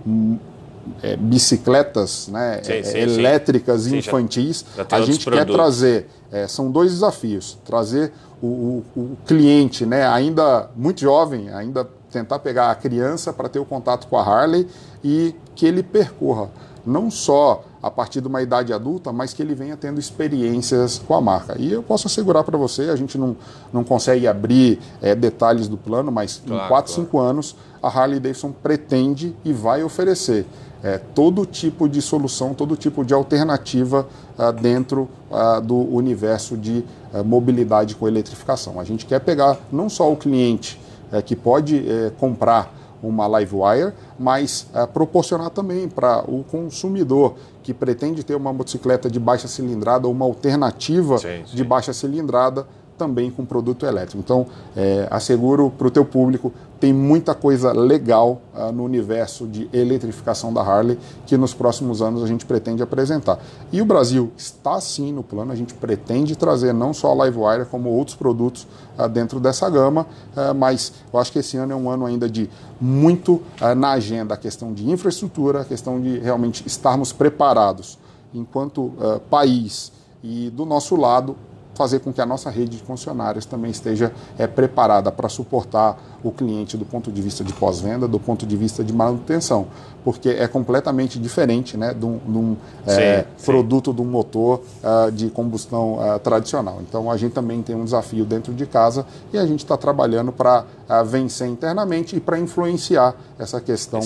é, 1.02 1.16
bicicletas 1.16 2.28
né, 2.28 2.60
sim, 2.62 2.82
sim, 2.82 2.98
elétricas 2.98 3.82
sim. 3.82 3.98
infantis. 3.98 4.64
Já, 4.76 4.86
já 4.88 4.96
a 4.96 5.02
gente 5.02 5.30
quer 5.30 5.44
trazer, 5.44 6.08
é, 6.32 6.46
são 6.46 6.70
dois 6.70 6.90
desafios, 6.92 7.58
trazer 7.64 8.12
o, 8.42 8.46
o, 8.46 8.84
o, 8.96 9.16
cliente 9.26 9.84
né, 9.84 10.06
ainda 10.06 10.70
muito 10.76 11.00
jovem, 11.00 11.50
ainda 11.50 11.86
tentar 12.10 12.38
pegar 12.38 12.70
a 12.70 12.74
criança 12.74 13.32
para 13.32 13.48
ter 13.48 13.58
o 13.58 13.64
contato 13.64 14.06
com 14.06 14.16
a 14.16 14.22
Harley 14.22 14.66
e 15.04 15.34
que 15.54 15.66
ele 15.66 15.82
percorra 15.82 16.48
não 16.84 17.10
só 17.10 17.64
a 17.82 17.90
partir 17.90 18.20
de 18.20 18.28
uma 18.28 18.42
idade 18.42 18.72
adulta, 18.72 19.12
mas 19.12 19.32
que 19.32 19.42
ele 19.42 19.54
venha 19.54 19.76
tendo 19.76 19.98
experiências 19.98 20.98
com 20.98 21.14
a 21.14 21.20
marca. 21.20 21.56
E 21.58 21.72
eu 21.72 21.82
posso 21.82 22.06
assegurar 22.06 22.44
para 22.44 22.58
você, 22.58 22.90
a 22.90 22.96
gente 22.96 23.16
não, 23.16 23.36
não 23.72 23.82
consegue 23.82 24.26
abrir 24.26 24.78
é, 25.00 25.14
detalhes 25.14 25.66
do 25.68 25.76
plano, 25.76 26.12
mas 26.12 26.42
claro, 26.46 26.64
em 26.64 26.68
4, 26.68 26.92
5 26.92 27.10
claro. 27.10 27.26
anos 27.26 27.56
a 27.82 27.88
Harley 27.88 28.20
Davidson 28.20 28.52
pretende 28.52 29.34
e 29.44 29.52
vai 29.52 29.82
oferecer 29.82 30.46
é, 30.82 30.98
todo 30.98 31.44
tipo 31.44 31.88
de 31.88 32.00
solução, 32.00 32.54
todo 32.54 32.76
tipo 32.76 33.04
de 33.04 33.12
alternativa 33.12 34.06
ah, 34.38 34.50
dentro 34.50 35.08
ah, 35.30 35.60
do 35.60 35.76
universo 35.76 36.56
de 36.56 36.84
ah, 37.12 37.22
mobilidade 37.22 37.94
com 37.94 38.08
eletrificação. 38.08 38.80
A 38.80 38.84
gente 38.84 39.06
quer 39.06 39.20
pegar 39.20 39.58
não 39.70 39.88
só 39.88 40.10
o 40.10 40.16
cliente 40.16 40.80
é, 41.12 41.20
que 41.20 41.36
pode 41.36 41.86
é, 41.88 42.10
comprar 42.18 42.74
uma 43.02 43.26
Livewire, 43.38 43.92
mas 44.18 44.66
é, 44.74 44.86
proporcionar 44.86 45.50
também 45.50 45.88
para 45.88 46.24
o 46.28 46.44
consumidor 46.44 47.34
que 47.62 47.74
pretende 47.74 48.24
ter 48.24 48.34
uma 48.34 48.52
motocicleta 48.52 49.10
de 49.10 49.20
baixa 49.20 49.48
cilindrada 49.48 50.06
ou 50.06 50.12
uma 50.12 50.24
alternativa 50.24 51.18
sim, 51.18 51.42
sim. 51.46 51.56
de 51.56 51.64
baixa 51.64 51.92
cilindrada 51.92 52.66
também 53.00 53.30
com 53.30 53.46
produto 53.46 53.86
elétrico. 53.86 54.18
Então, 54.18 54.46
é, 54.76 55.08
asseguro 55.10 55.70
para 55.70 55.86
o 55.86 55.90
teu 55.90 56.04
público, 56.04 56.52
tem 56.78 56.92
muita 56.92 57.34
coisa 57.34 57.72
legal 57.72 58.42
uh, 58.54 58.70
no 58.70 58.84
universo 58.84 59.46
de 59.46 59.68
eletrificação 59.72 60.52
da 60.52 60.60
Harley 60.60 60.98
que 61.26 61.36
nos 61.36 61.54
próximos 61.54 62.02
anos 62.02 62.22
a 62.22 62.26
gente 62.26 62.44
pretende 62.44 62.82
apresentar. 62.82 63.38
E 63.72 63.80
o 63.80 63.86
Brasil 63.86 64.30
está 64.36 64.78
sim 64.82 65.12
no 65.12 65.22
plano, 65.22 65.50
a 65.50 65.54
gente 65.54 65.72
pretende 65.72 66.36
trazer 66.36 66.74
não 66.74 66.92
só 66.92 67.12
a 67.12 67.24
Livewire, 67.24 67.64
como 67.64 67.88
outros 67.88 68.16
produtos 68.16 68.66
uh, 68.98 69.08
dentro 69.08 69.40
dessa 69.40 69.68
gama, 69.70 70.06
uh, 70.36 70.54
mas 70.54 70.92
eu 71.10 71.18
acho 71.18 71.32
que 71.32 71.38
esse 71.38 71.56
ano 71.56 71.72
é 71.72 71.76
um 71.76 71.88
ano 71.88 72.04
ainda 72.04 72.28
de 72.28 72.50
muito 72.80 73.42
na 73.76 73.90
agenda 73.90 74.32
a 74.32 74.36
questão 74.38 74.72
de 74.72 74.90
infraestrutura, 74.90 75.60
a 75.60 75.64
questão 75.66 76.00
de 76.00 76.18
realmente 76.18 76.66
estarmos 76.66 77.12
preparados 77.12 77.98
enquanto 78.32 78.92
país 79.28 79.92
e 80.22 80.48
do 80.48 80.64
nosso 80.64 80.96
lado 80.96 81.36
fazer 81.74 82.00
com 82.00 82.12
que 82.12 82.20
a 82.20 82.26
nossa 82.26 82.50
rede 82.50 82.76
de 82.76 82.82
funcionários 82.82 83.46
também 83.46 83.70
esteja 83.70 84.12
é, 84.38 84.46
preparada 84.46 85.10
para 85.10 85.28
suportar 85.28 85.98
o 86.22 86.30
cliente 86.30 86.76
do 86.76 86.84
ponto 86.84 87.10
de 87.10 87.22
vista 87.22 87.42
de 87.42 87.52
pós-venda, 87.52 88.06
do 88.06 88.20
ponto 88.20 88.46
de 88.46 88.56
vista 88.56 88.84
de 88.84 88.92
manutenção, 88.92 89.66
porque 90.04 90.28
é 90.28 90.46
completamente 90.46 91.18
diferente 91.18 91.76
né, 91.76 91.94
de 91.94 92.04
um, 92.04 92.18
de 92.18 92.38
um 92.38 92.56
é, 92.86 93.24
produto 93.44 93.92
de 93.92 94.02
um 94.02 94.04
motor 94.04 94.62
uh, 94.82 95.10
de 95.10 95.30
combustão 95.30 95.94
uh, 95.94 96.18
tradicional. 96.18 96.78
Então 96.82 97.10
a 97.10 97.16
gente 97.16 97.32
também 97.32 97.62
tem 97.62 97.74
um 97.74 97.84
desafio 97.84 98.24
dentro 98.24 98.52
de 98.52 98.66
casa 98.66 99.06
e 99.32 99.38
a 99.38 99.46
gente 99.46 99.60
está 99.60 99.76
trabalhando 99.76 100.32
para 100.32 100.64
uh, 100.88 101.04
vencer 101.04 101.48
internamente 101.48 102.16
e 102.16 102.20
para 102.20 102.38
influenciar 102.38 103.14
essa 103.38 103.60
questão 103.60 104.00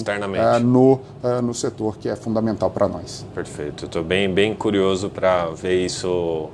no, 0.62 1.00
no 1.42 1.54
setor 1.54 1.96
que 1.96 2.08
é 2.08 2.14
fundamental 2.14 2.70
para 2.70 2.86
nós. 2.86 3.26
Perfeito. 3.34 3.86
Estou 3.86 4.04
bem, 4.04 4.32
bem 4.32 4.54
curioso 4.54 5.10
para 5.10 5.46
ver 5.46 5.84
isso 5.84 6.48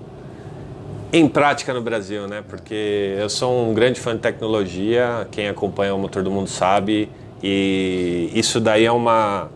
em 1.13 1.29
prática 1.29 1.75
no 1.75 1.83
Brasil, 1.83 2.29
né? 2.29 2.43
Porque 2.49 3.17
eu 3.19 3.29
sou 3.29 3.69
um 3.69 3.75
grande 3.75 4.01
fã 4.01 4.15
de 4.15 4.21
tecnologia, 4.21 5.27
quem 5.31 5.49
acompanha 5.49 5.95
o 5.95 5.99
Motor 5.99 6.23
do 6.23 6.31
Mundo 6.31 6.49
sabe, 6.49 7.11
e 7.43 8.31
isso 8.35 8.61
daí 8.61 8.85
é 8.85 8.93
uma 8.93 9.49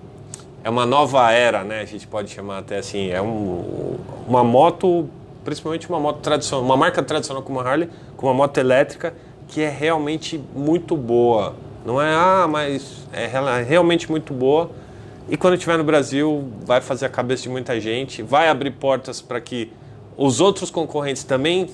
é 0.65 0.71
uma 0.71 0.87
nova 0.87 1.31
era, 1.31 1.63
né? 1.63 1.81
A 1.81 1.85
gente 1.85 2.07
pode 2.07 2.31
chamar 2.31 2.59
até 2.59 2.79
assim, 2.79 3.11
é 3.11 3.21
um, 3.21 3.97
uma 4.27 4.43
moto, 4.43 5.09
principalmente 5.45 5.89
uma 5.89 6.01
moto 6.01 6.21
tradicional, 6.21 6.65
uma 6.65 6.77
marca 6.77 7.03
tradicional 7.03 7.43
como 7.43 7.61
a 7.61 7.63
Harley, 7.63 7.89
com 8.17 8.27
uma 8.27 8.35
moto 8.35 8.57
elétrica 8.59 9.15
que 9.47 9.61
é 9.61 9.69
realmente 9.69 10.43
muito 10.55 10.97
boa. 10.97 11.55
Não 11.85 12.01
é 12.01 12.15
ah, 12.15 12.47
mas 12.49 13.07
é 13.13 13.27
realmente 13.63 14.11
muito 14.11 14.33
boa. 14.33 14.71
E 15.29 15.37
quando 15.37 15.55
estiver 15.55 15.77
no 15.77 15.85
Brasil, 15.85 16.51
vai 16.65 16.81
fazer 16.81 17.07
a 17.07 17.09
cabeça 17.11 17.45
de 17.45 17.51
muita 17.51 17.79
gente, 17.79 18.23
vai 18.23 18.49
abrir 18.49 18.71
portas 18.73 19.21
para 19.21 19.41
que 19.41 19.71
os 20.17 20.41
outros 20.41 20.71
concorrentes 20.71 21.25
também 21.25 21.69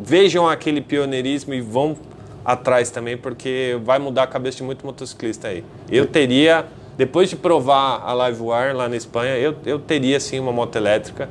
vejam 0.00 0.48
aquele 0.48 0.80
pioneirismo 0.80 1.54
e 1.54 1.60
vão 1.60 1.96
atrás 2.44 2.90
também, 2.90 3.16
porque 3.16 3.78
vai 3.84 3.98
mudar 3.98 4.24
a 4.24 4.26
cabeça 4.26 4.58
de 4.58 4.62
muito 4.64 4.84
motociclista 4.84 5.48
aí. 5.48 5.64
Eu 5.90 6.06
teria, 6.06 6.66
depois 6.96 7.30
de 7.30 7.36
provar 7.36 8.02
a 8.04 8.28
Livewire 8.28 8.74
lá 8.74 8.88
na 8.88 8.96
Espanha, 8.96 9.36
eu, 9.36 9.54
eu 9.64 9.78
teria 9.78 10.20
sim 10.20 10.38
uma 10.38 10.52
moto 10.52 10.76
elétrica 10.76 11.28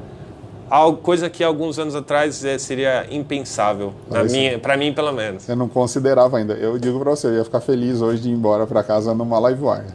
coisa 1.01 1.29
que 1.29 1.43
alguns 1.43 1.77
anos 1.77 1.95
atrás 1.95 2.43
é, 2.43 2.57
seria 2.57 3.05
impensável, 3.11 3.93
para 4.61 4.75
mim 4.77 4.93
pelo 4.93 5.11
menos. 5.11 5.47
Eu 5.47 5.55
não 5.55 5.69
considerava 5.69 6.37
ainda. 6.37 6.53
Eu 6.53 6.79
digo 6.79 6.99
para 6.99 7.11
você, 7.11 7.27
eu 7.27 7.35
ia 7.35 7.43
ficar 7.43 7.61
feliz 7.61 8.01
hoje 8.01 8.23
de 8.23 8.29
ir 8.29 8.31
embora 8.31 8.65
para 8.65 8.83
casa 8.83 9.13
numa 9.13 9.39
Livewire. 9.49 9.85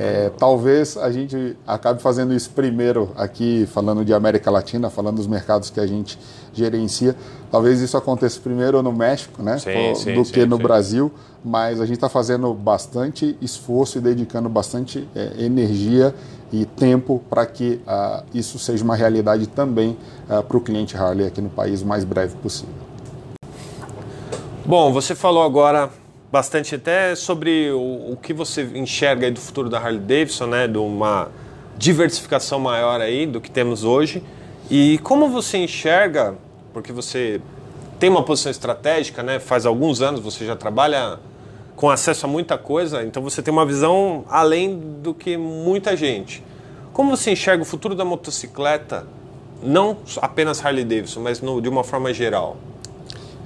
É, 0.00 0.30
talvez 0.38 0.96
a 0.96 1.10
gente 1.10 1.56
acabe 1.66 2.00
fazendo 2.00 2.32
isso 2.32 2.50
primeiro 2.50 3.10
aqui, 3.16 3.66
falando 3.72 4.04
de 4.04 4.14
América 4.14 4.48
Latina, 4.48 4.88
falando 4.88 5.16
dos 5.16 5.26
mercados 5.26 5.70
que 5.70 5.80
a 5.80 5.86
gente 5.88 6.16
gerencia. 6.52 7.16
Talvez 7.50 7.80
isso 7.80 7.96
aconteça 7.96 8.38
primeiro 8.38 8.80
no 8.80 8.92
México, 8.92 9.42
né? 9.42 9.58
Sim, 9.58 9.94
sim, 9.96 10.14
do 10.14 10.24
sim, 10.24 10.32
que 10.32 10.46
no 10.46 10.56
Brasil, 10.56 11.10
mas 11.44 11.80
a 11.80 11.84
gente 11.84 11.96
está 11.96 12.08
fazendo 12.08 12.54
bastante 12.54 13.36
esforço 13.40 13.98
e 13.98 14.00
dedicando 14.00 14.48
bastante 14.48 15.08
é, 15.16 15.32
energia 15.44 16.14
e 16.52 16.64
tempo 16.64 17.20
para 17.28 17.44
que 17.44 17.80
uh, 17.86 18.24
isso 18.32 18.56
seja 18.56 18.84
uma 18.84 18.94
realidade 18.94 19.48
também 19.48 19.96
uh, 20.30 20.42
para 20.44 20.56
o 20.56 20.60
cliente 20.60 20.96
Harley 20.96 21.26
aqui 21.26 21.40
no 21.40 21.50
país 21.50 21.82
o 21.82 21.86
mais 21.86 22.04
breve 22.04 22.36
possível. 22.36 22.72
Bom, 24.64 24.92
você 24.92 25.16
falou 25.16 25.42
agora 25.42 25.90
bastante 26.30 26.74
até 26.74 27.14
sobre 27.14 27.70
o, 27.70 28.12
o 28.12 28.18
que 28.20 28.32
você 28.32 28.62
enxerga 28.74 29.26
aí 29.26 29.32
do 29.32 29.40
futuro 29.40 29.68
da 29.68 29.78
Harley 29.78 30.00
Davidson, 30.00 30.46
né, 30.46 30.68
de 30.68 30.78
uma 30.78 31.28
diversificação 31.76 32.58
maior 32.58 33.00
aí 33.00 33.26
do 33.26 33.40
que 33.40 33.50
temos 33.50 33.84
hoje. 33.84 34.22
E 34.70 34.98
como 34.98 35.28
você 35.28 35.58
enxerga, 35.58 36.34
porque 36.72 36.92
você 36.92 37.40
tem 37.98 38.10
uma 38.10 38.22
posição 38.22 38.50
estratégica, 38.50 39.22
né, 39.22 39.38
faz 39.38 39.64
alguns 39.64 40.02
anos 40.02 40.20
você 40.20 40.44
já 40.44 40.54
trabalha 40.54 41.18
com 41.74 41.88
acesso 41.88 42.26
a 42.26 42.28
muita 42.28 42.58
coisa, 42.58 43.04
então 43.04 43.22
você 43.22 43.40
tem 43.40 43.52
uma 43.52 43.64
visão 43.64 44.24
além 44.28 44.78
do 45.00 45.14
que 45.14 45.36
muita 45.36 45.96
gente. 45.96 46.42
Como 46.92 47.16
você 47.16 47.30
enxerga 47.30 47.62
o 47.62 47.64
futuro 47.64 47.94
da 47.94 48.04
motocicleta, 48.04 49.06
não 49.62 49.98
apenas 50.20 50.64
Harley 50.64 50.84
Davidson, 50.84 51.20
mas 51.20 51.40
no, 51.40 51.60
de 51.60 51.68
uma 51.68 51.84
forma 51.84 52.12
geral? 52.12 52.56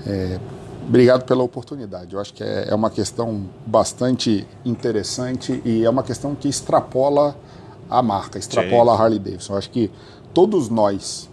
É, 0.06 0.38
obrigado 0.86 1.24
pela 1.24 1.42
oportunidade. 1.42 2.14
Eu 2.14 2.20
acho 2.20 2.32
que 2.34 2.42
é, 2.42 2.66
é 2.68 2.74
uma 2.74 2.90
questão 2.90 3.44
bastante 3.66 4.46
interessante 4.64 5.62
e 5.64 5.84
é 5.84 5.90
uma 5.90 6.02
questão 6.02 6.34
que 6.34 6.48
extrapola 6.48 7.36
a 7.90 8.02
marca, 8.02 8.38
extrapola 8.38 8.92
Sim. 8.92 8.98
a 8.98 9.02
Harley 9.02 9.18
Davidson. 9.18 9.52
Eu 9.52 9.58
acho 9.58 9.70
que 9.70 9.90
todos 10.32 10.68
nós 10.68 11.28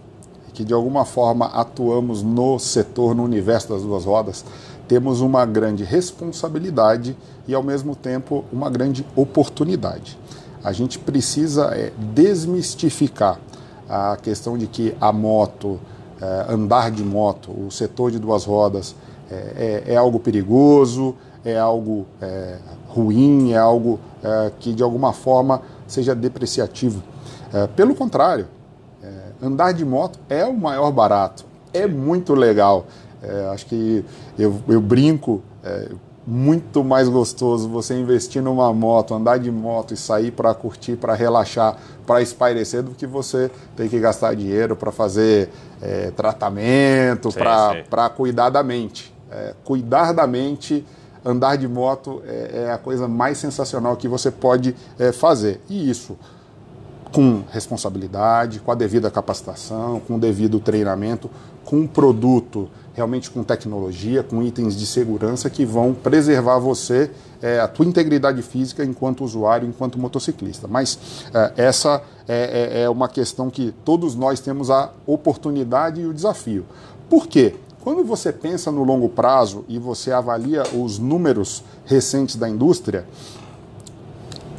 que 0.60 0.64
de 0.64 0.74
alguma 0.74 1.06
forma 1.06 1.46
atuamos 1.46 2.22
no 2.22 2.58
setor, 2.58 3.14
no 3.14 3.24
universo 3.24 3.70
das 3.70 3.82
duas 3.82 4.04
rodas, 4.04 4.44
temos 4.86 5.22
uma 5.22 5.46
grande 5.46 5.84
responsabilidade 5.84 7.16
e, 7.48 7.54
ao 7.54 7.62
mesmo 7.62 7.96
tempo, 7.96 8.44
uma 8.52 8.68
grande 8.68 9.06
oportunidade. 9.16 10.18
A 10.62 10.72
gente 10.72 10.98
precisa 10.98 11.70
é, 11.74 11.92
desmistificar 11.96 13.40
a 13.88 14.18
questão 14.20 14.58
de 14.58 14.66
que 14.66 14.94
a 15.00 15.10
moto, 15.10 15.80
é, 16.20 16.52
andar 16.52 16.90
de 16.90 17.02
moto, 17.02 17.50
o 17.52 17.70
setor 17.70 18.10
de 18.10 18.18
duas 18.18 18.44
rodas, 18.44 18.94
é, 19.30 19.82
é, 19.86 19.94
é 19.94 19.96
algo 19.96 20.18
perigoso, 20.18 21.14
é 21.44 21.58
algo 21.58 22.06
é, 22.20 22.58
ruim, 22.88 23.52
é 23.52 23.58
algo 23.58 23.98
é, 24.22 24.52
que 24.58 24.72
de 24.72 24.82
alguma 24.82 25.12
forma 25.12 25.62
seja 25.86 26.14
depreciativo. 26.14 27.02
pelo 27.74 27.94
contrário, 27.94 28.46
andar 29.42 29.72
de 29.72 29.84
moto 29.84 30.20
é 30.28 30.44
o 30.44 30.54
maior 30.54 30.92
barato, 30.92 31.44
é 31.72 31.86
muito 31.86 32.34
legal. 32.34 32.86
É, 33.22 33.50
acho 33.52 33.66
que 33.66 34.04
eu, 34.38 34.54
eu 34.68 34.80
brinco, 34.80 35.42
é, 35.64 35.88
muito 36.26 36.84
mais 36.84 37.08
gostoso 37.08 37.68
você 37.68 37.98
investir 37.98 38.42
numa 38.42 38.72
moto, 38.72 39.14
andar 39.14 39.38
de 39.38 39.50
moto 39.50 39.94
e 39.94 39.96
sair 39.96 40.30
para 40.30 40.54
curtir, 40.54 40.96
para 40.96 41.14
relaxar, 41.14 41.76
para 42.06 42.22
espairecer, 42.22 42.82
do 42.82 42.92
que 42.92 43.06
você 43.06 43.50
ter 43.74 43.88
que 43.88 43.98
gastar 43.98 44.34
dinheiro 44.34 44.76
para 44.76 44.92
fazer 44.92 45.50
é, 45.80 46.10
tratamento, 46.10 47.30
para 47.88 48.08
cuidar 48.10 48.50
da 48.50 48.62
mente. 48.62 49.12
É, 49.30 49.54
cuidar 49.64 50.12
da 50.12 50.26
mente, 50.26 50.84
andar 51.24 51.56
de 51.56 51.68
moto 51.68 52.22
é, 52.26 52.64
é, 52.66 52.72
a 52.72 52.78
coisa 52.78 53.06
mais 53.06 53.38
sensacional 53.38 53.96
que 53.96 54.08
você 54.08 54.30
pode 54.30 54.74
é, 54.98 55.12
fazer. 55.12 55.60
E 55.68 55.90
isso 55.90 56.16
com 57.12 57.42
responsabilidade, 57.50 58.60
com 58.60 58.70
a 58.70 58.74
devida 58.74 59.10
capacitação, 59.10 60.00
com 60.00 60.14
o 60.14 60.18
devido 60.18 60.60
treinamento, 60.60 61.28
com 61.64 61.76
um 61.76 61.86
produto 61.86 62.68
realmente 62.94 63.30
com 63.30 63.42
tecnologia, 63.42 64.22
com 64.22 64.42
itens 64.42 64.76
de 64.76 64.86
segurança 64.86 65.48
que 65.48 65.64
vão 65.64 65.94
preservar 65.94 66.58
você, 66.58 67.10
é, 67.40 67.58
a 67.60 67.68
tua 67.68 67.86
integridade 67.86 68.42
física 68.42 68.84
enquanto 68.84 69.24
usuário, 69.24 69.66
enquanto 69.66 69.98
motociclista. 69.98 70.68
Mas 70.68 70.98
é, 71.32 71.52
essa 71.56 72.02
é, 72.28 72.78
é, 72.78 72.82
é 72.82 72.90
uma 72.90 73.08
questão 73.08 73.48
que 73.48 73.74
todos 73.84 74.14
nós 74.14 74.40
temos 74.40 74.70
a 74.70 74.90
oportunidade 75.06 76.00
e 76.00 76.06
o 76.06 76.12
desafio. 76.12 76.66
Por 77.08 77.26
quê? 77.26 77.54
Quando 77.82 78.04
você 78.04 78.30
pensa 78.30 78.70
no 78.70 78.84
longo 78.84 79.08
prazo 79.08 79.64
e 79.66 79.78
você 79.78 80.12
avalia 80.12 80.62
os 80.74 80.98
números 80.98 81.64
recentes 81.86 82.36
da 82.36 82.46
indústria, 82.46 83.06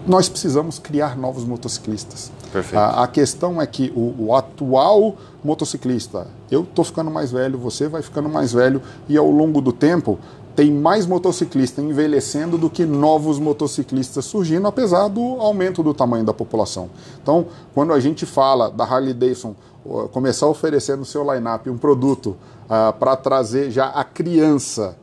nós 0.07 0.28
precisamos 0.28 0.80
criar 0.80 1.15
novos 1.15 1.43
motociclistas. 1.43 2.32
A, 2.74 3.03
a, 3.03 3.07
questão 3.07 3.61
é 3.61 3.67
que 3.67 3.93
o, 3.95 4.26
o 4.26 4.36
atual 4.36 5.15
motociclista, 5.43 6.28
eu 6.49 6.63
estou 6.63 6.84
ficando 6.84 7.11
mais 7.11 7.32
velho, 7.32 7.59
você 7.59 7.88
vai 7.88 8.01
ficando 8.01 8.28
mais 8.28 8.51
velho, 8.51 8.82
e 9.07 9.15
ao 9.15 9.30
longo 9.30 9.61
do 9.61 9.72
tempo 9.72 10.17
tem 10.55 10.72
mais 10.72 11.05
motociclista 11.05 11.82
envelhecendo 11.82 12.57
do 12.57 12.69
que 12.69 12.86
novos 12.86 13.39
motociclistas 13.39 14.26
surgindo, 14.26 14.67
apesar 14.67 15.07
do 15.07 15.22
aumento 15.22 15.82
do 15.82 15.93
tamanho 15.93 16.26
da 16.26 16.34
população. 16.34 16.89
Então, 17.22 17.45
quando 17.74 17.93
a 17.93 17.99
gente 17.99 18.26
fala 18.26 18.69
da 18.69 18.84
Harley 18.84 19.13
Davidson 19.13 19.55
começar 20.11 20.45
a 20.45 20.49
oferecer 20.49 20.95
no 20.95 21.05
seu 21.05 21.23
line-up 21.34 21.69
um 21.69 21.77
produto 21.77 22.38
uh, 22.65 22.93
para 22.97 23.15
trazer 23.15 23.71
já 23.71 23.88
a 23.88 24.03
criança 24.03 24.95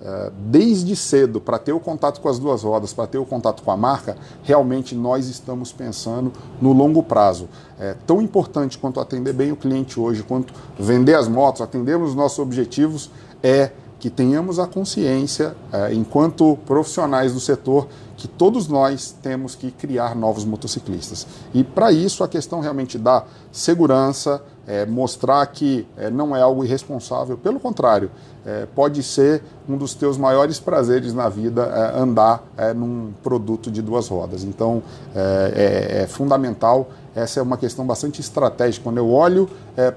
é, 0.00 0.30
desde 0.46 0.94
cedo 0.94 1.40
para 1.40 1.58
ter 1.58 1.72
o 1.72 1.80
contato 1.80 2.20
com 2.20 2.28
as 2.28 2.38
duas 2.38 2.62
rodas, 2.62 2.92
para 2.92 3.08
ter 3.08 3.18
o 3.18 3.24
contato 3.24 3.64
com 3.64 3.72
a 3.72 3.76
marca, 3.76 4.16
realmente 4.44 4.94
nós 4.94 5.26
estamos 5.26 5.72
pensando 5.72 6.32
no 6.62 6.72
longo 6.72 7.02
prazo. 7.02 7.48
É 7.80 7.96
tão 8.06 8.22
importante 8.22 8.78
quanto 8.78 9.00
atender 9.00 9.32
bem 9.32 9.50
o 9.50 9.56
cliente 9.56 9.98
hoje, 9.98 10.22
quanto 10.22 10.54
vender 10.78 11.14
as 11.14 11.26
motos, 11.26 11.60
atendermos 11.60 12.10
os 12.10 12.14
nossos 12.14 12.38
objetivos, 12.38 13.10
é 13.42 13.72
que 13.98 14.08
tenhamos 14.08 14.60
a 14.60 14.68
consciência, 14.68 15.56
é, 15.72 15.92
enquanto 15.92 16.56
profissionais 16.64 17.32
do 17.34 17.40
setor, 17.40 17.88
que 18.18 18.26
todos 18.26 18.66
nós 18.66 19.14
temos 19.22 19.54
que 19.54 19.70
criar 19.70 20.14
novos 20.14 20.44
motociclistas. 20.44 21.24
E 21.54 21.62
para 21.62 21.92
isso 21.92 22.24
a 22.24 22.28
questão 22.28 22.58
realmente 22.58 22.98
da 22.98 23.24
segurança, 23.52 24.42
é, 24.66 24.84
mostrar 24.84 25.46
que 25.46 25.86
é, 25.96 26.10
não 26.10 26.36
é 26.36 26.42
algo 26.42 26.64
irresponsável, 26.64 27.38
pelo 27.38 27.60
contrário, 27.60 28.10
é, 28.44 28.66
pode 28.74 29.02
ser 29.04 29.42
um 29.68 29.76
dos 29.76 29.94
teus 29.94 30.18
maiores 30.18 30.58
prazeres 30.58 31.14
na 31.14 31.28
vida 31.28 31.62
é, 31.62 32.00
andar 32.00 32.42
é, 32.56 32.74
num 32.74 33.12
produto 33.22 33.70
de 33.70 33.80
duas 33.80 34.08
rodas. 34.08 34.42
Então 34.42 34.82
é, 35.14 36.02
é, 36.02 36.06
fundamental, 36.08 36.90
essa 37.14 37.38
é 37.38 37.42
uma 37.42 37.56
questão 37.56 37.86
bastante 37.86 38.20
estratégica. 38.20 38.82
Quando 38.82 38.98
eu 38.98 39.10
olho 39.10 39.48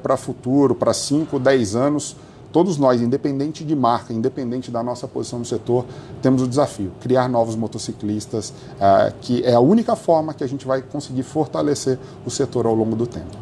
para 0.02 0.14
o 0.14 0.18
futuro, 0.18 0.74
para 0.76 0.94
5, 0.94 1.40
10 1.40 1.76
anos, 1.76 2.16
todos 2.52 2.78
nós, 2.78 3.02
independente 3.02 3.64
de 3.64 3.76
marca, 3.76 4.14
independente 4.14 4.70
da 4.70 4.84
nossa 4.84 5.08
posição 5.08 5.40
no 5.40 5.46
setor, 5.46 5.86
temos 6.22 6.42
o 6.42 6.48
desafio, 6.48 6.92
criar 7.02 7.28
novos 7.30 7.56
motociclistas, 7.56 8.50
uh, 8.50 9.14
que 9.22 9.44
é 9.44 9.54
a 9.54 9.60
única 9.60 9.96
forma 9.96 10.34
que 10.34 10.44
a 10.44 10.48
gente 10.48 10.66
vai 10.66 10.82
conseguir 10.82 11.24
fortalecer 11.24 11.98
o 12.26 12.30
setor 12.30 12.66
ao 12.66 12.76
longo 12.76 12.96
do 12.96 13.08
tempo. 13.08 13.38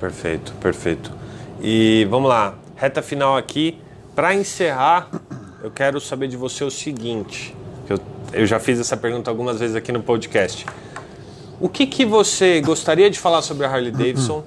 Perfeito, 0.00 0.52
perfeito. 0.60 1.12
E 1.60 2.06
vamos 2.10 2.28
lá, 2.28 2.54
reta 2.76 3.02
final 3.02 3.36
aqui. 3.36 3.78
Para 4.14 4.34
encerrar, 4.34 5.08
eu 5.62 5.70
quero 5.70 6.00
saber 6.00 6.28
de 6.28 6.36
você 6.36 6.62
o 6.62 6.70
seguinte, 6.70 7.54
eu, 7.88 7.98
eu 8.32 8.46
já 8.46 8.60
fiz 8.60 8.78
essa 8.78 8.96
pergunta 8.96 9.30
algumas 9.30 9.60
vezes 9.60 9.76
aqui 9.76 9.90
no 9.90 10.02
podcast. 10.02 10.66
O 11.60 11.68
que, 11.68 11.86
que 11.86 12.04
você 12.04 12.60
gostaria 12.60 13.08
de 13.08 13.18
falar 13.18 13.42
sobre 13.42 13.64
a 13.64 13.70
Harley 13.70 13.92
Davidson 13.92 14.44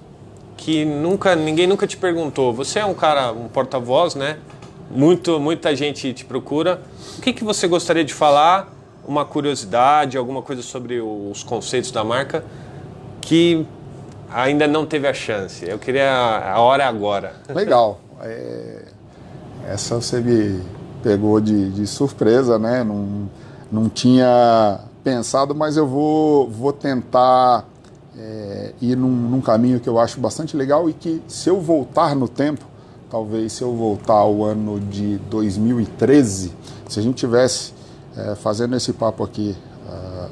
que 0.68 0.84
nunca 0.84 1.34
ninguém 1.34 1.66
nunca 1.66 1.88
te 1.88 1.96
perguntou. 1.96 2.54
Você 2.54 2.80
é 2.80 2.86
um 2.86 2.94
cara, 2.94 3.32
um 3.32 3.48
porta-voz, 3.48 4.16
né? 4.16 4.38
Muito, 4.92 5.40
muita 5.40 5.74
gente 5.74 6.12
te 6.12 6.26
procura. 6.26 6.82
O 7.18 7.22
que, 7.22 7.32
que 7.32 7.42
você 7.42 7.70
gostaria 7.70 8.04
de 8.04 8.14
falar? 8.14 8.70
Uma 9.08 9.24
curiosidade, 9.24 10.18
alguma 10.18 10.42
coisa 10.42 10.62
sobre 10.62 11.00
os 11.00 11.42
conceitos 11.42 11.90
da 11.90 12.04
marca 12.04 12.44
que 13.22 13.66
ainda 14.30 14.68
não 14.68 14.86
teve 14.86 15.08
a 15.08 15.14
chance. 15.14 15.66
Eu 15.66 15.80
queria 15.80 16.12
a 16.12 16.60
hora 16.60 16.84
é 16.84 16.86
agora. 16.86 17.36
Legal. 17.48 18.02
É, 18.24 18.82
essa 19.70 19.96
você 19.96 20.20
me 20.20 20.62
pegou 21.02 21.40
de, 21.40 21.70
de 21.72 21.88
surpresa, 21.88 22.60
né? 22.60 22.84
Não, 22.84 23.30
não 23.72 23.88
tinha 23.88 24.82
pensado, 25.02 25.56
mas 25.56 25.78
eu 25.78 25.88
vou, 25.88 26.50
vou 26.50 26.74
tentar 26.74 27.64
é, 28.18 28.74
ir 28.82 28.96
num, 28.96 29.10
num, 29.10 29.42
caminho 29.42 29.80
que 29.80 29.88
eu 29.88 30.00
acho 30.00 30.20
bastante 30.20 30.58
legal 30.58 30.90
e 30.90 30.94
que 30.94 31.22
se 31.28 31.50
eu 31.50 31.62
voltar 31.62 32.16
no 32.16 32.28
tempo, 32.28 32.66
talvez 33.10 33.54
se 33.54 33.62
eu 33.62 33.76
voltar 33.76 34.14
ao 34.14 34.44
ano 34.44 34.80
de 34.80 35.18
2013, 35.30 36.52
se 36.90 37.00
a 37.00 37.04
gente 37.04 37.16
tivesse 37.16 37.74
é, 38.16 38.36
fazendo 38.36 38.76
esse 38.76 38.92
papo 38.94 39.24
aqui 39.24 39.56
uh, 39.88 40.30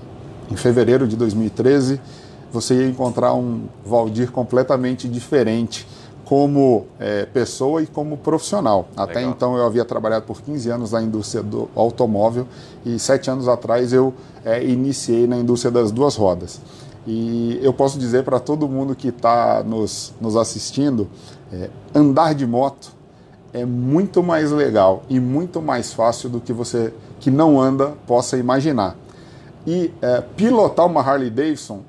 em 0.51 0.55
fevereiro 0.55 1.07
de 1.07 1.15
2013, 1.15 2.01
você 2.51 2.73
ia 2.75 2.87
encontrar 2.87 3.33
um 3.33 3.67
Valdir 3.85 4.31
completamente 4.31 5.07
diferente 5.07 5.85
como 6.25 6.87
é, 6.99 7.25
pessoa 7.25 7.83
e 7.83 7.85
como 7.85 8.17
profissional. 8.17 8.87
Legal. 8.91 9.05
Até 9.05 9.21
então 9.21 9.55
eu 9.55 9.65
havia 9.65 9.85
trabalhado 9.85 10.25
por 10.25 10.41
15 10.41 10.69
anos 10.69 10.91
na 10.91 11.01
indústria 11.01 11.43
do 11.43 11.69
automóvel 11.75 12.47
e 12.83 12.97
sete 12.97 13.29
anos 13.29 13.47
atrás 13.47 13.93
eu 13.93 14.13
é, 14.43 14.63
iniciei 14.63 15.27
na 15.27 15.37
indústria 15.37 15.71
das 15.71 15.91
duas 15.91 16.15
rodas. 16.15 16.59
E 17.05 17.59
eu 17.61 17.71
posso 17.71 17.99
dizer 17.99 18.23
para 18.23 18.39
todo 18.39 18.67
mundo 18.67 18.95
que 18.95 19.09
está 19.09 19.63
nos, 19.63 20.13
nos 20.19 20.35
assistindo: 20.35 21.07
é, 21.51 21.69
andar 21.93 22.33
de 22.33 22.45
moto 22.47 22.93
é 23.53 23.63
muito 23.63 24.23
mais 24.23 24.51
legal 24.51 25.03
e 25.07 25.19
muito 25.19 25.61
mais 25.61 25.93
fácil 25.93 26.29
do 26.29 26.41
que 26.41 26.51
você 26.51 26.93
que 27.19 27.29
não 27.29 27.61
anda 27.61 27.93
possa 28.07 28.37
imaginar. 28.37 28.95
E 29.67 29.93
é, 30.01 30.21
pilotar 30.21 30.85
uma 30.85 31.01
Harley 31.01 31.29
Davidson 31.29 31.81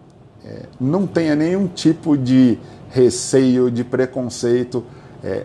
é, 0.45 0.63
não 0.79 1.07
tenha 1.07 1.35
nenhum 1.35 1.67
tipo 1.67 2.17
de 2.17 2.59
receio, 2.91 3.71
de 3.71 3.85
preconceito. 3.85 4.85
É, 5.25 5.45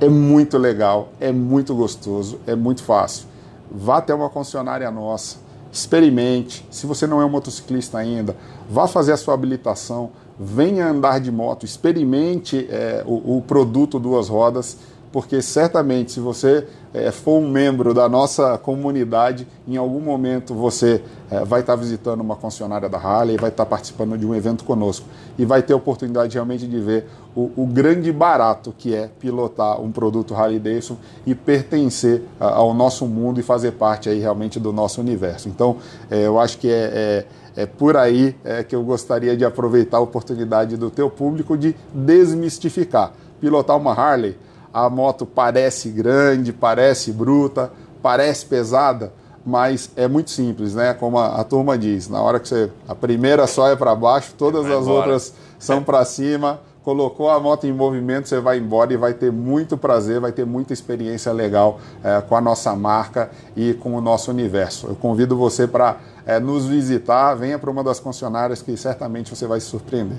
é 0.00 0.08
muito 0.08 0.56
legal, 0.56 1.10
é 1.20 1.30
muito 1.30 1.74
gostoso, 1.74 2.40
é 2.46 2.54
muito 2.54 2.82
fácil. 2.82 3.26
Vá 3.70 3.98
até 3.98 4.14
uma 4.14 4.30
concessionária 4.30 4.90
nossa 4.90 5.49
experimente. 5.72 6.66
Se 6.70 6.86
você 6.86 7.06
não 7.06 7.20
é 7.20 7.24
um 7.24 7.28
motociclista 7.28 7.98
ainda, 7.98 8.36
vá 8.68 8.86
fazer 8.86 9.12
a 9.12 9.16
sua 9.16 9.34
habilitação, 9.34 10.10
venha 10.38 10.88
andar 10.88 11.20
de 11.20 11.30
moto, 11.30 11.64
experimente 11.64 12.66
é, 12.70 13.02
o, 13.06 13.36
o, 13.36 13.42
produto 13.42 13.98
duas 13.98 14.28
rodas, 14.28 14.78
porque 15.12 15.42
certamente 15.42 16.12
se 16.12 16.20
você 16.20 16.66
é, 16.94 17.10
for 17.10 17.38
um 17.38 17.50
membro 17.50 17.92
da 17.92 18.08
nossa 18.08 18.56
comunidade, 18.56 19.46
em 19.66 19.76
algum 19.76 20.00
momento 20.00 20.54
você 20.54 21.02
é, 21.30 21.44
vai 21.44 21.60
estar 21.60 21.76
visitando 21.76 22.20
uma 22.20 22.36
concessionária 22.36 22.88
da 22.88 22.98
Harley, 22.98 23.36
vai 23.36 23.50
estar 23.50 23.66
participando 23.66 24.16
de 24.16 24.26
um 24.26 24.34
evento 24.34 24.64
conosco. 24.64 25.06
E 25.36 25.44
vai 25.44 25.62
ter 25.62 25.72
a 25.72 25.76
oportunidade 25.76 26.34
realmente 26.34 26.66
de 26.66 26.80
ver 26.80 27.06
o, 27.34 27.50
o 27.56 27.66
grande 27.66 28.12
barato 28.12 28.74
que 28.76 28.94
é 28.94 29.08
pilotar 29.18 29.80
um 29.80 29.90
produto 29.92 30.34
Harley 30.34 30.58
Davidson 30.58 30.96
e 31.24 31.34
pertencer 31.34 32.22
a, 32.38 32.46
ao 32.54 32.74
nosso 32.74 33.06
mundo 33.06 33.40
e 33.40 33.42
fazer 33.42 33.72
parte 33.72 34.08
aí 34.08 34.18
realmente 34.18 34.58
do 34.58 34.72
nosso 34.72 35.00
universo. 35.00 35.48
Então, 35.48 35.76
é, 36.10 36.26
eu 36.26 36.38
acho 36.40 36.58
que 36.58 36.68
é, 36.68 37.26
é, 37.56 37.62
é 37.62 37.66
por 37.66 37.96
aí 37.96 38.36
é, 38.44 38.62
que 38.62 38.74
eu 38.74 38.82
gostaria 38.82 39.36
de 39.36 39.44
aproveitar 39.44 39.98
a 39.98 40.00
oportunidade 40.00 40.76
do 40.76 40.90
teu 40.90 41.08
público 41.10 41.56
de 41.56 41.74
desmistificar. 41.94 43.12
Pilotar 43.40 43.76
uma 43.76 43.92
Harley 43.92 44.36
a 44.72 44.88
moto 44.88 45.26
parece 45.26 45.88
grande, 45.90 46.52
parece 46.52 47.12
bruta, 47.12 47.72
parece 48.00 48.46
pesada, 48.46 49.12
mas 49.44 49.90
é 49.96 50.06
muito 50.06 50.30
simples, 50.30 50.74
né? 50.74 50.94
Como 50.94 51.18
a, 51.18 51.40
a 51.40 51.44
turma 51.44 51.76
diz, 51.76 52.08
na 52.08 52.20
hora 52.20 52.38
que 52.38 52.48
você 52.48 52.70
a 52.86 52.94
primeira 52.94 53.46
só 53.46 53.68
é 53.68 53.76
para 53.76 53.94
baixo, 53.94 54.34
todas 54.36 54.64
as 54.66 54.82
embora. 54.82 54.90
outras 54.90 55.34
são 55.58 55.82
para 55.82 56.04
cima. 56.04 56.60
Colocou 56.82 57.28
a 57.28 57.38
moto 57.38 57.66
em 57.66 57.72
movimento, 57.72 58.28
você 58.28 58.40
vai 58.40 58.58
embora 58.58 58.92
e 58.92 58.96
vai 58.96 59.12
ter 59.12 59.30
muito 59.30 59.76
prazer, 59.76 60.18
vai 60.18 60.32
ter 60.32 60.46
muita 60.46 60.72
experiência 60.72 61.30
legal 61.30 61.78
é, 62.02 62.20
com 62.22 62.34
a 62.34 62.40
nossa 62.40 62.74
marca 62.74 63.30
e 63.54 63.74
com 63.74 63.94
o 63.94 64.00
nosso 64.00 64.30
universo. 64.30 64.86
Eu 64.86 64.94
convido 64.94 65.36
você 65.36 65.66
para 65.66 65.98
é, 66.24 66.40
nos 66.40 66.66
visitar, 66.66 67.34
venha 67.34 67.58
para 67.58 67.70
uma 67.70 67.84
das 67.84 68.00
concessionárias 68.00 68.62
que 68.62 68.76
certamente 68.76 69.34
você 69.34 69.46
vai 69.46 69.60
se 69.60 69.66
surpreender. 69.66 70.18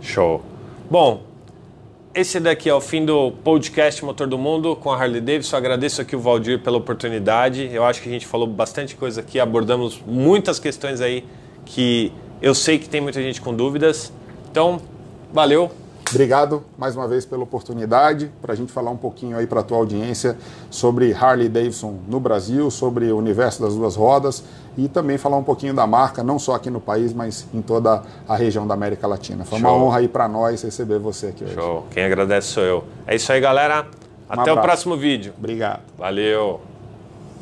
Show. 0.00 0.42
Bom, 0.90 1.22
esse 2.12 2.40
daqui 2.40 2.68
é 2.68 2.74
o 2.74 2.80
fim 2.80 3.04
do 3.04 3.30
podcast 3.30 4.04
Motor 4.04 4.26
do 4.26 4.36
Mundo 4.36 4.74
com 4.74 4.90
a 4.90 4.96
Harley 4.96 5.20
Davidson. 5.20 5.56
Agradeço 5.56 6.02
aqui 6.02 6.16
o 6.16 6.18
Valdir 6.18 6.58
pela 6.60 6.76
oportunidade. 6.76 7.70
Eu 7.72 7.84
acho 7.84 8.02
que 8.02 8.08
a 8.08 8.12
gente 8.12 8.26
falou 8.26 8.48
bastante 8.48 8.96
coisa 8.96 9.20
aqui, 9.20 9.38
abordamos 9.38 10.02
muitas 10.04 10.58
questões 10.58 11.00
aí 11.00 11.24
que 11.64 12.12
eu 12.42 12.52
sei 12.52 12.80
que 12.80 12.88
tem 12.88 13.00
muita 13.00 13.22
gente 13.22 13.40
com 13.40 13.54
dúvidas. 13.54 14.12
Então, 14.50 14.80
valeu. 15.32 15.70
Obrigado 16.10 16.64
mais 16.76 16.96
uma 16.96 17.06
vez 17.06 17.24
pela 17.24 17.42
oportunidade 17.42 18.30
para 18.42 18.52
a 18.52 18.56
gente 18.56 18.72
falar 18.72 18.90
um 18.90 18.96
pouquinho 18.96 19.36
aí 19.36 19.46
para 19.46 19.60
a 19.60 19.62
tua 19.62 19.78
audiência 19.78 20.36
sobre 20.68 21.12
Harley 21.12 21.48
Davidson 21.48 21.98
no 22.08 22.18
Brasil, 22.18 22.70
sobre 22.70 23.10
o 23.12 23.16
universo 23.16 23.62
das 23.62 23.74
duas 23.74 23.96
rodas 23.96 24.44
e 24.76 24.88
também 24.88 25.18
falar 25.18 25.36
um 25.36 25.44
pouquinho 25.44 25.74
da 25.74 25.86
marca, 25.86 26.22
não 26.22 26.38
só 26.38 26.54
aqui 26.54 26.70
no 26.70 26.80
país, 26.80 27.12
mas 27.12 27.46
em 27.52 27.62
toda 27.62 28.02
a 28.28 28.36
região 28.36 28.66
da 28.66 28.74
América 28.74 29.06
Latina. 29.06 29.44
Foi 29.44 29.58
Show. 29.58 29.68
uma 29.68 29.84
honra 29.84 29.98
aí 29.98 30.08
para 30.08 30.28
nós 30.28 30.62
receber 30.62 30.98
você 30.98 31.28
aqui 31.28 31.44
hoje. 31.44 31.54
Show. 31.54 31.86
Quem 31.90 32.04
agradece 32.04 32.48
sou 32.48 32.62
eu. 32.62 32.84
É 33.06 33.14
isso 33.14 33.32
aí, 33.32 33.40
galera. 33.40 33.86
Até 34.28 34.52
o 34.52 34.60
próximo 34.60 34.96
vídeo. 34.96 35.34
Obrigado. 35.36 35.80
Valeu. 35.98 36.69